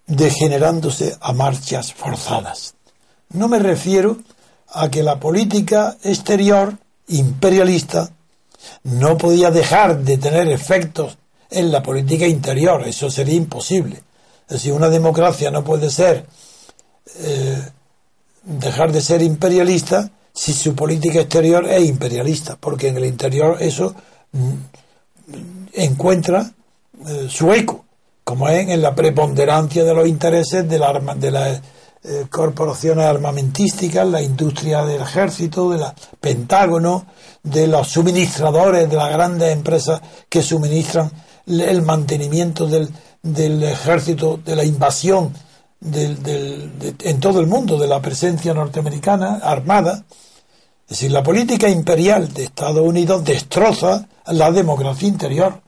degenerándose 0.07 1.17
a 1.19 1.33
marchas 1.33 1.91
forzadas. 1.91 2.75
No 3.33 3.49
me 3.49 3.59
refiero 3.59 4.19
a 4.69 4.89
que 4.89 5.03
la 5.03 5.19
política 5.19 5.97
exterior 6.03 6.77
imperialista 7.07 8.09
no 8.83 9.17
podía 9.17 9.51
dejar 9.51 9.99
de 9.99 10.17
tener 10.17 10.47
efectos 10.49 11.17
en 11.49 11.71
la 11.71 11.81
política 11.83 12.27
interior. 12.27 12.87
Eso 12.87 13.09
sería 13.09 13.35
imposible. 13.35 14.03
Es 14.47 14.57
decir, 14.57 14.73
una 14.73 14.89
democracia 14.89 15.51
no 15.51 15.63
puede 15.63 15.89
ser 15.89 16.25
eh, 17.19 17.69
dejar 18.43 18.91
de 18.91 19.01
ser 19.01 19.21
imperialista 19.21 20.11
si 20.33 20.53
su 20.53 20.75
política 20.75 21.21
exterior 21.21 21.65
es 21.67 21.85
imperialista, 21.85 22.57
porque 22.59 22.89
en 22.89 22.97
el 22.97 23.05
interior 23.05 23.57
eso 23.61 23.95
encuentra 25.73 26.51
eh, 27.07 27.27
su 27.29 27.51
eco, 27.53 27.85
como 28.23 28.49
es 28.49 28.67
en 28.67 28.81
la 28.81 28.93
preponderancia 28.93 29.83
de 29.83 29.93
los 29.93 30.07
intereses 30.07 30.67
de, 30.67 30.77
la, 30.77 30.99
de 31.15 31.31
las 31.31 31.61
eh, 32.07 32.27
corporaciones 32.29 33.05
armamentísticas, 33.05 34.07
la 34.07 34.21
industria 34.21 34.85
del 34.85 35.01
ejército, 35.01 35.71
de 35.71 35.79
la 35.79 35.95
Pentágono, 36.21 37.07
de 37.41 37.65
los 37.65 37.87
suministradores 37.87 38.87
de 38.87 38.95
las 38.95 39.11
grandes 39.11 39.51
empresas 39.51 40.01
que 40.29 40.43
suministran 40.43 41.11
el 41.47 41.81
mantenimiento 41.81 42.67
del, 42.67 42.89
del 43.23 43.63
ejército, 43.63 44.39
de 44.43 44.55
la 44.55 44.63
invasión 44.63 45.33
del, 45.79 46.21
del, 46.21 46.95
en 46.99 47.19
todo 47.19 47.39
el 47.39 47.47
mundo, 47.47 47.79
de 47.79 47.87
la 47.87 48.01
presencia 48.01 48.53
norteamericana 48.53 49.39
armada. 49.41 50.05
Es 50.83 50.89
decir, 50.89 51.11
la 51.11 51.23
política 51.23 51.67
imperial 51.69 52.31
de 52.31 52.43
Estados 52.43 52.87
Unidos 52.87 53.23
destroza 53.23 54.07
la 54.27 54.51
democracia 54.51 55.07
interior. 55.07 55.59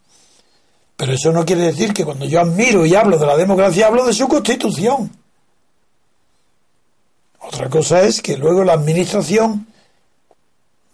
Pero 0.95 1.13
eso 1.13 1.31
no 1.31 1.45
quiere 1.45 1.63
decir 1.63 1.93
que 1.93 2.05
cuando 2.05 2.25
yo 2.25 2.41
admiro 2.41 2.85
y 2.85 2.93
hablo 2.93 3.17
de 3.17 3.25
la 3.25 3.37
democracia, 3.37 3.87
hablo 3.87 4.05
de 4.05 4.13
su 4.13 4.27
constitución. 4.27 5.11
Otra 7.41 7.69
cosa 7.69 8.01
es 8.01 8.21
que 8.21 8.37
luego 8.37 8.63
la 8.63 8.73
administración 8.73 9.67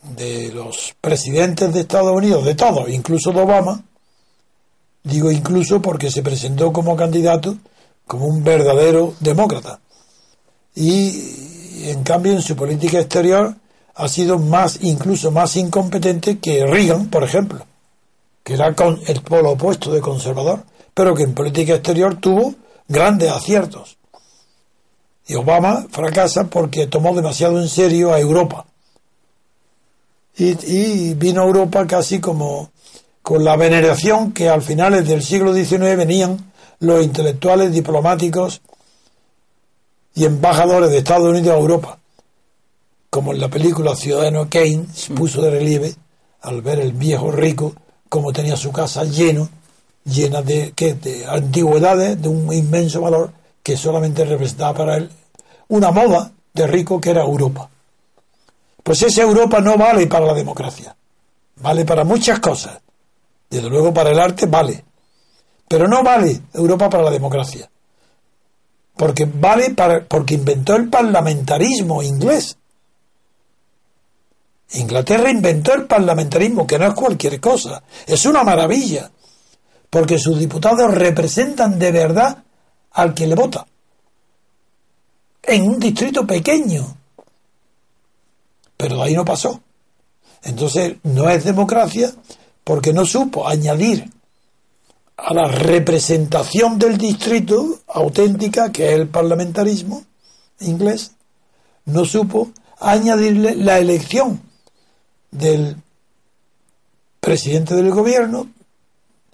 de 0.03 0.51
los 0.51 0.95
presidentes 0.99 1.73
de 1.73 1.81
Estados 1.81 2.15
Unidos, 2.15 2.43
de 2.45 2.55
todos, 2.55 2.89
incluso 2.89 3.31
de 3.31 3.41
Obama, 3.41 3.83
digo 5.03 5.31
incluso 5.31 5.81
porque 5.81 6.11
se 6.11 6.23
presentó 6.23 6.71
como 6.73 6.95
candidato 6.95 7.57
como 8.05 8.25
un 8.25 8.43
verdadero 8.43 9.13
demócrata. 9.19 9.79
Y 10.75 11.89
en 11.89 12.03
cambio 12.03 12.33
en 12.33 12.41
su 12.41 12.55
política 12.55 12.99
exterior 12.99 13.55
ha 13.95 14.07
sido 14.07 14.39
más, 14.39 14.79
incluso 14.81 15.31
más 15.31 15.55
incompetente 15.55 16.39
que 16.39 16.65
Reagan, 16.65 17.09
por 17.09 17.23
ejemplo, 17.23 17.65
que 18.43 18.55
era 18.55 18.75
con 18.75 18.99
el 19.07 19.21
polo 19.21 19.51
opuesto 19.51 19.91
de 19.91 20.01
conservador, 20.01 20.63
pero 20.93 21.15
que 21.15 21.23
en 21.23 21.33
política 21.33 21.75
exterior 21.75 22.15
tuvo 22.15 22.55
grandes 22.87 23.31
aciertos. 23.31 23.97
Y 25.27 25.35
Obama 25.35 25.85
fracasa 25.89 26.45
porque 26.45 26.87
tomó 26.87 27.15
demasiado 27.15 27.59
en 27.61 27.69
serio 27.69 28.13
a 28.13 28.19
Europa. 28.19 28.65
Y, 30.35 31.13
vino 31.13 31.41
a 31.41 31.45
Europa 31.45 31.85
casi 31.85 32.19
como 32.19 32.71
con 33.21 33.43
la 33.43 33.55
veneración 33.55 34.33
que 34.33 34.49
al 34.49 34.61
finales 34.61 35.07
del 35.07 35.21
siglo 35.23 35.53
XIX 35.53 35.95
venían 35.95 36.51
los 36.79 37.03
intelectuales 37.03 37.71
diplomáticos 37.71 38.61
y 40.15 40.25
embajadores 40.25 40.89
de 40.89 40.97
Estados 40.97 41.29
Unidos 41.29 41.55
a 41.55 41.59
Europa 41.59 41.99
como 43.13 43.31
en 43.31 43.39
la 43.39 43.47
película 43.47 43.95
Ciudadano 43.95 44.49
Kane 44.49 44.87
se 44.91 45.13
mm. 45.13 45.15
puso 45.15 45.39
de 45.43 45.51
relieve 45.51 45.93
al 46.41 46.63
ver 46.63 46.79
el 46.79 46.93
viejo 46.93 47.29
rico 47.29 47.75
como 48.09 48.33
tenía 48.33 48.57
su 48.57 48.71
casa 48.71 49.03
lleno, 49.03 49.49
llena 50.03 50.41
de, 50.41 50.73
¿qué? 50.75 50.95
de 50.95 51.23
antigüedades 51.27 52.19
de 52.19 52.27
un 52.27 52.51
inmenso 52.51 53.01
valor 53.01 53.31
que 53.63 53.77
solamente 53.77 54.25
representaba 54.25 54.73
para 54.73 54.97
él 54.97 55.09
una 55.69 55.91
moda 55.91 56.31
de 56.53 56.67
rico 56.67 56.99
que 57.01 57.09
era 57.11 57.23
Europa. 57.23 57.69
Pues 58.83 59.01
esa 59.01 59.21
Europa 59.21 59.61
no 59.61 59.77
vale 59.77 60.05
para 60.07 60.25
la 60.25 60.33
democracia, 60.33 60.95
vale 61.55 61.85
para 61.85 62.03
muchas 62.03 62.39
cosas. 62.39 62.79
Desde 63.49 63.69
luego 63.69 63.93
para 63.93 64.11
el 64.11 64.19
arte 64.19 64.45
vale, 64.45 64.83
pero 65.67 65.87
no 65.87 66.03
vale 66.03 66.41
Europa 66.53 66.89
para 66.89 67.03
la 67.03 67.11
democracia. 67.11 67.69
Porque 68.95 69.25
vale 69.25 69.71
para, 69.71 70.03
porque 70.03 70.35
inventó 70.35 70.75
el 70.75 70.89
parlamentarismo 70.89 72.03
inglés 72.03 72.57
Inglaterra 74.73 75.29
inventó 75.29 75.73
el 75.73 75.85
parlamentarismo, 75.85 76.65
que 76.65 76.79
no 76.79 76.87
es 76.87 76.93
cualquier 76.93 77.39
cosa, 77.39 77.83
es 78.07 78.25
una 78.25 78.43
maravilla, 78.43 79.11
porque 79.89 80.17
sus 80.17 80.39
diputados 80.39 80.93
representan 80.93 81.77
de 81.77 81.91
verdad 81.91 82.43
al 82.93 83.13
que 83.13 83.27
le 83.27 83.35
vota, 83.35 83.65
en 85.43 85.67
un 85.67 85.79
distrito 85.79 86.25
pequeño. 86.25 86.97
Pero 88.77 89.01
ahí 89.01 89.13
no 89.13 89.25
pasó. 89.25 89.61
Entonces 90.43 90.97
no 91.03 91.29
es 91.29 91.43
democracia 91.43 92.11
porque 92.63 92.93
no 92.93 93.05
supo 93.05 93.47
añadir 93.47 94.09
a 95.17 95.33
la 95.33 95.47
representación 95.47 96.79
del 96.79 96.97
distrito 96.97 97.81
auténtica, 97.87 98.71
que 98.71 98.89
es 98.89 98.93
el 98.99 99.07
parlamentarismo 99.07 100.03
inglés, 100.59 101.11
no 101.85 102.05
supo 102.05 102.51
añadirle 102.79 103.55
la 103.55 103.79
elección 103.79 104.41
del 105.31 105.77
presidente 107.19 107.75
del 107.75 107.91
gobierno, 107.91 108.49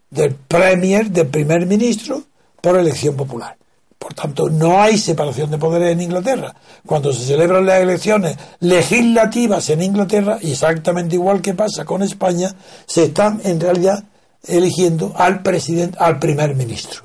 del 0.10 0.36
premier, 0.36 1.10
del 1.10 1.28
primer 1.28 1.66
ministro, 1.66 2.24
por 2.62 2.78
elección 2.78 3.16
popular. 3.16 3.60
Por 4.00 4.14
tanto, 4.14 4.50
no 4.50 4.82
hay 4.82 4.98
separación 4.98 5.52
de 5.52 5.58
poderes 5.58 5.92
en 5.92 6.02
Inglaterra. 6.02 6.56
Cuando 6.86 7.12
se 7.12 7.26
celebran 7.26 7.66
las 7.66 7.82
elecciones 7.82 8.38
legislativas 8.62 9.70
en 9.70 9.84
Inglaterra, 9.84 10.40
exactamente 10.42 11.16
igual 11.16 11.42
que 11.42 11.54
pasa 11.54 11.84
con 11.84 12.02
España, 12.02 12.56
se 12.86 13.06
están 13.06 13.42
en 13.44 13.60
realidad 13.60 14.06
eligiendo 14.48 15.14
al 15.18 15.44
presidente, 15.44 15.98
al 16.00 16.18
primer 16.18 16.56
ministro. 16.56 17.04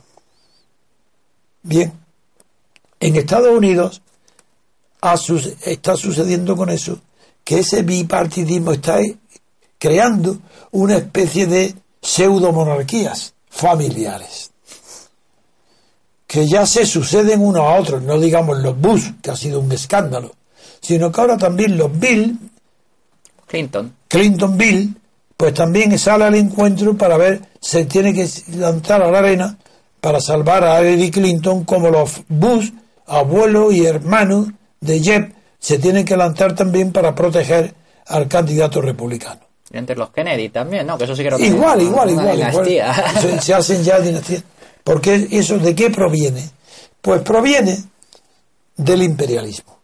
Bien, 1.63 1.93
en 3.01 3.17
Estados 3.17 3.51
Unidos 3.51 4.01
está 5.65 5.97
sucediendo 5.97 6.57
con 6.57 6.71
eso 6.71 7.01
que 7.43 7.59
ese 7.59 7.83
bipartidismo 7.83 8.71
está 8.71 9.01
creando 9.79 10.39
una 10.71 10.97
especie 10.97 11.47
de 11.47 11.75
pseudomonarquías 12.01 13.35
familiares 13.51 14.54
que 16.35 16.49
ya 16.49 16.67
se 16.67 16.85
suceden 16.85 17.41
unos 17.41 17.63
a 17.63 17.77
otros, 17.77 18.03
no 18.03 18.19
digamos 18.19 18.59
los 18.59 18.77
Bush, 18.77 19.13
que 19.23 19.31
ha 19.31 19.37
sido 19.37 19.61
un 19.61 19.71
escándalo, 19.71 20.33
sino 20.81 21.13
que 21.13 21.21
ahora 21.21 21.37
también 21.37 21.79
los 21.79 21.97
Bill, 21.97 22.37
Clinton, 23.47 23.95
Clinton 24.09 24.59
Bill, 24.59 24.97
pues 25.37 25.55
también 25.55 25.97
sale 25.97 26.25
al 26.25 26.35
encuentro 26.35 26.99
para 26.99 27.17
ver, 27.17 27.41
se 27.61 27.85
tiene 27.85 28.13
que 28.13 28.29
lanzar 28.57 29.01
a 29.01 29.13
la 29.13 29.21
arena 29.21 29.57
para 30.01 30.21
salvar 30.21 30.65
a 30.65 30.81
Eddie 30.81 31.13
Clinton 31.13 31.63
como 31.63 31.89
los 31.89 32.23
Bush, 32.27 32.71
abuelo 33.07 33.71
y 33.71 33.87
hermano 33.87 34.53
de 34.81 35.01
Jeb, 35.01 35.33
se 35.61 35.79
tienen 35.79 36.05
que 36.05 36.17
lanzar 36.17 36.57
también 36.57 36.91
para 36.91 37.15
proteger 37.15 37.75
al 38.09 38.27
candidato 38.27 38.81
republicano. 38.81 39.43
entre 39.71 39.95
los 39.95 40.11
Kennedy 40.11 40.49
también, 40.49 40.85
¿no? 40.85 40.99
Que 40.99 41.05
eso 41.05 41.15
sí 41.15 41.23
que 41.23 41.31
lo 41.31 41.39
Igual, 41.39 41.81
igual, 41.81 42.11
igual. 42.11 42.53
Se, 43.41 43.55
hacen 43.55 43.85
ya 43.85 44.01
dinastías. 44.01 44.43
Porque 44.85 45.29
eso, 45.31 45.59
¿de 45.59 45.75
qué 45.75 45.91
proviene? 45.91 46.51
Pues 47.01 47.23
proviene 47.23 47.83
del 48.77 49.03
imperialismo. 49.03 49.75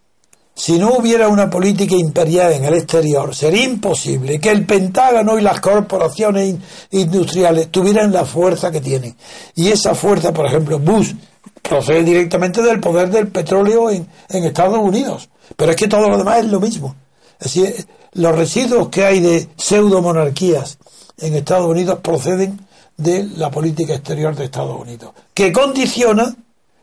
Si 0.54 0.78
no 0.78 0.92
hubiera 0.92 1.28
una 1.28 1.48
política 1.48 1.94
imperial 1.94 2.52
en 2.52 2.64
el 2.64 2.74
exterior, 2.74 3.34
sería 3.34 3.64
imposible 3.64 4.38
que 4.38 4.50
el 4.50 4.66
Pentágono 4.66 5.38
y 5.38 5.42
las 5.42 5.58
corporaciones 5.60 6.56
industriales 6.90 7.70
tuvieran 7.70 8.12
la 8.12 8.26
fuerza 8.26 8.70
que 8.70 8.82
tienen. 8.82 9.16
Y 9.54 9.68
esa 9.68 9.94
fuerza, 9.94 10.34
por 10.34 10.44
ejemplo, 10.44 10.78
Bush 10.78 11.14
procede 11.62 12.04
directamente 12.04 12.60
del 12.62 12.78
poder 12.78 13.10
del 13.10 13.28
petróleo 13.28 13.88
en, 13.88 14.06
en 14.28 14.44
Estados 14.44 14.78
Unidos. 14.78 15.30
Pero 15.56 15.70
es 15.70 15.76
que 15.76 15.88
todo 15.88 16.10
lo 16.10 16.18
demás 16.18 16.40
es 16.40 16.50
lo 16.50 16.60
mismo. 16.60 16.94
Es 17.38 17.54
decir, 17.54 17.86
los 18.12 18.36
residuos 18.36 18.90
que 18.90 19.04
hay 19.04 19.20
de 19.20 19.48
pseudo-monarquías 19.56 20.76
en 21.18 21.36
Estados 21.36 21.70
Unidos 21.70 22.00
proceden 22.02 22.60
de 23.00 23.24
la 23.36 23.50
política 23.50 23.94
exterior 23.94 24.34
de 24.34 24.44
Estados 24.44 24.80
Unidos, 24.80 25.12
que 25.32 25.52
condiciona 25.52 26.34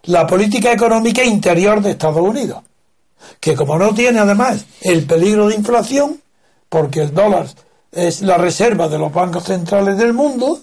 la 0.04 0.26
política 0.26 0.72
económica 0.72 1.24
interior 1.24 1.82
de 1.82 1.92
Estados 1.92 2.22
Unidos, 2.22 2.64
que 3.40 3.56
como 3.56 3.78
no 3.78 3.94
tiene 3.94 4.20
además 4.20 4.66
el 4.82 5.06
peligro 5.06 5.48
de 5.48 5.56
inflación, 5.56 6.22
porque 6.70 7.02
el 7.02 7.14
dólar 7.14 7.48
es 7.92 8.22
la 8.22 8.38
reserva 8.38 8.88
de 8.88 8.98
los 8.98 9.14
bancos 9.14 9.44
centrales 9.44 9.98
del 9.98 10.14
mundo, 10.14 10.60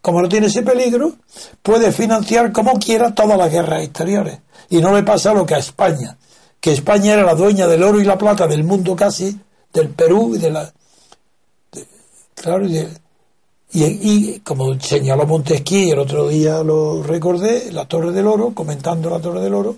como 0.00 0.20
no 0.20 0.28
tiene 0.28 0.48
ese 0.48 0.62
peligro, 0.62 1.14
puede 1.62 1.92
financiar 1.92 2.52
como 2.52 2.74
quiera 2.74 3.14
todas 3.14 3.38
las 3.38 3.50
guerras 3.50 3.82
exteriores. 3.82 4.40
Y 4.68 4.78
no 4.78 4.94
le 4.94 5.02
pasa 5.02 5.32
lo 5.32 5.46
que 5.46 5.54
a 5.54 5.58
España, 5.58 6.16
que 6.60 6.72
España 6.72 7.14
era 7.14 7.24
la 7.24 7.34
dueña 7.34 7.66
del 7.66 7.82
oro 7.82 8.00
y 8.00 8.04
la 8.04 8.18
plata 8.18 8.46
del 8.46 8.64
mundo 8.64 8.96
casi, 8.96 9.38
del 9.72 9.88
Perú 9.90 10.32
y 10.34 10.38
de 10.38 10.50
la... 10.50 10.72
claro, 12.34 12.66
y, 12.66 12.88
como 14.44 14.78
señaló 14.80 15.26
Montesquieu, 15.26 15.92
el 15.92 15.98
otro 15.98 16.28
día 16.28 16.62
lo 16.62 17.02
recordé, 17.02 17.72
la 17.72 17.86
Torre 17.86 18.12
del 18.12 18.26
Oro, 18.26 18.52
comentando 18.54 19.08
la 19.08 19.18
Torre 19.18 19.40
del 19.40 19.54
Oro, 19.54 19.76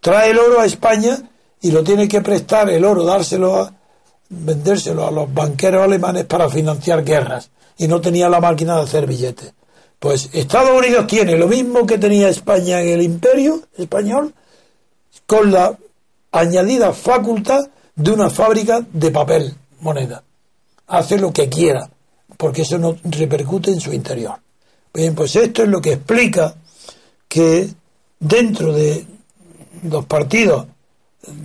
trae 0.00 0.30
el 0.30 0.38
oro 0.38 0.60
a 0.60 0.66
España 0.66 1.18
y 1.60 1.70
lo 1.70 1.82
tiene 1.84 2.08
que 2.08 2.20
prestar 2.20 2.70
el 2.70 2.84
oro, 2.84 3.04
dárselo 3.04 3.56
a, 3.56 3.72
vendérselo 4.28 5.06
a 5.06 5.10
los 5.10 5.32
banqueros 5.32 5.82
alemanes 5.82 6.24
para 6.24 6.48
financiar 6.48 7.04
guerras 7.04 7.50
y 7.78 7.88
no 7.88 8.00
tenía 8.00 8.28
la 8.28 8.40
máquina 8.40 8.76
de 8.76 8.82
hacer 8.82 9.06
billetes. 9.06 9.52
Pues 9.98 10.30
Estados 10.32 10.78
Unidos 10.78 11.06
tiene 11.06 11.36
lo 11.36 11.48
mismo 11.48 11.86
que 11.86 11.98
tenía 11.98 12.28
España 12.28 12.80
en 12.82 12.88
el 12.88 13.02
imperio 13.02 13.62
español 13.76 14.34
con 15.26 15.50
la 15.50 15.76
añadida 16.32 16.92
facultad 16.92 17.68
de 17.94 18.10
una 18.10 18.30
fábrica 18.30 18.84
de 18.92 19.10
papel, 19.10 19.54
moneda. 19.80 20.22
Hace 20.86 21.18
lo 21.18 21.32
que 21.32 21.48
quiera. 21.48 21.90
Porque 22.36 22.62
eso 22.62 22.78
no 22.78 22.96
repercute 23.04 23.70
en 23.70 23.80
su 23.80 23.92
interior. 23.92 24.38
Bien, 24.92 25.14
pues 25.14 25.36
esto 25.36 25.62
es 25.62 25.68
lo 25.68 25.80
que 25.80 25.94
explica 25.94 26.54
que 27.28 27.68
dentro 28.18 28.72
de 28.72 29.04
los 29.82 30.06
partidos, 30.06 30.66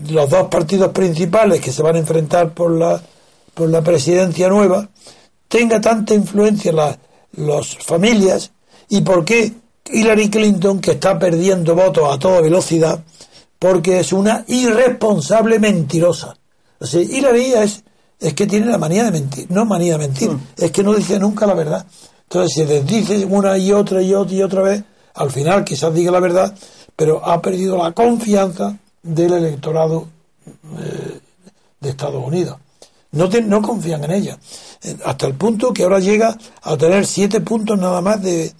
los 0.09 0.29
dos 0.29 0.47
partidos 0.47 0.91
principales 0.91 1.59
que 1.59 1.71
se 1.71 1.81
van 1.81 1.95
a 1.95 1.99
enfrentar 1.99 2.53
por 2.53 2.71
la, 2.71 3.01
por 3.53 3.69
la 3.69 3.81
presidencia 3.81 4.47
nueva, 4.47 4.89
tenga 5.47 5.81
tanta 5.81 6.13
influencia 6.13 6.71
las 6.71 6.97
las 7.33 7.77
familias 7.77 8.51
y 8.89 9.01
por 9.01 9.23
qué 9.25 9.53
Hillary 9.89 10.29
Clinton, 10.29 10.79
que 10.79 10.91
está 10.91 11.17
perdiendo 11.17 11.75
votos 11.75 12.13
a 12.13 12.19
toda 12.19 12.41
velocidad, 12.41 13.03
porque 13.57 13.99
es 13.99 14.13
una 14.13 14.43
irresponsable 14.47 15.59
mentirosa. 15.59 16.37
O 16.79 16.85
sea, 16.85 17.01
Hillary 17.01 17.53
es, 17.53 17.83
es 18.21 18.33
que 18.33 18.47
tiene 18.47 18.67
la 18.67 18.77
manía 18.77 19.03
de 19.03 19.11
mentir, 19.11 19.47
no 19.49 19.65
manía 19.65 19.93
de 19.93 19.97
mentir, 20.07 20.29
Mm. 20.31 20.39
es 20.57 20.71
que 20.71 20.83
no 20.83 20.93
dice 20.93 21.19
nunca 21.19 21.45
la 21.45 21.53
verdad. 21.55 21.85
Entonces 22.23 22.53
se 22.55 22.65
les 22.65 22.85
dice 22.87 23.25
una 23.25 23.57
y 23.57 23.73
otra 23.73 24.01
y 24.01 24.13
otra 24.13 24.35
y 24.35 24.41
otra 24.41 24.61
vez, 24.61 24.83
al 25.15 25.31
final 25.31 25.65
quizás 25.65 25.93
diga 25.93 26.11
la 26.11 26.19
verdad, 26.21 26.55
pero 26.95 27.25
ha 27.25 27.41
perdido 27.41 27.77
la 27.77 27.91
confianza 27.91 28.77
del 29.03 29.33
electorado 29.33 30.07
eh, 30.79 31.19
de 31.81 31.89
Estados 31.89 32.23
Unidos. 32.25 32.57
No, 33.13 33.27
te- 33.27 33.41
no 33.41 33.61
confían 33.61 34.03
en 34.05 34.11
ella. 34.11 34.37
Eh, 34.83 34.95
Hasta 35.05 35.27
el 35.27 35.33
punto 35.33 35.73
que 35.73 35.83
ahora 35.83 35.99
llega 35.99 36.37
a 36.61 36.77
tener 36.77 37.05
siete 37.05 37.41
puntos 37.41 37.77
nada 37.77 37.99
más 38.01 38.21
de, 38.21 38.53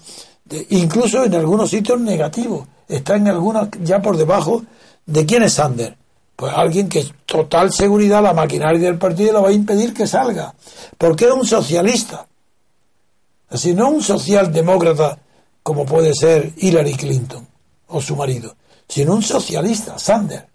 de- 0.46 0.68
incluso 0.72 1.24
en 1.24 1.34
algunos 1.36 1.70
sitios 1.70 2.02
negativos. 2.02 2.68
Está 2.90 3.16
en 3.16 3.28
algunos 3.30 3.70
ya 3.84 4.02
por 4.02 4.18
debajo 4.18 4.64
de 5.06 5.26
quién 5.26 5.44
es 5.44 5.54
Sander. 5.54 5.96
Pues 6.42 6.54
alguien 6.56 6.90
que 6.90 7.02
es 7.02 7.14
total 7.28 7.72
seguridad 7.72 8.24
la 8.24 8.34
maquinaria 8.34 8.80
del 8.88 8.98
partido 8.98 9.32
le 9.34 9.40
va 9.42 9.50
a 9.50 9.52
impedir 9.52 9.94
que 9.94 10.08
salga. 10.08 10.56
Porque 10.98 11.26
es 11.26 11.32
un 11.32 11.46
socialista. 11.46 12.26
Así, 13.48 13.76
no 13.76 13.90
un 13.92 14.02
socialdemócrata 14.02 15.20
como 15.62 15.86
puede 15.86 16.16
ser 16.16 16.52
Hillary 16.58 16.94
Clinton 16.96 17.48
o 17.90 18.02
su 18.02 18.16
marido, 18.16 18.56
sino 18.88 19.14
un 19.14 19.22
socialista, 19.22 20.00
Sander. 20.00 20.48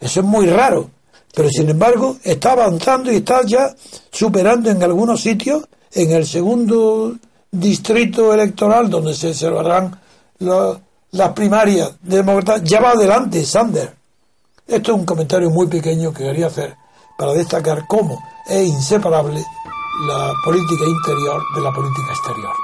Eso 0.00 0.20
es 0.20 0.24
muy 0.26 0.46
raro. 0.46 0.88
Pero 1.34 1.50
sin 1.50 1.68
embargo, 1.68 2.16
está 2.22 2.52
avanzando 2.52 3.12
y 3.12 3.16
está 3.16 3.42
ya 3.44 3.74
superando 4.10 4.70
en 4.70 4.82
algunos 4.82 5.20
sitios, 5.20 5.64
en 5.92 6.10
el 6.12 6.26
segundo 6.26 7.16
distrito 7.50 8.32
electoral 8.32 8.88
donde 8.88 9.12
se 9.12 9.34
celebrarán 9.34 9.94
la- 10.38 10.80
las 11.10 11.32
primarias 11.32 11.92
demócratas, 12.00 12.62
ya 12.64 12.80
va 12.80 12.92
adelante 12.92 13.44
Sander. 13.44 13.94
Esto 14.66 14.92
es 14.92 14.98
un 14.98 15.04
comentario 15.04 15.50
muy 15.50 15.66
pequeño 15.66 16.12
que 16.12 16.22
quería 16.24 16.46
hacer 16.46 16.76
para 17.18 17.32
destacar 17.32 17.84
cómo 17.88 18.22
es 18.48 18.68
inseparable 18.68 19.44
la 20.06 20.32
política 20.44 20.84
interior 20.84 21.42
de 21.54 21.60
la 21.60 21.72
política 21.72 22.12
exterior. 22.12 22.54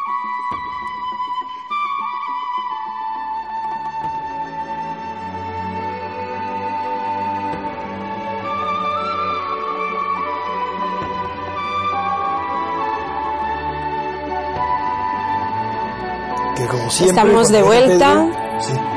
Que 16.56 16.66
como 16.66 16.90
siempre, 16.90 17.20
Estamos 17.20 17.48
de 17.48 17.58
dice 17.58 17.68
vuelta. 17.68 18.14
Pedro. 18.14 18.47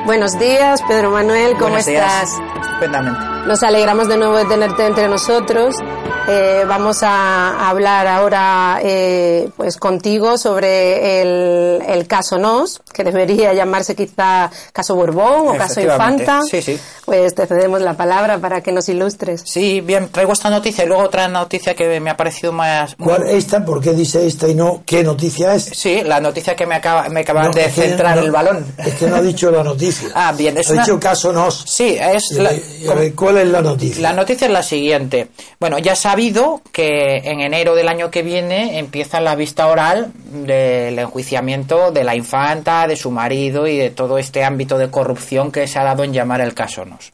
Buenos 0.05 0.37
días, 0.39 0.81
Pedro 0.83 1.11
Manuel, 1.11 1.53
¿cómo 1.53 1.69
Buenos 1.69 1.85
días. 1.85 2.33
estás? 2.33 2.65
Estupendamente. 2.65 3.30
Nos 3.47 3.63
alegramos 3.63 4.07
de 4.07 4.17
nuevo 4.17 4.37
de 4.37 4.45
tenerte 4.45 4.85
entre 4.85 5.07
nosotros. 5.07 5.75
Eh, 6.29 6.63
vamos 6.67 6.99
a 7.01 7.67
hablar 7.67 8.05
ahora 8.05 8.79
eh, 8.83 9.49
pues 9.57 9.77
contigo 9.77 10.37
sobre 10.37 11.21
el, 11.21 11.81
el 11.87 12.07
caso 12.07 12.37
Nos, 12.37 12.81
que 12.93 13.03
debería 13.03 13.53
llamarse 13.53 13.95
quizá 13.95 14.49
caso 14.71 14.95
Borbón 14.95 15.47
o 15.49 15.57
caso. 15.57 15.81
Infanta. 15.81 16.41
Sí, 16.49 16.61
sí. 16.61 16.79
Pues 17.05 17.33
te 17.33 17.47
cedemos 17.47 17.81
la 17.81 17.95
palabra 17.97 18.37
para 18.37 18.61
que 18.61 18.71
nos 18.71 18.87
ilustres. 18.87 19.41
Sí, 19.43 19.81
bien, 19.81 20.09
traigo 20.09 20.31
esta 20.33 20.49
noticia 20.51 20.85
y 20.85 20.87
luego 20.87 21.03
otra 21.03 21.27
noticia 21.27 21.73
que 21.75 21.99
me 21.99 22.11
ha 22.11 22.15
parecido 22.15 22.53
más... 22.53 22.95
¿Cuál 22.95 23.27
esta? 23.27 23.65
¿Por 23.65 23.81
qué 23.81 23.91
dice 23.93 24.25
esta 24.25 24.47
y 24.47 24.53
no 24.55 24.83
qué 24.85 25.03
noticia 25.03 25.55
es? 25.55 25.65
Sí, 25.73 26.01
la 26.05 26.21
noticia 26.21 26.55
que 26.55 26.67
me 26.67 26.75
acaba, 26.75 27.09
me 27.09 27.21
acaban 27.21 27.47
No, 27.47 27.51
de 27.51 27.67
centrar 27.69 28.17
no- 28.17 28.21
el 28.21 28.31
balón. 28.31 28.65
Es 28.77 28.93
que 28.93 29.07
no 29.07 29.15
ha 29.15 29.21
dicho 29.21 29.49
la 29.51 29.63
noticia. 29.63 30.09
Ah, 30.13 30.31
bien, 30.37 30.55
es 30.59 30.69
ha 30.69 30.73
una- 30.73 30.83
dicho 30.83 30.99
caso 30.99 31.33
nos. 31.33 31.63
Sí, 31.67 31.97
es... 31.99 32.31
Y 32.31 32.35
la- 32.35 32.53
La 34.01 34.13
noticia 34.13 34.47
es 34.47 34.53
la 34.53 34.63
siguiente. 34.63 35.27
Bueno, 35.59 35.77
ya 35.79 35.95
sabido 35.95 36.61
que 36.71 37.17
en 37.23 37.41
enero 37.41 37.75
del 37.75 37.87
año 37.87 38.11
que 38.11 38.23
viene 38.23 38.79
empieza 38.79 39.21
la 39.21 39.35
vista 39.35 39.67
oral 39.67 40.11
del 40.15 40.97
enjuiciamiento 40.99 41.91
de 41.91 42.03
la 42.03 42.15
infanta, 42.15 42.87
de 42.87 42.95
su 42.95 43.11
marido 43.11 43.67
y 43.67 43.77
de 43.77 43.89
todo 43.89 44.17
este 44.17 44.43
ámbito 44.43 44.77
de 44.77 44.89
corrupción 44.89 45.51
que 45.51 45.67
se 45.67 45.79
ha 45.79 45.83
dado 45.83 46.03
en 46.03 46.13
llamar 46.13 46.41
el 46.41 46.53
caso 46.53 46.85
Nos. 46.85 47.11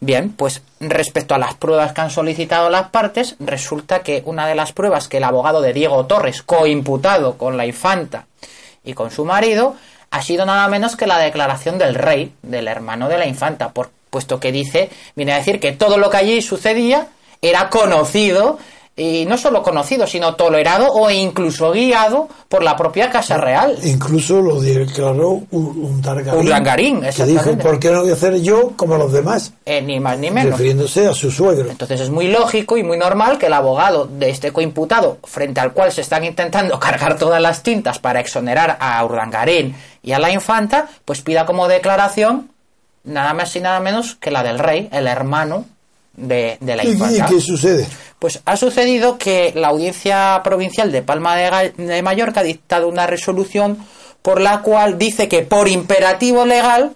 Bien, 0.00 0.30
pues 0.32 0.62
respecto 0.80 1.34
a 1.34 1.38
las 1.38 1.54
pruebas 1.54 1.92
que 1.92 2.00
han 2.00 2.10
solicitado 2.10 2.68
las 2.68 2.90
partes, 2.90 3.36
resulta 3.40 4.00
que 4.00 4.22
una 4.26 4.46
de 4.46 4.54
las 4.54 4.72
pruebas 4.72 5.08
que 5.08 5.16
el 5.16 5.24
abogado 5.24 5.62
de 5.62 5.72
Diego 5.72 6.04
Torres, 6.06 6.42
coimputado 6.42 7.38
con 7.38 7.56
la 7.56 7.66
infanta 7.66 8.26
y 8.84 8.92
con 8.92 9.10
su 9.10 9.24
marido, 9.24 9.76
ha 10.10 10.22
sido 10.22 10.44
nada 10.44 10.68
menos 10.68 10.96
que 10.96 11.06
la 11.06 11.18
declaración 11.18 11.78
del 11.78 11.94
rey, 11.94 12.34
del 12.42 12.68
hermano 12.68 13.08
de 13.08 13.18
la 13.18 13.26
infanta, 13.26 13.70
por, 13.70 13.90
puesto 14.14 14.38
que 14.38 14.52
dice, 14.52 14.90
viene 15.16 15.32
a 15.32 15.38
decir 15.38 15.58
que 15.58 15.72
todo 15.72 15.98
lo 15.98 16.08
que 16.08 16.18
allí 16.18 16.40
sucedía 16.40 17.08
era 17.42 17.68
conocido, 17.68 18.58
y 18.96 19.24
no 19.26 19.36
solo 19.36 19.60
conocido, 19.62 20.06
sino 20.06 20.36
tolerado 20.36 20.86
o 20.92 21.10
incluso 21.10 21.72
guiado 21.72 22.28
por 22.48 22.62
la 22.62 22.76
propia 22.76 23.10
Casa 23.10 23.36
Real. 23.38 23.76
Incluso 23.82 24.40
lo 24.40 24.60
declaró 24.60 25.42
un, 25.50 25.50
un 25.50 26.00
Targarín. 26.00 27.00
Que 27.00 27.24
dijo, 27.24 27.58
¿por 27.58 27.80
qué 27.80 27.90
no 27.90 28.02
voy 28.02 28.10
a 28.10 28.12
hacer 28.12 28.40
yo 28.40 28.72
como 28.76 28.96
los 28.96 29.12
demás? 29.12 29.52
Eh, 29.66 29.82
ni 29.82 29.98
más 29.98 30.16
ni 30.18 30.30
menos. 30.30 30.52
Refiriéndose 30.52 31.08
a 31.08 31.12
su 31.12 31.32
suegro. 31.32 31.70
Entonces 31.70 32.02
es 32.02 32.10
muy 32.10 32.28
lógico 32.28 32.76
y 32.76 32.84
muy 32.84 32.96
normal 32.96 33.36
que 33.36 33.46
el 33.46 33.52
abogado 33.54 34.06
de 34.06 34.30
este 34.30 34.52
coimputado, 34.52 35.18
frente 35.24 35.58
al 35.58 35.72
cual 35.72 35.90
se 35.90 36.02
están 36.02 36.22
intentando 36.22 36.78
cargar 36.78 37.18
todas 37.18 37.42
las 37.42 37.64
tintas 37.64 37.98
para 37.98 38.20
exonerar 38.20 38.76
a 38.78 39.04
Urdangarín 39.04 39.74
y 40.04 40.12
a 40.12 40.20
la 40.20 40.30
infanta, 40.30 40.88
pues 41.04 41.20
pida 41.20 41.46
como 41.46 41.66
declaración 41.66 42.53
nada 43.04 43.34
más 43.34 43.54
y 43.56 43.60
nada 43.60 43.80
menos 43.80 44.16
que 44.16 44.30
la 44.30 44.42
del 44.42 44.58
rey, 44.58 44.88
el 44.92 45.06
hermano 45.06 45.66
de, 46.16 46.58
de 46.60 46.76
la 46.76 46.84
¿Y, 46.84 46.88
y 46.88 46.92
infanta. 46.92 47.26
qué 47.26 47.40
sucede? 47.40 47.86
Pues 48.18 48.40
ha 48.44 48.56
sucedido 48.56 49.18
que 49.18 49.52
la 49.54 49.68
Audiencia 49.68 50.40
Provincial 50.42 50.90
de 50.90 51.02
Palma 51.02 51.36
de, 51.36 52.02
Mallorca 52.02 52.40
ha 52.40 52.44
dictado 52.44 52.88
una 52.88 53.06
resolución 53.06 53.78
por 54.22 54.40
la 54.40 54.62
cual 54.62 54.96
dice 54.98 55.28
que 55.28 55.42
por 55.42 55.68
imperativo 55.68 56.46
legal 56.46 56.94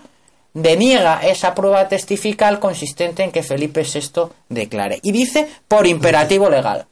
deniega 0.54 1.20
esa 1.22 1.54
prueba 1.54 1.88
testifical 1.88 2.58
consistente 2.58 3.22
en 3.22 3.30
que 3.30 3.42
Felipe 3.42 3.82
VI 3.82 4.30
declare. 4.48 5.00
Y 5.02 5.12
dice 5.12 5.46
por 5.68 5.86
imperativo 5.86 6.48
legal. 6.48 6.86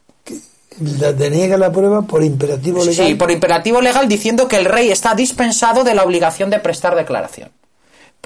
La 1.01 1.12
deniega 1.14 1.57
la 1.57 1.73
prueba 1.73 2.03
por 2.03 2.23
imperativo 2.23 2.85
legal. 2.85 3.07
Sí, 3.07 3.14
por 3.14 3.31
imperativo 3.31 3.81
legal 3.81 4.09
diciendo 4.09 4.47
que 4.47 4.57
el 4.57 4.67
rey 4.67 4.91
está 4.91 5.14
dispensado 5.14 5.85
de 5.85 5.95
la 5.95 6.05
obligación 6.05 6.51
de 6.51 6.59
prestar 6.59 6.95
declaración. 6.95 7.51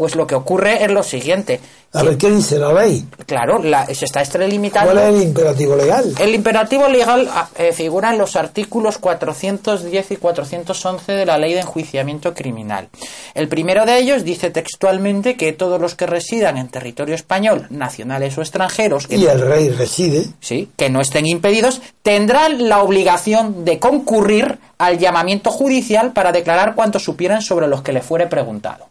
Pues 0.00 0.16
lo 0.16 0.26
que 0.26 0.34
ocurre 0.34 0.82
es 0.82 0.90
lo 0.90 1.02
siguiente. 1.02 1.60
A 1.92 2.02
ver, 2.02 2.16
¿qué 2.16 2.30
dice 2.30 2.58
la 2.58 2.72
ley? 2.72 3.04
Claro, 3.26 3.62
la- 3.62 3.84
se 3.84 4.06
está 4.06 4.20
extralimitando. 4.20 4.92
¿Cuál 4.92 5.04
es 5.10 5.14
el 5.14 5.22
imperativo 5.24 5.76
legal? 5.76 6.14
El 6.18 6.34
imperativo 6.34 6.88
legal 6.88 7.28
ah, 7.30 7.50
eh, 7.58 7.72
figura 7.74 8.10
en 8.10 8.16
los 8.16 8.34
artículos 8.34 8.96
410 8.96 10.12
y 10.12 10.16
411 10.16 11.12
de 11.12 11.26
la 11.26 11.36
Ley 11.36 11.52
de 11.52 11.60
Enjuiciamiento 11.60 12.32
Criminal. 12.32 12.88
El 13.34 13.48
primero 13.48 13.84
de 13.84 13.98
ellos 13.98 14.24
dice 14.24 14.48
textualmente 14.48 15.36
que 15.36 15.52
todos 15.52 15.78
los 15.78 15.94
que 15.96 16.06
residan 16.06 16.56
en 16.56 16.68
territorio 16.68 17.14
español, 17.14 17.66
nacionales 17.68 18.38
o 18.38 18.40
extranjeros, 18.40 19.06
que, 19.06 19.16
Y 19.16 19.26
el 19.26 19.42
rey 19.42 19.68
reside. 19.68 20.24
sí, 20.40 20.70
que 20.78 20.88
no 20.88 21.02
estén 21.02 21.26
impedidos, 21.26 21.82
tendrán 22.00 22.70
la 22.70 22.82
obligación 22.82 23.66
de 23.66 23.78
concurrir 23.78 24.56
al 24.78 24.96
llamamiento 24.98 25.50
judicial 25.50 26.14
para 26.14 26.32
declarar 26.32 26.74
cuanto 26.74 26.98
supieran 26.98 27.42
sobre 27.42 27.66
los 27.68 27.82
que 27.82 27.92
le 27.92 28.00
fuere 28.00 28.28
preguntado. 28.28 28.86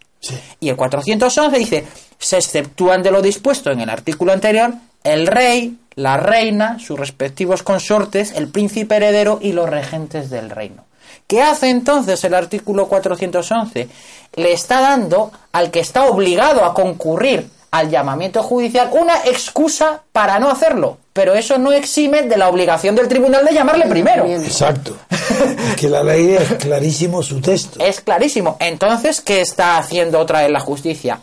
Y 0.60 0.70
el 0.70 0.76
411 0.76 1.58
dice, 1.58 1.88
se 2.18 2.38
exceptúan 2.38 3.02
de 3.02 3.12
lo 3.12 3.22
dispuesto 3.22 3.72
en 3.72 3.80
el 3.80 3.90
artículo 3.90 4.34
anterior 4.34 4.74
el 5.04 5.28
rey, 5.28 5.78
la 5.96 6.18
reina, 6.18 6.78
sus 6.80 7.00
respectivos 7.00 7.64
consortes, 7.64 8.34
el 8.34 8.50
príncipe 8.50 8.98
heredero 8.98 9.40
y 9.42 9.54
los 9.54 9.70
regentes 9.70 10.30
del 10.30 10.50
reino. 10.50 10.86
¿Qué 11.28 11.42
hace 11.42 11.70
entonces 11.70 12.24
el 12.24 12.34
artículo 12.34 12.88
411? 12.88 13.88
Le 14.36 14.52
está 14.52 14.82
dando 14.82 15.32
al 15.52 15.72
que 15.72 15.80
está 15.80 16.06
obligado 16.06 16.66
a 16.66 16.74
concurrir 16.74 17.50
al 17.72 17.90
llamamiento 17.90 18.42
judicial 18.42 18.90
una 18.94 19.18
excusa 19.26 20.02
para 20.12 20.40
no 20.40 20.50
hacerlo, 20.50 20.98
pero 21.20 21.34
eso 21.36 21.58
no 21.58 21.74
exime 21.74 22.22
de 22.22 22.38
la 22.38 22.48
obligación 22.48 22.96
del 22.96 23.10
tribunal 23.10 23.44
de 23.44 23.54
llamarle 23.54 23.88
primero. 23.88 24.24
Bien. 24.24 24.42
Exacto. 24.42 24.96
es 25.10 25.76
que 25.76 25.90
la 25.90 26.02
ley 26.02 26.30
es 26.30 26.54
clarísimo 26.54 27.22
su 27.22 27.42
texto. 27.42 27.78
Es 27.84 28.00
clarísimo. 28.00 28.56
Entonces, 28.62 29.20
¿qué 29.20 29.42
está 29.42 29.78
haciendo 29.78 30.18
otra 30.18 30.44
vez 30.44 30.50
la 30.50 30.62
justicia? 30.62 31.20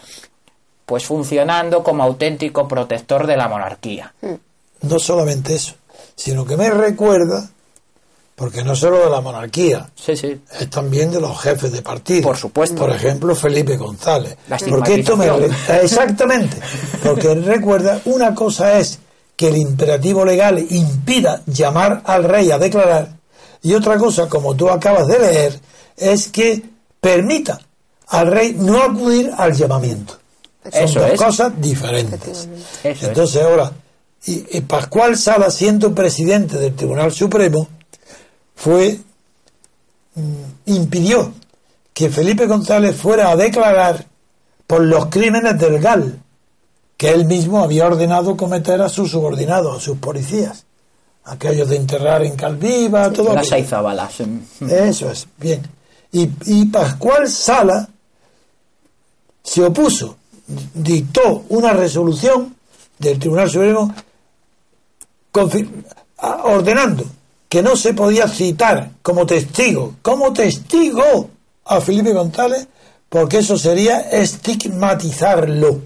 Pues 0.85 1.07
funcionando 1.07 1.83
como 1.83 2.03
auténtico 2.03 2.69
protector 2.69 3.27
de 3.27 3.39
la 3.39 3.49
monarquía. 3.49 4.13
No 4.83 4.99
solamente 4.99 5.55
eso, 5.55 5.77
sino 6.15 6.45
que 6.45 6.59
me 6.59 6.69
recuerda 6.69 7.49
porque 8.35 8.63
no 8.63 8.77
solo 8.77 8.99
de 9.03 9.09
la 9.09 9.23
monarquía, 9.23 9.89
Sí, 9.95 10.15
sí. 10.15 10.39
es 10.61 10.69
también 10.69 11.11
de 11.11 11.23
los 11.23 11.41
jefes 11.41 11.73
de 11.73 11.81
partido. 11.81 12.21
Por 12.21 12.37
supuesto. 12.37 12.77
Por 12.83 12.91
ejemplo, 12.91 13.35
Felipe 13.35 13.79
González. 13.79 14.37
La 14.47 14.59
Porque 14.59 14.97
esto 14.97 15.17
me 15.17 15.27
exactamente, 15.83 16.59
porque 17.03 17.35
recuerda 17.35 17.99
una 18.05 18.35
cosa 18.35 18.79
es 18.79 18.99
que 19.37 19.49
el 19.49 19.57
imperativo 19.59 20.25
legal 20.25 20.65
impida 20.71 21.43
llamar 21.47 22.03
al 22.05 22.25
rey 22.25 22.51
a 22.51 22.59
declarar 22.59 23.17
y 23.67 23.75
otra 23.75 23.99
cosa, 23.99 24.29
como 24.29 24.55
tú 24.55 24.71
acabas 24.71 25.09
de 25.09 25.19
leer, 25.19 25.61
es 25.97 26.29
que 26.29 26.63
permita 27.01 27.61
al 28.07 28.31
rey 28.31 28.55
no 28.57 28.81
acudir 28.81 29.33
al 29.37 29.55
llamamiento. 29.55 30.19
Son 30.71 30.95
dos 30.95 31.11
es. 31.13 31.19
cosas 31.19 31.53
diferentes. 31.61 32.49
Es. 32.85 33.03
Entonces 33.03 33.43
ahora, 33.43 33.73
y, 34.25 34.59
y 34.59 34.61
Pascual 34.61 35.17
Sala, 35.17 35.51
siendo 35.51 35.93
presidente 35.93 36.59
del 36.59 36.77
Tribunal 36.77 37.11
Supremo, 37.11 37.67
fue 38.55 39.01
mm, 40.15 40.43
impidió 40.67 41.33
que 41.93 42.09
Felipe 42.09 42.47
González 42.47 42.95
fuera 42.95 43.33
a 43.33 43.37
declarar 43.37 44.07
por 44.69 44.83
los 44.83 45.07
crímenes 45.07 45.59
del 45.59 45.81
GAL, 45.81 46.21
que 46.97 47.11
él 47.11 47.27
mismo 47.27 47.63
había 47.63 47.87
ordenado 47.87 48.37
cometer 48.37 48.81
a 48.81 48.89
sus 48.89 49.11
subordinados, 49.11 49.77
a 49.77 49.81
sus 49.81 49.99
policías. 49.99 50.65
Aquellos 51.25 51.69
de 51.69 51.77
enterrar 51.77 52.23
en 52.23 52.37
Calviva, 52.37 53.11
todo 53.11 53.35
Las 53.35 53.51
aizabalas. 53.53 54.21
Eso 54.61 55.11
es, 55.11 55.27
bien. 55.39 55.63
Y, 56.13 56.31
y 56.47 56.67
Pascual 56.67 57.29
Sala 57.29 57.89
se 59.43 59.65
opuso, 59.65 60.17
dictó 60.75 61.45
una 61.49 61.73
resolución 61.73 62.55
del 62.99 63.19
Tribunal 63.19 63.51
Supremo 63.51 63.95
ordenando 66.45 67.05
que 67.49 67.63
no 67.63 67.77
se 67.77 67.95
podía 67.95 68.29
citar 68.29 68.91
como 69.03 69.27
testigo, 69.27 69.97
como 70.03 70.33
testigo 70.33 71.31
a 71.65 71.81
Felipe 71.81 72.13
González, 72.13 72.67
porque 73.09 73.39
eso 73.39 73.57
sería 73.57 74.01
estigmatizarlo. 74.01 75.81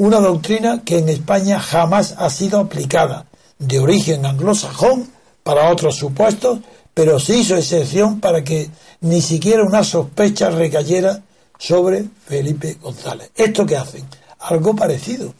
Una 0.00 0.18
doctrina 0.18 0.82
que 0.82 0.96
en 0.96 1.10
España 1.10 1.60
jamás 1.60 2.14
ha 2.16 2.30
sido 2.30 2.58
aplicada, 2.58 3.26
de 3.58 3.80
origen 3.80 4.24
anglosajón 4.24 5.10
para 5.42 5.70
otros 5.70 5.96
supuestos, 5.96 6.60
pero 6.94 7.20
se 7.20 7.36
hizo 7.36 7.54
excepción 7.54 8.18
para 8.18 8.42
que 8.42 8.70
ni 9.02 9.20
siquiera 9.20 9.62
una 9.62 9.84
sospecha 9.84 10.48
recayera 10.48 11.20
sobre 11.58 12.06
Felipe 12.24 12.78
González. 12.80 13.30
¿Esto 13.36 13.66
qué 13.66 13.76
hacen? 13.76 14.06
Algo 14.38 14.74
parecido, 14.74 15.34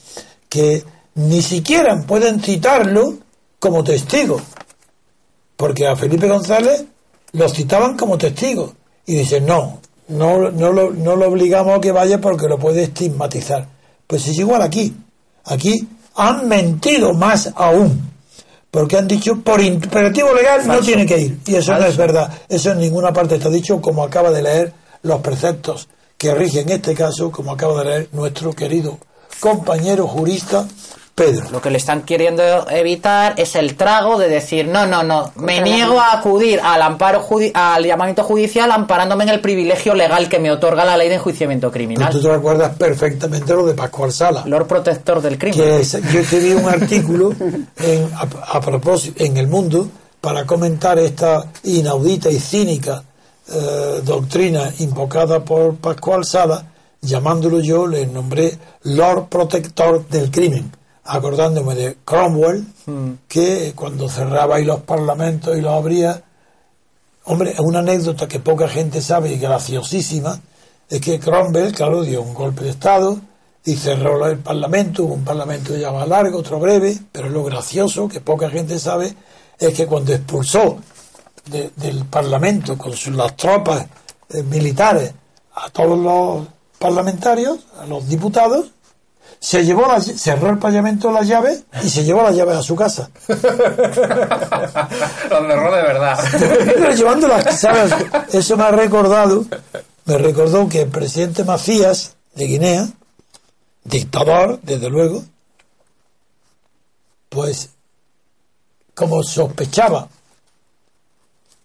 que 0.51 0.85
ni 1.15 1.41
siquiera 1.41 1.99
pueden 2.03 2.43
citarlo 2.43 3.15
como 3.59 3.83
testigo, 3.83 4.43
porque 5.57 5.87
a 5.87 5.97
Felipe 5.97 6.29
González 6.29 6.85
lo 7.33 7.49
citaban 7.49 7.97
como 7.97 8.19
testigo 8.19 8.75
y 9.07 9.15
dicen 9.15 9.47
no, 9.47 9.81
no, 10.09 10.51
no, 10.51 10.71
lo, 10.71 10.91
no 10.91 11.17
lo 11.17 11.29
obligamos 11.29 11.79
a 11.79 11.81
que 11.81 11.93
vaya 11.93 12.21
porque 12.21 12.47
lo 12.47 12.59
puede 12.59 12.83
estigmatizar. 12.83 13.80
Pues 14.11 14.27
es 14.27 14.39
igual 14.41 14.61
aquí. 14.61 14.93
Aquí 15.45 15.87
han 16.17 16.49
mentido 16.49 17.15
más 17.15 17.53
aún. 17.55 18.11
Porque 18.69 18.99
han 18.99 19.07
dicho 19.07 19.41
por 19.41 19.61
imperativo 19.61 20.35
legal 20.35 20.67
no 20.67 20.81
tiene 20.81 21.07
que 21.07 21.17
ir. 21.17 21.39
Y 21.47 21.55
eso 21.55 21.79
no 21.79 21.87
es 21.87 21.97
verdad. 21.97 22.29
Eso 22.49 22.73
en 22.73 22.81
ninguna 22.81 23.13
parte 23.13 23.37
está 23.37 23.49
dicho, 23.49 23.81
como 23.81 24.03
acaba 24.03 24.33
de 24.33 24.43
leer 24.43 24.73
los 25.03 25.21
preceptos 25.21 25.89
que 26.19 26.35
rigen 26.35 26.69
este 26.71 26.93
caso, 26.93 27.31
como 27.31 27.53
acaba 27.53 27.79
de 27.79 27.85
leer 27.85 28.09
nuestro 28.11 28.53
querido 28.53 28.99
compañero 29.39 30.09
jurista 30.09 30.67
Pedro. 31.21 31.51
Lo 31.51 31.61
que 31.61 31.69
le 31.71 31.77
están 31.77 32.01
queriendo 32.03 32.43
evitar 32.71 33.35
es 33.37 33.55
el 33.55 33.77
trago 33.77 34.17
de 34.17 34.29
decir, 34.29 34.67
no, 34.67 34.87
no, 34.87 35.03
no, 35.03 35.33
me 35.37 35.61
niego 35.61 36.01
a 36.01 36.15
acudir 36.19 36.59
al 36.63 36.81
amparo 36.81 37.23
judi- 37.23 37.51
al 37.53 37.85
llamamiento 37.85 38.23
judicial 38.25 38.71
amparándome 38.73 39.25
en 39.25 39.31
el 39.31 39.41
privilegio 39.41 39.95
legal 39.95 40.31
que 40.31 40.39
me 40.39 40.51
otorga 40.51 40.85
la 40.87 40.97
ley 40.97 41.09
de 41.11 41.17
enjuiciamiento 41.17 41.71
Pero 41.71 41.73
tú 41.73 41.75
criminal. 41.95 42.23
te 42.23 42.29
recuerdas 42.29 42.75
perfectamente 42.77 43.53
lo 43.53 43.67
de 43.67 43.75
Pascual 43.75 44.13
Sala. 44.13 44.45
Lord 44.47 44.67
Protector 44.67 45.21
del 45.21 45.37
crimen. 45.37 45.59
que 45.59 45.81
es- 45.81 45.93
yo 46.13 46.21
escribí 46.21 46.53
un 46.55 46.67
artículo 46.69 47.35
en, 47.77 48.11
a, 48.15 48.57
a 48.57 48.61
propósito 48.63 49.23
en 49.23 49.37
el 49.37 49.47
mundo 49.47 49.89
para 50.23 50.47
comentar 50.47 50.99
esta 50.99 51.45
inaudita 51.65 52.31
y 52.31 52.39
cínica 52.39 53.03
eh, 53.53 54.01
doctrina 54.05 54.73
invocada 54.79 55.41
por 55.45 55.75
Pascual 55.77 56.25
Sala, 56.25 56.65
llamándolo 57.03 57.61
yo, 57.61 57.87
le 57.87 58.07
nombré 58.07 58.57
Lord 58.85 59.27
Protector 59.29 60.07
del 60.09 60.31
crimen, 60.31 60.71
acordándome 61.13 61.75
de 61.75 61.97
Cromwell, 62.05 62.65
que 63.29 63.73
cuando 63.75 64.09
cerraba 64.09 64.61
y 64.61 64.65
los 64.65 64.81
parlamentos 64.83 65.57
y 65.57 65.61
los 65.61 65.73
abría, 65.73 66.23
Hombre, 67.25 67.55
una 67.59 67.81
anécdota 67.81 68.27
que 68.27 68.41
poca 68.41 68.67
gente 68.69 69.01
sabe 69.03 69.33
y 69.33 69.39
graciosísima 69.39 70.41
es 70.89 71.01
que 71.01 71.21
Cromwell, 71.21 71.73
claro, 71.73 72.03
dio 72.03 72.23
un 72.23 72.33
golpe 72.35 72.65
de 72.65 72.71
Estado 72.71 73.19
y 73.65 73.77
cerró 73.77 74.27
el 74.27 74.39
Parlamento, 74.39 75.05
hubo 75.05 75.15
un 75.15 75.25
Parlamento 75.25 75.77
ya 75.77 75.93
más 75.93 76.09
largo, 76.09 76.39
otro 76.39 76.59
breve, 76.59 76.99
pero 77.13 77.29
lo 77.29 77.45
gracioso 77.45 78.09
que 78.09 78.21
poca 78.21 78.49
gente 78.51 78.79
sabe 78.79 79.15
es 79.59 79.75
que 79.75 79.87
cuando 79.87 80.15
expulsó 80.15 80.79
de- 81.51 81.71
del 81.77 82.07
Parlamento 82.07 82.77
con 82.79 82.95
sus, 82.95 83.15
las 83.15 83.37
tropas 83.37 83.87
eh, 84.31 84.43
militares 84.43 85.13
a 85.55 85.69
todos 85.71 85.99
los 85.99 86.47
parlamentarios, 86.79 87.59
a 87.79 87.87
los 87.87 88.09
diputados, 88.09 88.71
se 89.41 89.65
llevó 89.65 89.87
la- 89.87 90.01
cerró 90.01 90.51
el 90.51 90.59
Parlamento 90.59 91.09
de 91.09 91.15
las 91.15 91.27
llaves 91.27 91.65
y 91.83 91.89
se 91.89 92.05
llevó 92.05 92.23
las 92.23 92.37
llaves 92.37 92.57
a 92.57 92.63
su 92.63 92.77
casa. 92.77 93.11
Lo 93.29 93.37
cerró 95.47 95.75
de 95.75 95.83
verdad. 95.83 96.19
Pero 96.39 96.93
llevándolas, 96.95 97.59
¿sabes? 97.61 97.93
Eso 98.33 98.57
me 98.57 98.65
ha 98.65 98.71
recordado, 98.71 99.45
me 100.05 100.19
recordó 100.19 100.69
que 100.69 100.83
el 100.83 100.89
presidente 100.89 101.45
Macías 101.45 102.15
de 102.35 102.45
Guinea, 102.47 102.89
dictador, 103.85 104.61
desde 104.63 104.91
luego, 104.91 105.25
pues 107.29 107.71
como 108.95 109.23
sospechaba 109.23 110.09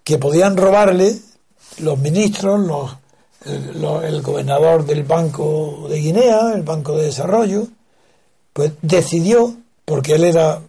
que 0.04 0.18
podían 0.18 0.56
robarle 0.56 1.20
los 1.80 1.98
ministros, 1.98 2.60
los, 2.62 2.92
el, 3.46 4.22
gobernador 4.22 4.86
del 4.86 5.04
Banco 5.04 5.88
de 5.90 6.00
Guinea, 6.00 6.54
el 6.54 6.64
Banco 6.64 6.98
de 6.98 7.06
Desarrollo, 7.06 7.68
pues 8.54 8.74
decidió, 8.82 9.56
porque 9.86 10.16
él 10.16 10.24
era 10.24 10.62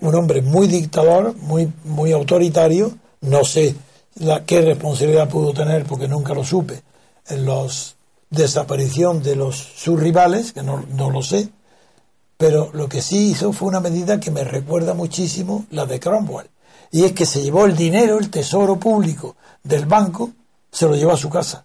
un 0.00 0.14
hombre 0.14 0.42
muy 0.42 0.66
dictador, 0.66 1.34
muy, 1.36 1.72
muy 1.84 2.12
autoritario, 2.12 2.92
no 3.20 3.44
sé 3.44 3.74
la, 4.16 4.44
qué 4.44 4.60
responsabilidad 4.60 5.28
pudo 5.28 5.52
tener 5.52 5.84
porque 5.84 6.08
nunca 6.08 6.34
lo 6.34 6.44
supe, 6.44 6.82
en 7.28 7.46
la 7.46 7.66
desaparición 8.30 9.22
de 9.22 9.36
los 9.36 9.56
sus 9.56 10.00
rivales, 10.00 10.52
que 10.52 10.62
no, 10.62 10.84
no 10.94 11.10
lo 11.10 11.22
sé, 11.22 11.48
pero 12.36 12.70
lo 12.72 12.88
que 12.88 13.02
sí 13.02 13.30
hizo 13.30 13.52
fue 13.52 13.68
una 13.68 13.80
medida 13.80 14.20
que 14.20 14.30
me 14.30 14.44
recuerda 14.44 14.94
muchísimo 14.94 15.66
la 15.70 15.86
de 15.86 16.00
Cromwell, 16.00 16.50
y 16.90 17.04
es 17.04 17.12
que 17.12 17.26
se 17.26 17.42
llevó 17.42 17.64
el 17.64 17.76
dinero, 17.76 18.18
el 18.18 18.30
tesoro 18.30 18.76
público 18.78 19.36
del 19.62 19.86
banco, 19.86 20.30
se 20.70 20.86
lo 20.86 20.94
llevó 20.94 21.12
a 21.12 21.16
su 21.16 21.30
casa. 21.30 21.64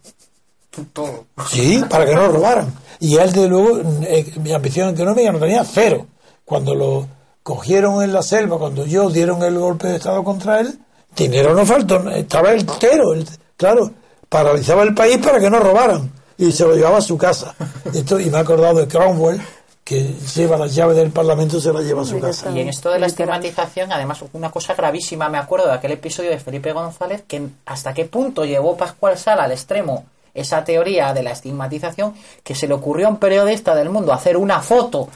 Todo. 0.93 1.25
Sí, 1.49 1.83
para 1.89 2.05
que 2.05 2.15
no 2.15 2.21
lo 2.27 2.31
robaran. 2.33 2.73
Y 2.99 3.17
él, 3.17 3.31
de 3.33 3.47
luego, 3.47 3.79
eh, 4.03 4.31
mi 4.41 4.53
ambición 4.53 4.89
económica 4.89 5.31
no 5.31 5.39
tenía 5.39 5.63
cero. 5.65 6.07
Cuando 6.45 6.73
lo 6.75 7.07
cogieron 7.43 8.01
en 8.03 8.13
la 8.13 8.21
selva, 8.23 8.57
cuando 8.57 8.85
yo 8.85 9.09
dieron 9.09 9.41
el 9.43 9.57
golpe 9.57 9.87
de 9.87 9.95
Estado 9.97 10.23
contra 10.23 10.59
él, 10.61 10.77
dinero 11.15 11.53
no 11.53 11.65
faltó, 11.65 12.09
estaba 12.11 12.53
entero. 12.53 13.13
el- 13.13 13.27
claro, 13.57 13.91
paralizaba 14.29 14.83
el 14.83 14.93
país 14.93 15.17
para 15.17 15.39
que 15.39 15.49
no 15.49 15.59
robaran. 15.59 16.11
Y 16.37 16.51
se 16.51 16.63
lo 16.63 16.75
llevaba 16.75 16.97
a 16.99 17.01
su 17.01 17.17
casa. 17.17 17.53
Esto, 17.93 18.19
y 18.19 18.29
me 18.29 18.37
he 18.37 18.41
acordado 18.41 18.75
de 18.79 18.87
Cromwell, 18.87 19.41
que 19.83 20.13
lleva 20.35 20.57
las 20.57 20.73
llaves 20.73 20.95
del 20.95 21.11
Parlamento 21.11 21.57
y 21.57 21.61
se 21.61 21.73
las 21.73 21.83
lleva 21.83 22.03
a 22.03 22.05
su 22.05 22.19
casa. 22.19 22.49
Y 22.51 22.59
en 22.61 22.69
esto 22.69 22.89
de 22.91 22.99
la 22.99 23.07
estigmatización, 23.07 23.91
además, 23.91 24.23
una 24.33 24.49
cosa 24.51 24.73
gravísima, 24.73 25.27
me 25.29 25.37
acuerdo 25.37 25.67
de 25.67 25.73
aquel 25.73 25.91
episodio 25.91 26.29
de 26.29 26.39
Felipe 26.39 26.71
González, 26.71 27.23
que 27.27 27.41
hasta 27.65 27.93
qué 27.93 28.05
punto 28.05 28.45
llevó 28.45 28.77
Pascual 28.77 29.17
Sala 29.17 29.43
al 29.43 29.51
extremo 29.51 30.05
esa 30.33 30.63
teoría 30.63 31.13
de 31.13 31.23
la 31.23 31.31
estigmatización, 31.31 32.13
que 32.43 32.55
se 32.55 32.67
le 32.67 32.73
ocurrió 32.73 33.07
a 33.07 33.09
un 33.11 33.17
periodista 33.17 33.75
del 33.75 33.89
mundo 33.89 34.13
hacer 34.13 34.37
una 34.37 34.61
foto 34.61 35.09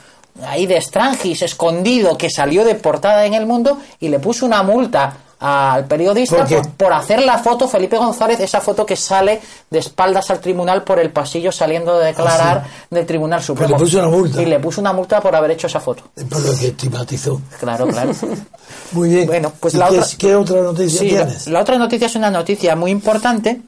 ahí 0.44 0.66
de 0.66 0.80
Strangis 0.80 1.42
escondido 1.42 2.18
que 2.18 2.28
salió 2.30 2.64
de 2.64 2.74
portada 2.74 3.24
en 3.24 3.34
el 3.34 3.46
mundo 3.46 3.78
y 4.00 4.08
le 4.08 4.18
puso 4.18 4.44
una 4.44 4.62
multa 4.62 5.16
al 5.38 5.84
periodista 5.84 6.46
¿Por 6.78 6.92
hacer 6.94 7.22
la 7.22 7.36
foto 7.36 7.68
Felipe 7.68 7.98
González, 7.98 8.40
esa 8.40 8.60
foto 8.62 8.86
que 8.86 8.96
sale 8.96 9.38
de 9.68 9.78
espaldas 9.78 10.30
al 10.30 10.40
tribunal 10.40 10.82
por 10.82 10.98
el 10.98 11.10
pasillo 11.10 11.52
saliendo 11.52 11.98
de 11.98 12.06
declarar 12.06 12.64
del 12.90 13.04
Tribunal 13.04 13.42
Supremo. 13.42 13.74
Ah, 13.74 13.78
le 13.78 13.84
puso 13.84 13.98
una 13.98 14.08
multa. 14.08 14.40
Y 14.42 14.46
le 14.46 14.58
puso 14.60 14.80
una 14.80 14.94
multa 14.94 15.20
por 15.20 15.36
haber 15.36 15.50
hecho 15.50 15.66
esa 15.66 15.78
foto. 15.78 16.04
Por 16.30 16.40
lo 16.42 16.56
que 16.58 16.68
estigmatizó. 16.68 17.38
Claro, 17.60 17.86
claro. 17.86 18.12
Muy 18.92 19.10
bien. 19.10 19.26
Bueno, 19.26 19.52
pues 19.60 19.74
¿Y 19.74 19.76
la 19.76 19.88
qué, 19.90 19.98
otra- 19.98 20.08
¿Qué 20.18 20.34
otra 20.36 20.60
noticia 20.62 21.00
Sí, 21.00 21.10
la, 21.10 21.24
tienes? 21.26 21.46
la 21.48 21.60
otra 21.60 21.76
noticia 21.78 22.06
es 22.06 22.16
una 22.16 22.30
noticia 22.30 22.74
muy 22.74 22.90
importante 22.90 23.60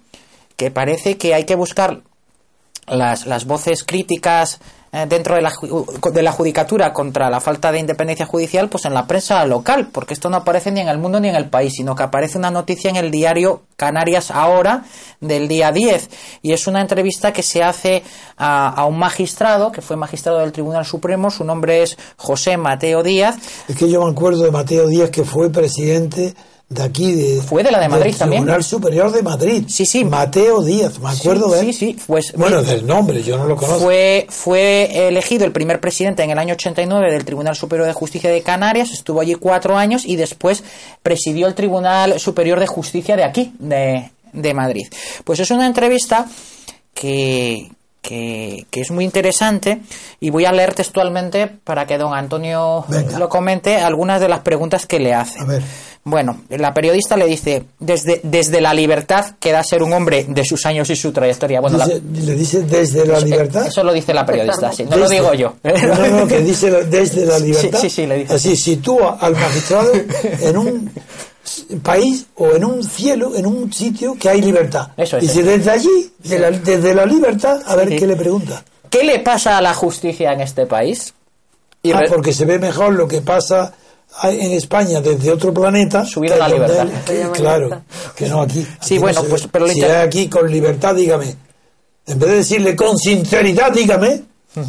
que 0.59 0.73
parece 0.73 1.17
que 1.17 1.35
hay 1.35 1.45
que 1.45 1.55
buscar 1.55 2.03
las, 2.89 3.27
las 3.27 3.47
voces 3.47 3.85
críticas 3.85 4.59
eh, 4.91 5.07
dentro 5.09 5.37
de 5.37 5.43
la, 5.43 5.53
de 6.13 6.23
la 6.23 6.33
judicatura 6.33 6.93
contra 6.93 7.31
la 7.31 7.41
falta 7.41 7.71
de 7.71 7.79
independencia 7.79 8.27
judicial, 8.27 8.69
pues 8.69 8.87
en 8.87 8.95
la 8.95 9.07
prensa 9.07 9.45
local, 9.47 9.91
porque 9.93 10.15
esto 10.15 10.29
no 10.31 10.39
aparece 10.39 10.73
ni 10.73 10.81
en 10.81 10.89
el 10.89 10.99
mundo 10.99 11.21
ni 11.21 11.29
en 11.29 11.37
el 11.37 11.49
país, 11.49 11.75
sino 11.77 11.95
que 11.95 12.03
aparece 12.03 12.39
una 12.39 12.51
noticia 12.51 12.91
en 12.91 12.97
el 12.97 13.13
diario 13.13 13.63
Canarias 13.77 14.33
Ahora 14.33 14.85
del 15.21 15.47
día 15.47 15.71
10. 15.71 16.11
Y 16.43 16.53
es 16.55 16.67
una 16.67 16.81
entrevista 16.81 17.33
que 17.33 17.45
se 17.45 17.63
hace 17.63 18.03
a, 18.37 18.69
a 18.69 18.85
un 18.87 18.99
magistrado, 18.99 19.71
que 19.71 19.81
fue 19.81 19.97
magistrado 19.97 20.41
del 20.41 20.51
Tribunal 20.51 20.85
Supremo, 20.85 21.31
su 21.31 21.45
nombre 21.45 21.83
es 21.83 21.97
José 22.17 22.57
Mateo 22.57 23.05
Díaz. 23.05 23.37
Es 23.69 23.77
que 23.77 23.89
yo 23.89 24.03
me 24.03 24.11
acuerdo 24.11 24.43
de 24.43 24.51
Mateo 24.51 24.89
Díaz, 24.89 25.11
que 25.11 25.23
fue 25.23 25.51
presidente 25.51 26.35
de 26.71 26.83
aquí 26.83 27.13
de 27.13 27.41
fue 27.41 27.63
de 27.63 27.71
la 27.71 27.81
de 27.81 27.89
Madrid 27.89 28.11
del 28.11 28.19
también. 28.19 28.43
Tribunal 28.43 28.63
Superior 28.63 29.11
de 29.11 29.23
Madrid. 29.23 29.65
Sí 29.69 29.87
sí. 29.87 30.05
Mateo 30.05 30.63
Díaz 30.63 30.99
me 30.99 31.09
acuerdo 31.09 31.49
sí, 31.49 31.55
de 31.55 31.61
él. 31.61 31.67
sí 31.67 31.73
sí 31.73 31.97
pues 32.07 32.33
bueno 32.35 32.63
del 32.63 32.87
nombre 32.87 33.23
yo 33.23 33.39
no 33.39 33.47
lo 33.47 33.57
conozco. 33.57 33.81
Fue 33.81 34.27
fue 34.29 35.09
elegido 35.09 35.47
el 35.47 35.53
primer 35.53 35.81
presidente 35.81 36.23
en 36.23 36.31
el 36.31 36.39
año 36.39 36.55
89 36.55 37.11
del 37.11 37.25
Tribunal 37.25 37.57
Superior 37.57 37.87
de 37.87 37.95
Justicia 37.95 38.31
de 38.31 38.43
Canarias 38.43 38.91
estuvo 38.91 39.21
allí 39.21 39.35
cuatro 39.35 39.79
años 39.79 40.05
y 40.05 40.17
después 40.17 40.63
presidió 41.03 41.47
el 41.47 41.55
Tribunal 41.55 42.21
Superior 42.21 42.61
de 42.61 42.67
Justicia 42.67 43.17
de 43.17 43.25
aquí 43.25 43.53
de, 43.59 44.11
de 44.33 44.55
Madrid. 44.55 44.89
Pues 45.25 45.41
es 45.41 45.51
una 45.51 45.67
entrevista 45.67 46.27
que 46.93 47.71
que, 48.09 48.65
que, 48.71 48.81
es 48.81 48.91
muy 48.91 49.05
interesante 49.05 49.81
y 50.19 50.31
voy 50.31 50.47
a 50.47 50.53
leer 50.53 50.73
textualmente 50.73 51.47
para 51.47 51.87
que 51.87 51.99
don 51.99 52.15
Antonio 52.15 52.85
Venga. 52.89 53.19
lo 53.19 53.29
comente 53.29 53.77
algunas 53.77 54.19
de 54.21 54.29
las 54.29 54.41
preguntas 54.41 54.87
que 54.87 54.99
le 54.99 55.13
hace. 55.13 55.39
A 55.41 55.45
ver. 55.45 55.63
Bueno, 56.05 56.41
la 56.49 56.73
periodista 56.73 57.19
le 57.19 57.27
dice, 57.27 57.65
desde, 57.81 58.21
desde 58.23 58.63
la 58.63 58.73
libertad 58.73 59.35
que 59.39 59.53
da 59.53 59.63
ser 59.63 59.83
un 59.83 59.93
hombre 59.93 60.25
de 60.27 60.43
sus 60.43 60.65
años 60.65 60.89
y 60.89 60.97
su 60.97 61.13
trayectoria. 61.13 61.61
Bueno, 61.61 61.77
Dice- 61.85 62.01
le 62.25 62.35
dice 62.35 62.63
desde 62.63 63.05
la 63.05 63.15
la- 63.15 63.21
libertad 63.27 63.67
Eso 63.67 63.83
lo 63.85 63.93
dice 63.93 64.15
la 64.15 64.25
periodista, 64.25 64.73
sí, 64.73 64.85
no 64.85 64.97
lo 64.97 65.03
Desde- 65.07 65.15
digo 65.17 65.35
yo. 65.35 65.57
no 65.63 66.07
no 66.21 66.27
que 66.27 66.39
dice 66.41 66.71
la- 66.71 66.81
desde 66.81 67.27
la 67.27 67.39
libertad 67.49 67.79
sí, 67.79 67.91
sí, 67.91 68.07
le 68.07 68.19
dice. 68.21 68.35
así 68.35 68.57
sitúa 68.57 69.19
al 69.21 69.35
magistrado 69.35 69.93
en 70.41 70.57
un 70.57 70.91
país 71.83 72.27
o 72.37 72.51
en 72.55 72.65
un 72.65 72.83
cielo 72.85 73.35
en 73.37 73.47
un 73.47 73.73
sitio 73.73 74.17
que 74.19 74.29
hay 74.29 74.41
libertad 74.43 74.89
Eso 74.97 75.17
es, 75.17 75.23
dice 75.23 75.41
eso. 75.41 75.51
desde 75.51 75.71
allí 75.71 76.13
de 76.19 76.39
la- 76.39 76.51
desde 76.51 76.95
la 76.95 77.07
libertad 77.07 77.61
a 77.67 77.75
ver 77.77 77.89
Sí. 77.91 77.97
qué 77.97 78.07
le 78.07 78.17
pregunta 78.17 78.63
¿Qué 78.91 79.05
le 79.05 79.19
pasa 79.21 79.59
a 79.59 79.61
la 79.63 79.75
justicia 79.75 80.33
en 80.33 80.41
este 80.41 80.65
país? 80.67 81.13
Y 81.83 81.93
Ah, 81.93 82.03
porque 82.09 82.33
se 82.33 82.45
ve 82.47 82.59
mejor 82.59 82.95
lo 82.95 83.07
que 83.07 83.21
pasa 83.21 83.73
en 84.25 84.53
España 84.53 85.03
desde 85.03 85.31
otro 85.31 85.53
planeta. 85.53 86.05
Subido 86.07 86.35
a 86.35 86.39
la 86.39 86.49
libertad. 86.49 86.89
él- 87.11 87.31
claro, 87.33 87.83
que 88.17 88.27
no 88.29 88.41
aquí. 88.41 88.63
Sí, 88.81 88.95
Aquí 88.95 88.99
bueno, 88.99 89.23
pues, 89.25 89.47
pero 89.53 89.69
si 89.69 89.81
es 89.83 89.91
aquí 89.91 90.29
con 90.29 90.51
libertad, 90.51 90.95
dígame. 90.95 91.37
En 92.07 92.19
vez 92.19 92.31
de 92.31 92.37
decirle 92.37 92.75
con 92.75 92.97
sinceridad, 92.99 93.71
dígame. 93.73 94.23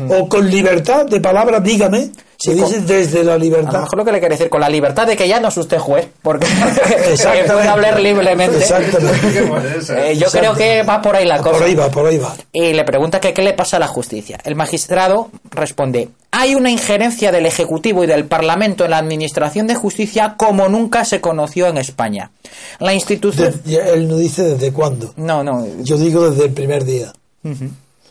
O 0.10 0.28
con 0.28 0.50
libertad 0.50 1.06
de 1.06 1.22
palabra, 1.22 1.62
dígame. 1.62 2.12
Se 2.42 2.54
Sí, 2.54 2.58
dice 2.62 2.76
con- 2.78 2.86
desde 2.88 3.24
la 3.26 3.34
a 3.34 3.38
lo 3.38 3.44
libertad. 3.44 3.82
mejor 3.82 3.98
lo 3.98 4.06
que 4.06 4.12
le 4.14 4.20
quiere 4.20 4.36
decir, 4.36 4.50
con 4.50 4.62
la 4.62 4.70
libertad 4.70 5.06
de 5.06 5.18
que 5.18 5.28
ya 5.28 5.42
no 5.42 5.50
es 5.50 5.58
usted 5.58 5.78
juez, 5.78 6.08
porque 6.22 6.48
puede 7.48 7.68
hablar 7.68 8.00
libremente. 8.00 8.58
Exactamente. 8.60 10.12
Eh, 10.12 10.18
yo 10.18 10.28
creo 10.32 10.54
que 10.56 10.84
va 10.84 11.02
por 11.02 11.16
ahí 11.18 11.26
la 11.26 11.40
cosa. 11.40 11.52
Por 11.52 11.64
ahí 11.64 11.76
va, 11.76 11.90
por 11.92 12.06
ahí 12.08 12.18
va. 12.18 12.34
y 12.54 12.72
le 12.74 12.84
pregunta 12.86 13.20
que 13.20 13.34
qué 13.34 13.42
le 13.42 13.54
pasa 13.54 13.76
a 13.76 13.80
la 13.82 13.88
justicia. 13.88 14.38
El 14.46 14.56
magistrado 14.56 15.30
responde, 15.52 16.10
hay 16.32 16.56
una 16.56 16.70
injerencia 16.70 17.32
del 17.34 17.46
Ejecutivo 17.46 18.04
y 18.04 18.08
del 18.08 18.24
Parlamento 18.26 18.86
en 18.86 18.92
la 18.92 19.00
Administración 19.00 19.68
de 19.68 19.76
Justicia 19.76 20.36
como 20.38 20.70
nunca 20.70 21.04
se 21.04 21.20
conoció 21.20 21.68
en 21.68 21.78
España. 21.78 22.32
La 22.80 22.94
institución... 22.94 23.62
De- 23.66 23.94
él 23.94 24.08
no 24.08 24.16
dice 24.16 24.44
desde 24.44 24.72
cuándo. 24.72 25.14
No, 25.18 25.44
no. 25.44 25.68
Yo 25.82 25.98
digo 25.98 26.30
desde 26.30 26.46
el 26.46 26.52
primer 26.54 26.86
día. 26.86 27.12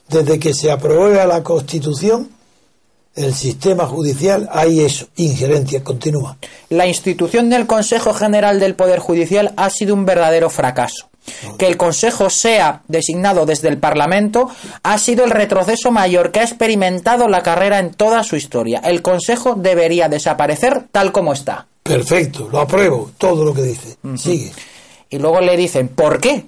Desde 0.09 0.39
que 0.39 0.53
se 0.53 0.71
aprueba 0.71 1.25
la 1.27 1.43
Constitución, 1.43 2.29
el 3.19 3.35
sistema 3.35 3.87
judicial, 3.87 4.49
hay 4.53 4.81
eso, 4.81 5.09
injerencia 5.17 5.83
continua. 5.83 6.39
La 6.69 6.87
institución 6.87 7.51
del 7.51 7.67
Consejo 7.67 8.15
General 8.15 8.61
del 8.61 8.75
Poder 8.75 8.99
Judicial 8.99 9.53
ha 9.57 9.71
sido 9.71 9.95
un 9.95 10.05
verdadero 10.05 10.51
fracaso. 10.51 11.09
Que 11.59 11.67
el 11.67 11.77
Consejo 11.77 12.31
sea 12.31 12.83
designado 12.89 13.45
desde 13.45 13.69
el 13.69 13.79
Parlamento 13.79 14.49
ha 14.83 14.97
sido 14.99 15.25
el 15.25 15.31
retroceso 15.31 15.91
mayor 15.91 16.33
que 16.33 16.41
ha 16.41 16.45
experimentado 16.45 17.29
la 17.29 17.43
carrera 17.43 17.79
en 17.79 17.93
toda 17.93 18.23
su 18.25 18.37
historia. 18.37 18.81
El 18.83 19.03
Consejo 19.03 19.55
debería 19.55 20.09
desaparecer 20.09 20.87
tal 20.91 21.13
como 21.13 21.35
está. 21.35 21.67
Perfecto, 21.83 22.49
lo 22.51 22.61
apruebo, 22.61 23.11
todo 23.19 23.45
lo 23.45 23.53
que 23.53 23.63
dice. 23.63 23.97
Sigue. 24.17 24.53
Y 25.11 25.19
luego 25.19 25.41
le 25.41 25.57
dicen, 25.57 25.89
¿por 25.89 26.21
qué? 26.21 26.47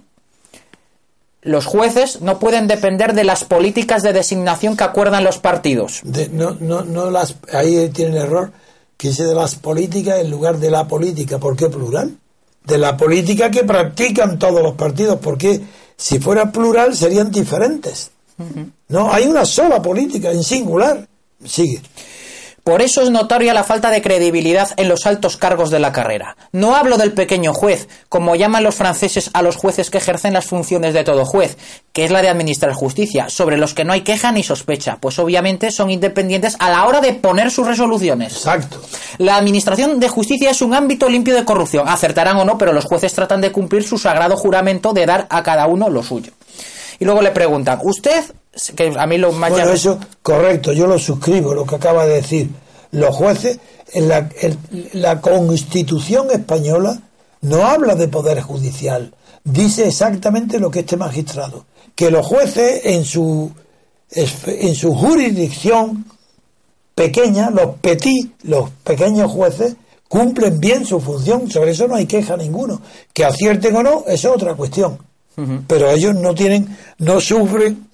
Los 1.43 1.65
jueces 1.67 2.21
no 2.21 2.39
pueden 2.39 2.67
depender 2.69 3.15
de 3.15 3.25
las 3.25 3.45
políticas 3.45 4.03
de 4.03 4.13
designación 4.13 4.77
que 4.77 4.85
acuerdan 4.85 5.25
los 5.25 5.39
partidos. 5.39 6.01
De- 6.05 6.29
no, 6.29 6.57
no, 6.61 6.83
no 6.83 7.11
las, 7.11 7.37
ahí 7.53 7.89
tiene 7.89 8.17
el 8.19 8.25
error, 8.25 8.53
que 8.97 9.09
dice 9.09 9.25
de 9.25 9.35
las 9.35 9.55
políticas 9.55 10.19
en 10.21 10.31
lugar 10.31 10.59
de 10.59 10.71
la 10.71 10.87
política. 10.87 11.39
¿Por 11.39 11.57
qué 11.57 11.69
plural? 11.69 12.15
De 12.65 12.77
la 12.77 12.95
política 12.97 13.51
que 13.51 13.65
practican 13.65 14.39
todos 14.39 14.63
los 14.63 14.75
partidos, 14.75 15.19
porque 15.23 15.63
si 15.97 16.19
fuera 16.19 16.53
plural 16.53 16.95
serían 16.95 17.31
diferentes. 17.31 18.11
No, 18.89 19.11
hay 19.13 19.27
una 19.27 19.45
sola 19.47 19.81
política 19.83 20.31
en 20.31 20.43
singular. 20.43 21.07
Sigue. 21.45 21.81
Por 22.71 22.83
eso 22.83 23.03
es 23.03 23.11
notoria 23.11 23.53
la 23.53 23.65
falta 23.65 23.91
de 23.91 24.01
credibilidad 24.01 24.71
en 24.77 24.89
los 24.89 25.05
altos 25.05 25.37
cargos 25.37 25.71
de 25.71 25.81
la 25.81 25.91
carrera. 25.91 26.37
No 26.53 26.77
hablo 26.77 26.99
del 26.99 27.11
pequeño 27.13 27.53
juez, 27.53 27.89
como 28.09 28.37
llaman 28.37 28.63
los 28.63 28.77
franceses 28.77 29.29
a 29.33 29.43
los 29.43 29.57
jueces 29.57 29.91
que 29.91 29.99
ejercen 29.99 30.35
las 30.35 30.45
funciones 30.45 30.95
de 30.95 31.03
todo 31.03 31.25
juez, 31.25 31.59
que 31.93 32.05
es 32.05 32.13
la 32.13 32.23
de 32.23 32.29
administrar 32.29 32.73
justicia, 32.73 33.29
sobre 33.29 33.57
los 33.57 33.75
que 33.75 33.85
no 33.85 33.93
hay 33.93 34.03
queja 34.03 34.31
ni 34.31 34.45
sospecha, 34.45 34.99
pues 35.01 35.19
obviamente 35.19 35.73
son 35.73 35.91
independientes 35.91 36.55
a 36.61 36.71
la 36.71 36.87
hora 36.87 37.01
de 37.01 37.13
poner 37.13 37.51
sus 37.51 37.67
resoluciones. 37.67 38.35
Exacto. 38.35 38.81
La 39.19 39.35
administración 39.35 39.99
de 39.99 40.09
justicia 40.09 40.53
es 40.53 40.63
un 40.63 40.73
ámbito 40.73 41.09
limpio 41.09 41.35
de 41.35 41.45
corrupción, 41.45 41.89
acertarán 41.89 42.37
o 42.37 42.45
no, 42.45 42.57
pero 42.57 42.73
los 42.73 42.85
jueces 42.85 43.13
tratan 43.13 43.41
de 43.41 43.51
cumplir 43.51 43.83
su 43.83 43.99
sagrado 43.99 44.37
juramento 44.37 44.93
de 44.93 45.07
dar 45.07 45.27
a 45.29 45.43
cada 45.43 45.67
uno 45.67 45.91
lo 45.91 46.05
suyo. 46.05 46.31
Y 47.01 47.05
luego 47.05 47.21
le 47.21 47.33
preguntan, 47.33 47.81
¿usted, 47.83 48.23
que 48.77 48.95
a 48.97 49.07
mí 49.07 49.19
lo 49.19 49.33
más 49.33 49.51
Bueno, 49.51 49.73
eso, 49.73 49.99
correcto, 50.23 50.73
yo 50.73 50.87
lo 50.87 51.01
suscribo, 51.01 51.53
lo 51.53 51.65
que 51.65 51.75
acaba 51.75 52.07
de 52.07 52.15
decir. 52.15 52.51
Los 52.93 53.15
jueces, 53.15 53.59
en 53.93 54.09
la, 54.09 55.21
Constitución 55.21 56.31
española 56.31 57.01
no 57.43 57.65
habla 57.65 57.95
de 57.95 58.09
poder 58.09 58.41
judicial, 58.43 59.15
dice 59.45 59.87
exactamente 59.87 60.59
lo 60.59 60.71
que 60.71 60.81
este 60.81 60.97
magistrado, 60.97 61.67
que 61.95 62.11
los 62.11 62.27
jueces 62.27 62.83
en 62.85 63.05
su, 63.05 63.51
en 64.11 64.75
su 64.75 64.95
jurisdicción 64.95 66.05
pequeña, 66.95 67.51
los 67.51 67.77
petit, 67.77 68.33
los 68.43 68.71
pequeños 68.85 69.31
jueces, 69.31 69.77
cumplen 70.11 70.59
bien 70.59 70.85
su 70.85 71.01
función, 71.01 71.49
sobre 71.49 71.71
eso 71.71 71.87
no 71.87 71.95
hay 71.95 72.07
queja 72.07 72.37
ninguno. 72.37 72.83
Que 73.13 73.25
acierten 73.25 73.77
o 73.77 73.83
no, 73.85 74.05
eso 74.09 74.29
es 74.29 74.35
otra 74.35 74.55
cuestión. 74.55 74.99
Pero 75.67 75.91
ellos 75.91 76.15
no 76.17 76.35
tienen, 76.35 76.77
no 76.99 77.19
sufren 77.19 77.89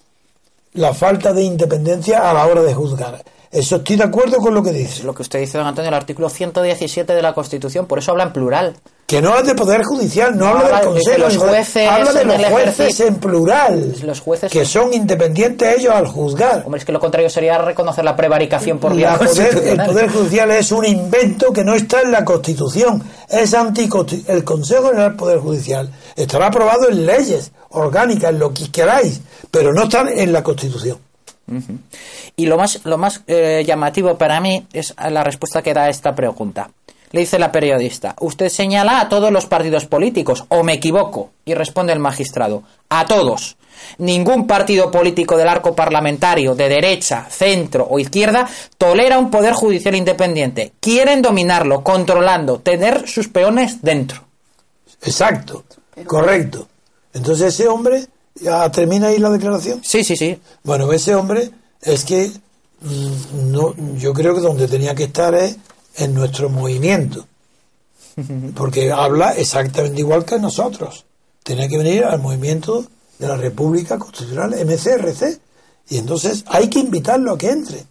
la 0.72 0.92
falta 0.92 1.32
de 1.32 1.44
independencia 1.44 2.28
a 2.28 2.34
la 2.34 2.46
hora 2.46 2.62
de 2.62 2.74
juzgar. 2.74 3.22
Eso 3.50 3.76
estoy 3.76 3.96
de 3.96 4.04
acuerdo 4.04 4.38
con 4.38 4.54
lo 4.54 4.62
que 4.62 4.72
dice. 4.72 5.02
lo 5.04 5.14
que 5.14 5.22
usted 5.22 5.40
dice, 5.40 5.56
don 5.58 5.66
Antonio, 5.66 5.88
el 5.88 5.94
artículo 5.94 6.28
117 6.28 7.14
de 7.14 7.22
la 7.22 7.32
Constitución, 7.34 7.86
por 7.86 7.98
eso 7.98 8.10
habla 8.10 8.24
en 8.24 8.32
plural. 8.32 8.76
Que 9.06 9.22
no 9.22 9.38
es 9.38 9.46
de 9.46 9.54
poder 9.54 9.84
judicial, 9.84 10.36
no, 10.36 10.46
No, 10.46 10.50
habla 10.50 10.64
del 10.64 10.74
habla 10.74 10.80
de 10.80 10.86
consejo, 10.86 11.12
que 11.16 11.18
los 11.22 11.32
de- 11.34 11.38
jueces 11.38 11.88
habla 11.88 12.12
de 12.12 12.24
los 12.24 12.44
jueces 12.46 13.00
en 13.00 13.14
plural, 13.16 13.94
Los 14.02 14.20
jueces- 14.20 14.50
que 14.50 14.64
son 14.64 14.92
independientes 14.92 15.78
ellos 15.78 15.94
al 15.94 16.08
juzgar. 16.08 16.62
Hombre, 16.64 16.80
es 16.80 16.84
que 16.84 16.90
lo 16.90 16.98
contrario 16.98 17.30
sería 17.30 17.56
reconocer 17.58 18.04
la 18.04 18.16
prevaricación 18.16 18.78
por 18.80 18.96
La 18.96 19.16
poder- 19.16 19.56
el 19.58 19.76
poder 19.86 20.10
judicial 20.10 20.50
es 20.50 20.72
un 20.72 20.84
invento 20.84 21.52
que 21.52 21.62
no 21.62 21.74
está 21.74 22.02
en 22.02 22.10
la 22.10 22.24
Constitución, 22.24 23.00
es 23.28 23.54
anticonsti- 23.54 24.24
El 24.26 24.42
Consejo 24.42 24.88
General 24.88 25.10
del 25.10 25.16
Poder 25.16 25.38
Judicial 25.38 25.88
estará 26.16 26.48
aprobado 26.48 26.88
en 26.88 27.06
leyes 27.06 27.52
orgánicas, 27.70 28.30
en 28.30 28.40
lo 28.40 28.52
que 28.52 28.72
queráis, 28.72 29.20
pero 29.52 29.72
no 29.72 29.84
está 29.84 30.00
en 30.10 30.32
la 30.32 30.42
Constitución. 30.42 30.98
Y 32.36 32.46
lo 32.46 32.56
más, 32.56 32.80
lo 32.84 32.98
más 32.98 33.22
eh, 33.26 33.62
llamativo 33.66 34.16
para 34.18 34.40
mí 34.40 34.66
es 34.72 34.94
la 35.10 35.22
respuesta 35.22 35.62
que 35.62 35.74
da 35.74 35.84
a 35.84 35.88
esta 35.88 36.14
pregunta. 36.14 36.70
Le 37.12 37.20
dice 37.20 37.38
la 37.38 37.52
periodista, 37.52 38.16
usted 38.20 38.48
señala 38.48 39.00
a 39.00 39.08
todos 39.08 39.30
los 39.30 39.46
partidos 39.46 39.86
políticos, 39.86 40.44
o 40.48 40.62
me 40.62 40.74
equivoco. 40.74 41.30
Y 41.44 41.54
responde 41.54 41.92
el 41.92 42.00
magistrado, 42.00 42.64
a 42.88 43.06
todos. 43.06 43.56
Ningún 43.98 44.46
partido 44.46 44.90
político 44.90 45.36
del 45.36 45.48
arco 45.48 45.74
parlamentario, 45.74 46.54
de 46.54 46.68
derecha, 46.68 47.26
centro 47.30 47.86
o 47.88 47.98
izquierda, 47.98 48.48
tolera 48.76 49.18
un 49.18 49.30
poder 49.30 49.54
judicial 49.54 49.94
independiente. 49.94 50.72
Quieren 50.80 51.22
dominarlo, 51.22 51.84
controlando, 51.84 52.58
tener 52.58 53.08
sus 53.08 53.28
peones 53.28 53.82
dentro. 53.82 54.24
Exacto, 55.02 55.64
correcto. 56.06 56.66
Entonces 57.12 57.54
ese 57.54 57.68
hombre, 57.68 58.06
ya 58.40 58.70
termina 58.70 59.08
ahí 59.08 59.18
la 59.18 59.30
declaración. 59.30 59.80
Sí, 59.82 60.04
sí, 60.04 60.16
sí. 60.16 60.38
Bueno, 60.62 60.92
ese 60.92 61.14
hombre 61.14 61.50
es 61.82 62.04
que 62.04 62.30
mm, 62.80 63.50
no, 63.50 63.74
yo 63.96 64.12
creo 64.12 64.34
que 64.34 64.40
donde 64.40 64.68
tenía 64.68 64.94
que 64.94 65.04
estar 65.04 65.34
es 65.34 65.56
en 65.96 66.14
nuestro 66.14 66.48
movimiento, 66.50 67.26
porque 68.54 68.92
habla 68.92 69.32
exactamente 69.32 70.00
igual 70.00 70.24
que 70.24 70.38
nosotros. 70.38 71.04
Tenía 71.42 71.68
que 71.68 71.78
venir 71.78 72.04
al 72.04 72.20
movimiento 72.20 72.84
de 73.18 73.28
la 73.28 73.36
República 73.36 73.98
Constitucional, 73.98 74.54
MCRC, 74.64 75.40
Y 75.88 75.98
entonces 75.98 76.44
hay 76.48 76.68
que 76.68 76.80
invitarlo 76.80 77.32
a 77.32 77.38
que 77.38 77.50
entre. 77.50 77.84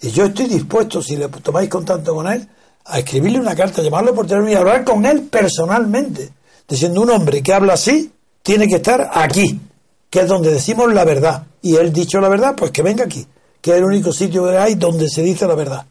Y 0.00 0.10
yo 0.10 0.26
estoy 0.26 0.46
dispuesto, 0.46 1.02
si 1.02 1.16
le 1.16 1.28
tomáis 1.28 1.68
contacto 1.68 2.14
con 2.14 2.26
él, 2.26 2.48
a 2.84 2.98
escribirle 2.98 3.38
una 3.38 3.54
carta, 3.54 3.82
llamarlo 3.82 4.14
por 4.14 4.26
teléfono 4.26 4.50
y 4.50 4.54
hablar 4.54 4.84
con 4.84 5.04
él 5.06 5.22
personalmente. 5.22 6.30
Diciendo 6.68 7.02
un 7.02 7.10
hombre 7.10 7.42
que 7.42 7.52
habla 7.52 7.74
así, 7.74 8.12
tiene 8.42 8.66
que 8.66 8.76
estar 8.76 9.10
aquí, 9.12 9.60
que 10.12 10.20
es 10.20 10.28
donde 10.28 10.52
decimos 10.52 10.92
la 10.92 11.04
verdad. 11.06 11.44
Y 11.62 11.76
él 11.76 11.90
dicho 11.90 12.20
la 12.20 12.28
verdad, 12.28 12.54
pues 12.54 12.70
que 12.70 12.82
venga 12.82 13.04
aquí, 13.04 13.26
que 13.62 13.70
es 13.70 13.76
el 13.78 13.84
único 13.84 14.12
sitio 14.12 14.44
que 14.46 14.58
hay 14.58 14.74
donde 14.74 15.08
se 15.08 15.22
dice 15.22 15.46
la 15.46 15.54
verdad. 15.54 15.86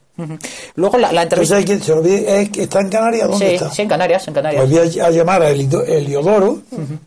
Luego 0.75 0.99
la, 0.99 1.11
la 1.11 1.23
entrevista. 1.23 1.57
Entonces, 1.57 1.83
se 1.85 1.91
olvide, 1.93 2.41
es 2.41 2.49
que 2.51 2.63
está 2.63 2.79
en 2.81 2.89
Canarias, 2.89 3.27
¿dónde 3.27 3.47
Sí, 3.49 3.53
está? 3.55 3.71
sí, 3.71 3.81
en 3.81 3.87
Canarias, 3.89 4.27
en 4.27 4.33
Canarias. 4.35 4.63
Pues 4.69 4.93
voy 4.93 4.99
a, 5.01 5.05
a 5.07 5.09
llamar 5.09 5.41
a 5.41 5.49
Eliodoro 5.49 6.59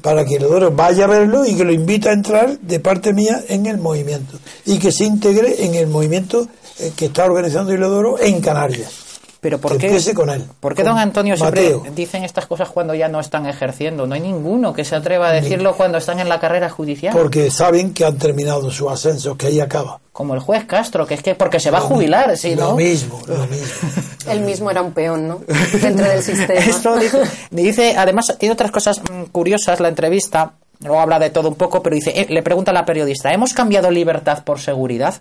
para 0.02 0.24
que 0.24 0.34
Eliodoro 0.34 0.72
vaya 0.72 1.04
a 1.04 1.06
verlo 1.06 1.46
y 1.46 1.54
que 1.54 1.62
lo 1.62 1.72
invite 1.72 2.08
a 2.08 2.12
entrar 2.12 2.58
de 2.58 2.80
parte 2.80 3.12
mía 3.12 3.40
en 3.48 3.66
el 3.66 3.78
movimiento 3.78 4.36
y 4.66 4.80
que 4.80 4.90
se 4.90 5.04
integre 5.04 5.64
en 5.64 5.76
el 5.76 5.86
movimiento 5.86 6.48
eh, 6.80 6.90
que 6.96 7.04
está 7.06 7.26
organizando 7.26 7.70
Eliodoro 7.72 8.18
en 8.18 8.40
Canarias. 8.40 9.03
Pero 9.44 9.58
¿por 9.58 9.72
que 9.72 9.78
qué, 9.78 9.86
empiece 9.88 10.14
con 10.14 10.30
él. 10.30 10.42
¿por 10.58 10.74
qué 10.74 10.82
con 10.82 10.92
don 10.92 10.98
Antonio 10.98 11.36
siempre 11.36 11.74
Mateo. 11.74 11.92
dicen 11.94 12.24
estas 12.24 12.46
cosas 12.46 12.70
cuando 12.70 12.94
ya 12.94 13.08
no 13.08 13.20
están 13.20 13.44
ejerciendo? 13.44 14.06
No 14.06 14.14
hay 14.14 14.22
ninguno 14.22 14.72
que 14.72 14.86
se 14.86 14.96
atreva 14.96 15.28
a 15.28 15.32
decirlo 15.32 15.76
cuando 15.76 15.98
están 15.98 16.18
en 16.18 16.30
la 16.30 16.40
carrera 16.40 16.70
judicial. 16.70 17.12
Porque 17.14 17.50
saben 17.50 17.92
que 17.92 18.06
han 18.06 18.16
terminado 18.16 18.70
su 18.70 18.88
ascenso, 18.88 19.36
que 19.36 19.48
ahí 19.48 19.60
acaba. 19.60 20.00
Como 20.12 20.32
el 20.32 20.40
juez 20.40 20.64
Castro, 20.64 21.06
que 21.06 21.12
es 21.12 21.22
que 21.22 21.34
porque 21.34 21.60
se 21.60 21.70
va 21.70 21.76
a 21.76 21.82
jubilar, 21.82 22.34
¿sí, 22.38 22.54
Lo 22.54 22.70
no? 22.70 22.76
mismo, 22.76 23.20
lo 23.26 23.36
mismo. 23.48 23.90
Él 24.30 24.40
mismo 24.40 24.70
era 24.70 24.80
un 24.80 24.92
peón, 24.92 25.28
¿no? 25.28 25.42
Dentro 25.82 26.08
del 26.08 26.22
sistema. 26.22 26.60
Esto 26.60 26.96
dice, 26.96 27.18
dice, 27.50 27.94
además, 27.98 28.34
tiene 28.38 28.54
otras 28.54 28.70
cosas 28.70 29.02
mm, 29.02 29.24
curiosas 29.24 29.78
la 29.78 29.88
entrevista. 29.88 30.54
Luego 30.80 31.00
habla 31.00 31.18
de 31.18 31.28
todo 31.28 31.50
un 31.50 31.56
poco, 31.56 31.82
pero 31.82 31.94
dice, 31.96 32.18
eh, 32.18 32.26
le 32.30 32.42
pregunta 32.42 32.70
a 32.70 32.74
la 32.74 32.86
periodista, 32.86 33.30
¿hemos 33.30 33.52
cambiado 33.52 33.90
libertad 33.90 34.42
por 34.42 34.58
seguridad? 34.58 35.16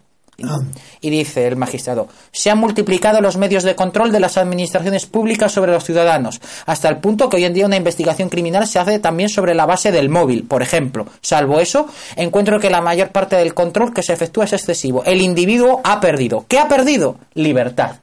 Y- 1.01 1.09
dice 1.09 1.47
el 1.47 1.55
magistrado, 1.55 2.07
se 2.31 2.49
han 2.49 2.57
multiplicado 2.57 3.21
los 3.21 3.38
medios 3.38 3.63
de 3.63 3.75
control 3.75 4.11
de 4.11 4.19
las 4.19 4.38
administraciones 4.38 5.05
públicas 5.05 5.51
sobre 5.51 5.71
los 5.71 5.84
ciudadanos, 5.84 6.41
hasta 6.65 6.89
el 6.89 6.97
punto 6.97 7.29
que 7.29 7.38
hoy 7.38 7.45
en 7.45 7.53
día 7.53 7.65
una 7.65 7.75
investigación 7.75 8.29
criminal 8.29 8.67
se 8.67 8.79
hace 8.79 8.99
también 8.99 9.29
sobre 9.29 9.53
la 9.53 9.65
base 9.65 9.91
del 9.91 10.09
móvil, 10.09 10.43
por 10.45 10.61
ejemplo. 10.61 11.05
Salvo 11.21 11.59
eso, 11.59 11.88
encuentro 12.15 12.59
que 12.59 12.69
la 12.69 12.81
mayor 12.81 13.09
parte 13.09 13.36
del 13.36 13.53
control 13.53 13.93
que 13.93 14.01
se 14.03 14.13
efectúa 14.13 14.45
es 14.45 14.53
excesivo. 14.53 15.03
El 15.05 15.21
individuo 15.21 15.81
ha 15.84 15.99
perdido. 15.99 16.45
¿Qué 16.47 16.57
ha 16.57 16.67
perdido? 16.67 17.17
Libertad. 17.36 17.97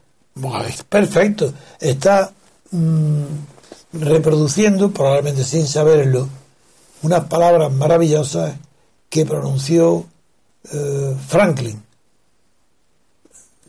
Perfecto. 0.89 1.53
Está 1.81 2.31
mm, 2.70 3.24
reproduciendo, 3.95 4.91
probablemente 4.91 5.45
sin 5.45 5.66
saberlo, 5.66 6.28
unas 7.03 7.24
palabras 7.24 7.72
maravillosas 7.72 8.55
que 9.09 9.26
pronunció 9.26 10.07
eh, 10.72 11.14
Franklin. 11.26 11.83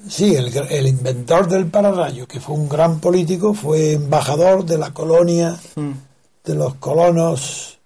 Sí, 0.09 0.35
el, 0.35 0.87
inventor 0.87 1.47
del 1.47 1.67
pararrayo, 1.67 2.27
que 2.27 2.39
fue 2.39 2.55
un 2.55 2.67
gran 2.67 2.99
político, 2.99 3.53
fue 3.53 3.93
embajador 3.93 4.65
de 4.65 4.77
la 4.77 4.93
colonia 4.93 5.59
de 6.43 6.55
los 6.55 6.75
colonos 6.75 7.77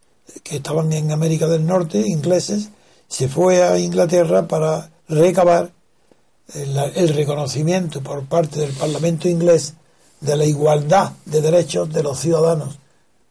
que 0.43 0.57
estaban 0.57 0.91
en 0.93 1.11
América 1.11 1.47
del 1.47 1.66
Norte, 1.66 1.99
ingleses, 2.07 2.70
se 3.07 3.28
fue 3.28 3.63
a 3.63 3.78
Inglaterra 3.78 4.47
para 4.47 4.89
recabar 5.09 5.72
el, 6.53 6.78
el 6.95 7.09
reconocimiento 7.09 8.01
por 8.01 8.24
parte 8.26 8.59
del 8.59 8.72
Parlamento 8.72 9.28
inglés 9.28 9.74
de 10.22 10.38
la 10.38 10.45
igualdad 10.45 11.11
de 11.26 11.41
derechos 11.41 11.91
de 11.91 12.01
los 12.03 12.20
ciudadanos 12.20 12.78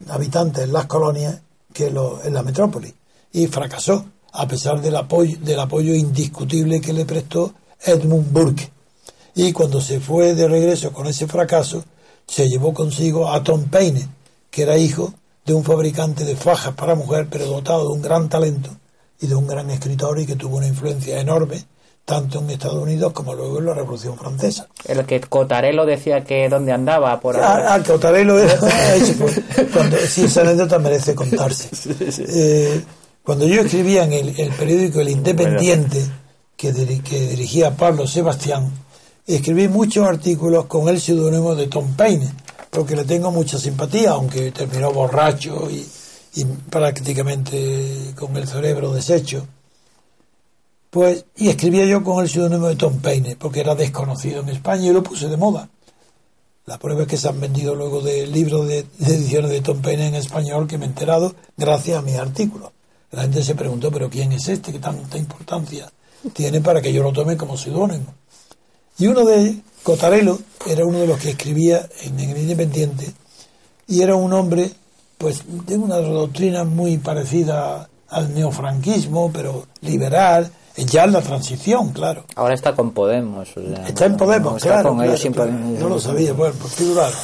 habitantes 0.09 0.64
en 0.64 0.72
las 0.72 0.87
colonias 0.87 1.41
que 1.72 1.91
lo- 1.91 2.22
en 2.22 2.35
la 2.35 2.43
metrópoli. 2.43 2.93
Y 3.32 3.47
fracasó, 3.47 4.05
a 4.32 4.47
pesar 4.47 4.80
del 4.80 4.97
apoyo, 4.97 5.39
del 5.41 5.59
apoyo 5.61 5.95
indiscutible 5.95 6.80
que 6.80 6.93
le 6.93 7.05
prestó 7.07 7.55
Edmund 7.85 8.30
Burke. 8.32 8.70
Y 9.35 9.53
cuando 9.53 9.80
se 9.80 10.01
fue 10.01 10.35
de 10.35 10.47
regreso 10.47 10.93
con 10.93 11.07
ese 11.07 11.26
fracaso, 11.26 11.85
se 12.26 12.49
llevó 12.49 12.72
consigo 12.72 13.30
a 13.30 13.43
Tom 13.43 13.64
Paine, 13.64 14.09
que 14.51 14.62
era 14.62 14.78
hijo 14.78 15.12
de 15.45 15.55
un 15.55 15.64
fabricante 15.64 16.24
de 16.24 16.37
fajas 16.37 16.74
para 16.74 16.95
mujer, 16.95 17.26
pero 17.30 17.47
dotado 17.47 17.89
de 17.89 17.95
un 17.95 18.03
gran 18.03 18.28
talento 18.28 18.70
y 19.20 19.26
de 19.26 19.35
un 19.35 19.47
gran 19.47 19.70
escritor 19.70 20.18
y 20.20 20.26
que 20.26 20.37
tuvo 20.37 20.59
una 20.59 20.66
influencia 20.66 21.20
enorme, 21.20 21.64
tanto 22.05 22.39
en 22.39 22.51
Estados 22.51 22.82
Unidos 22.82 23.12
como 23.12 23.35
luego 23.35 23.59
en 23.59 23.66
la 23.66 23.74
Revolución 23.74 24.16
Francesa. 24.16 24.68
El 24.87 25.05
que 25.05 25.20
Cotarelo 25.20 25.85
decía 25.85 26.22
que 26.24 26.49
dónde 26.49 26.72
andaba 26.72 27.18
por 27.20 27.37
ahí. 27.37 27.43
Ah, 27.45 27.74
ah, 27.74 27.82
que 27.82 27.93
Otarelo 27.93 28.39
era. 28.39 28.59
ah. 28.62 28.95
Cuando, 29.72 29.97
sí, 29.99 30.24
esa 30.24 30.43
anécdota 30.43 30.78
merece 30.78 31.14
contarse. 31.14 31.70
Eh, 32.28 32.82
cuando 33.22 33.47
yo 33.47 33.62
escribía 33.62 34.05
en 34.05 34.12
el, 34.12 34.39
el 34.39 34.51
periódico 34.51 35.01
El 35.01 35.09
Independiente, 35.09 36.05
que 36.57 36.72
dirigía 36.72 37.74
Pablo 37.74 38.07
Sebastián, 38.07 38.70
escribí 39.27 39.68
muchos 39.68 40.07
artículos 40.07 40.66
con 40.66 40.89
el 40.89 41.01
seudónimo 41.01 41.55
de 41.55 41.66
Tom 41.68 41.95
Paine, 41.95 42.33
porque 42.70 42.97
le 42.97 43.05
tengo 43.05 43.31
mucha 43.31 43.59
simpatía, 43.59 44.12
aunque 44.12 44.51
terminó 44.53 44.93
borracho 44.93 45.70
y, 45.70 45.87
y 46.35 46.45
prácticamente 46.45 48.12
con 48.16 48.37
el 48.37 48.47
cerebro 48.47 48.93
deshecho. 48.93 49.47
Pues, 50.91 51.25
y 51.37 51.49
escribía 51.49 51.87
yo 51.87 52.05
con 52.05 52.22
el 52.22 52.29
seudónimo 52.29 52.68
de 52.68 52.77
Tom 52.77 53.01
Paine, 53.01 53.37
porque 53.37 53.61
era 53.61 53.75
desconocido 53.75 54.43
en 54.43 54.51
España 54.51 54.91
y 54.91 54.93
lo 54.93 55.03
puse 55.03 55.29
de 55.29 55.37
moda. 55.37 55.68
La 56.66 56.79
prueba 56.79 57.03
es 57.03 57.09
que 57.09 57.16
se 57.16 57.29
han 57.29 57.41
vendido 57.41 57.75
luego 57.75 58.01
de 58.01 58.27
libros 58.27 58.66
de, 58.66 58.87
de 58.99 59.14
ediciones 59.14 59.51
de 59.51 59.61
Tom 59.61 59.83
Paine 59.83 60.09
en 60.09 60.14
español 60.14 60.66
que 60.66 60.79
me 60.79 60.85
he 60.85 60.89
enterado 60.89 61.35
gracias 61.57 61.99
a 61.99 62.03
mis 62.03 62.16
artículos. 62.16 62.70
La 63.11 63.22
gente 63.22 63.43
se 63.43 63.55
preguntó, 63.55 63.91
pero 63.91 64.09
¿quién 64.09 64.33
es 64.33 64.49
este 64.49 64.72
que 64.72 64.79
tanta 64.79 65.18
importancia 65.18 65.93
tiene 66.33 66.61
para 66.61 66.81
que 66.81 66.93
yo 66.93 67.03
lo 67.03 67.12
tome 67.12 67.37
como 67.37 67.57
seudónimo? 67.57 68.14
Y 68.99 69.07
uno 69.07 69.24
de 69.24 69.40
ellos, 69.40 69.57
Cotarelo, 69.82 70.38
era 70.66 70.84
uno 70.84 71.01
de 71.01 71.07
los 71.07 71.18
que 71.18 71.30
escribía 71.30 71.86
en, 72.03 72.18
el 72.18 72.38
Independiente 72.38 73.12
y 73.86 74.01
era 74.01 74.14
un 74.14 74.32
hombre 74.32 74.70
pues 75.18 75.42
de 75.47 75.76
una 75.76 75.97
doctrina 75.97 76.64
muy 76.64 76.99
parecida 76.99 77.88
al 78.09 78.34
neofranquismo, 78.34 79.30
pero 79.32 79.66
liberal, 79.80 80.51
ya 80.76 81.05
en 81.05 81.12
la 81.12 81.20
transición, 81.20 81.90
claro. 81.90 82.24
Ahora 82.34 82.55
está 82.55 82.74
con 82.74 82.92
Podemos. 82.92 83.49
o 83.57 83.62
sea, 83.62 83.86
Está 83.86 84.07
en 84.07 84.16
Podemos, 84.16 84.57
está 84.57 84.68
claro. 84.70 84.88
con 84.88 84.99
claro, 84.99 85.11
ellos 85.11 85.20
sin 85.20 85.32
claro. 85.32 85.51
Podemos. 85.51 85.78
No 85.80 85.88
lo 85.88 86.01
sabía, 86.01 86.32
bueno, 86.32 86.55
pues 86.61 86.74
figuraron. 86.74 87.18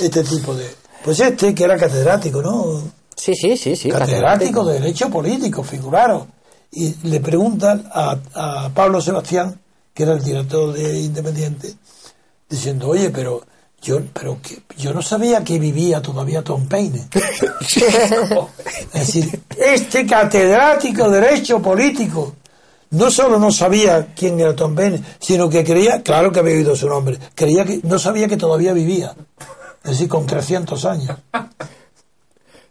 Este 0.00 0.24
tipo 0.24 0.54
de. 0.54 0.66
Pues 1.04 1.20
este 1.20 1.54
que 1.54 1.64
era 1.64 1.76
catedrático, 1.76 2.42
¿no? 2.42 2.82
Sí, 3.16 3.34
sí, 3.34 3.56
sí, 3.56 3.76
sí. 3.76 3.90
catedrático 3.90 4.64
de 4.64 4.74
Derecho 4.74 5.08
Político, 5.08 5.62
figuraron. 5.62 6.26
Y 6.70 6.94
le 7.06 7.20
preguntan 7.20 7.88
a, 7.92 8.16
a 8.34 8.68
Pablo 8.70 9.00
Sebastián, 9.00 9.60
que 9.94 10.02
era 10.04 10.12
el 10.12 10.22
director 10.22 10.72
de 10.72 11.00
Independiente, 11.00 11.74
diciendo, 12.48 12.88
oye, 12.88 13.10
pero 13.10 13.42
yo, 13.80 14.00
pero 14.12 14.38
que, 14.40 14.62
yo 14.76 14.92
no 14.94 15.02
sabía 15.02 15.42
que 15.42 15.58
vivía 15.58 16.00
todavía 16.00 16.42
Tom 16.42 16.66
Paine. 16.66 17.08
es 18.94 19.06
decir, 19.06 19.40
este 19.56 20.06
catedrático 20.06 21.10
de 21.10 21.20
Derecho 21.20 21.60
Político 21.60 22.34
no 22.90 23.10
solo 23.10 23.38
no 23.38 23.50
sabía 23.50 24.08
quién 24.14 24.38
era 24.38 24.54
Tom 24.54 24.74
Paine, 24.74 25.02
sino 25.18 25.48
que 25.48 25.64
creía, 25.64 26.02
claro 26.02 26.30
que 26.30 26.40
había 26.40 26.54
oído 26.54 26.76
su 26.76 26.88
nombre, 26.88 27.18
creía 27.34 27.64
que 27.64 27.80
no 27.84 27.98
sabía 27.98 28.28
que 28.28 28.36
todavía 28.36 28.72
vivía. 28.72 29.14
Es 29.84 29.92
decir, 29.92 30.08
con 30.08 30.26
300 30.26 30.84
años. 30.84 31.18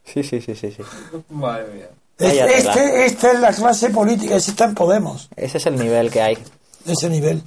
Sí, 0.06 0.24
sí, 0.24 0.40
sí, 0.42 0.56
sí, 0.56 0.72
sí. 0.72 0.84
Madre 1.30 1.68
mía. 1.74 1.90
Es- 2.18 2.28
Vaya 2.30 2.46
tela. 2.46 2.58
este, 2.74 3.06
esta 3.06 3.32
es 3.32 3.40
la 3.40 3.52
clase 3.52 3.90
política, 3.90 4.36
ese 4.36 4.52
está 4.52 4.66
en 4.66 4.76
Podemos, 4.76 5.28
Ese 5.36 5.58
es 5.58 5.66
el 5.66 5.76
nivel 5.78 6.10
que 6.12 6.22
hay. 6.22 6.38
Ese 6.86 7.10
nivel. 7.10 7.42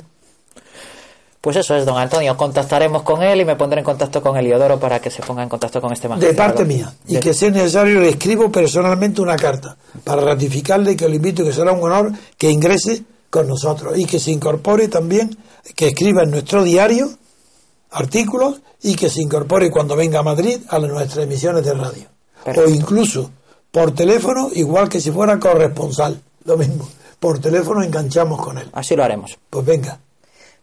Pues 1.41 1.57
eso 1.57 1.75
es, 1.77 1.85
don 1.85 1.99
Antonio. 1.99 2.37
Contactaremos 2.37 3.03
con 3.03 3.23
él 3.23 3.43
y 3.43 3.45
me 3.45 3.55
pondré 3.57 3.81
en 3.81 3.85
contacto 3.85 4.23
con 4.23 4.37
Eliodoro 4.37 4.81
para 4.81 4.99
que 5.01 5.11
se 5.11 5.23
ponga 5.23 5.43
en 5.43 5.49
contacto 5.51 5.79
con 5.81 5.93
este 5.93 6.09
De 6.09 6.15
magistrado. 6.15 6.37
parte 6.37 6.65
mía. 6.65 6.95
Y 7.07 7.15
De- 7.15 7.21
que 7.21 7.35
si 7.35 7.47
es 7.47 7.53
necesario 7.53 8.01
le 8.01 8.09
escribo 8.11 8.51
personalmente 8.51 9.21
una 9.21 9.37
carta 9.37 9.77
para 10.05 10.23
ratificarle 10.23 10.97
que 10.97 11.07
lo 11.09 11.15
invito 11.15 11.43
y 11.43 11.47
que 11.47 11.53
será 11.53 11.73
un 11.73 11.83
honor 11.83 12.13
que 12.39 12.51
ingrese 12.51 13.03
con 13.29 13.47
nosotros 13.47 13.99
y 13.99 14.07
que 14.07 14.19
se 14.19 14.31
incorpore 14.31 14.89
también, 14.89 15.37
que 15.77 15.89
escriba 15.89 16.23
en 16.23 16.31
nuestro 16.31 16.63
diario 16.65 17.11
artículos 17.91 18.61
y 18.83 18.95
que 18.97 19.11
se 19.11 19.21
incorpore 19.23 19.71
cuando 19.71 19.97
venga 19.97 20.21
a 20.21 20.23
Madrid 20.23 20.61
a 20.69 20.79
nuestras 20.79 21.25
emisiones 21.25 21.65
de 21.65 21.75
radio. 21.75 22.05
Perfecto. 22.43 22.71
O 22.71 22.75
incluso 22.75 23.31
por 23.71 23.93
teléfono, 23.93 24.49
igual 24.55 24.89
que 24.89 25.01
si 25.01 25.11
fuera 25.11 25.39
corresponsal. 25.39 26.21
Lo 26.47 26.57
mismo. 26.57 26.89
Por 27.25 27.39
teléfono 27.39 27.83
enganchamos 27.83 28.39
con 28.39 28.59
él. 28.59 28.69
Así 28.75 28.95
lo 28.95 29.03
haremos. 29.03 29.39
Pues 29.49 29.65
venga. 29.65 29.99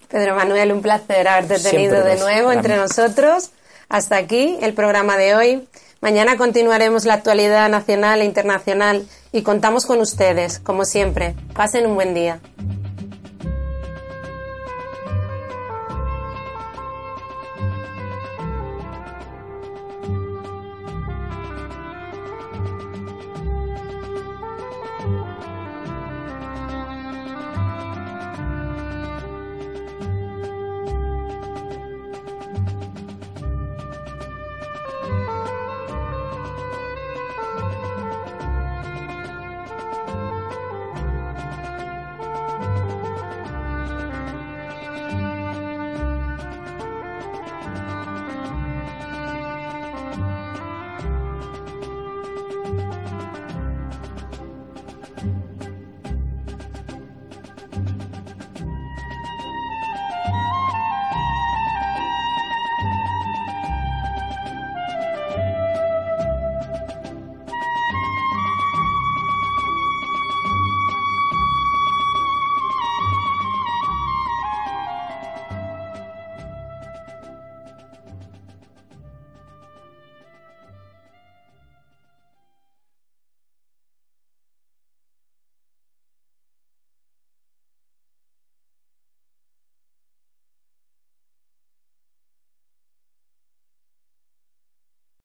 Pedro 0.07 0.35
Manuel, 0.35 0.71
un 0.71 0.83
placer 0.83 1.27
haberte 1.27 1.57
tenido 1.57 1.93
Siempre 1.95 2.03
de 2.03 2.19
nuevo 2.19 2.51
entre 2.51 2.75
mí. 2.75 2.81
nosotros. 2.81 3.49
Hasta 3.89 4.17
aquí 4.17 4.59
el 4.61 4.75
programa 4.75 5.17
de 5.17 5.33
hoy. 5.33 5.67
Mañana 6.01 6.37
continuaremos 6.37 7.05
la 7.05 7.15
actualidad 7.15 7.67
nacional 7.67 8.21
e 8.21 8.25
internacional 8.25 9.07
y 9.31 9.41
contamos 9.41 9.87
con 9.87 10.01
ustedes, 10.01 10.59
como 10.59 10.85
siempre. 10.85 11.33
Pasen 11.55 11.87
un 11.87 11.95
buen 11.95 12.13
día. 12.13 12.39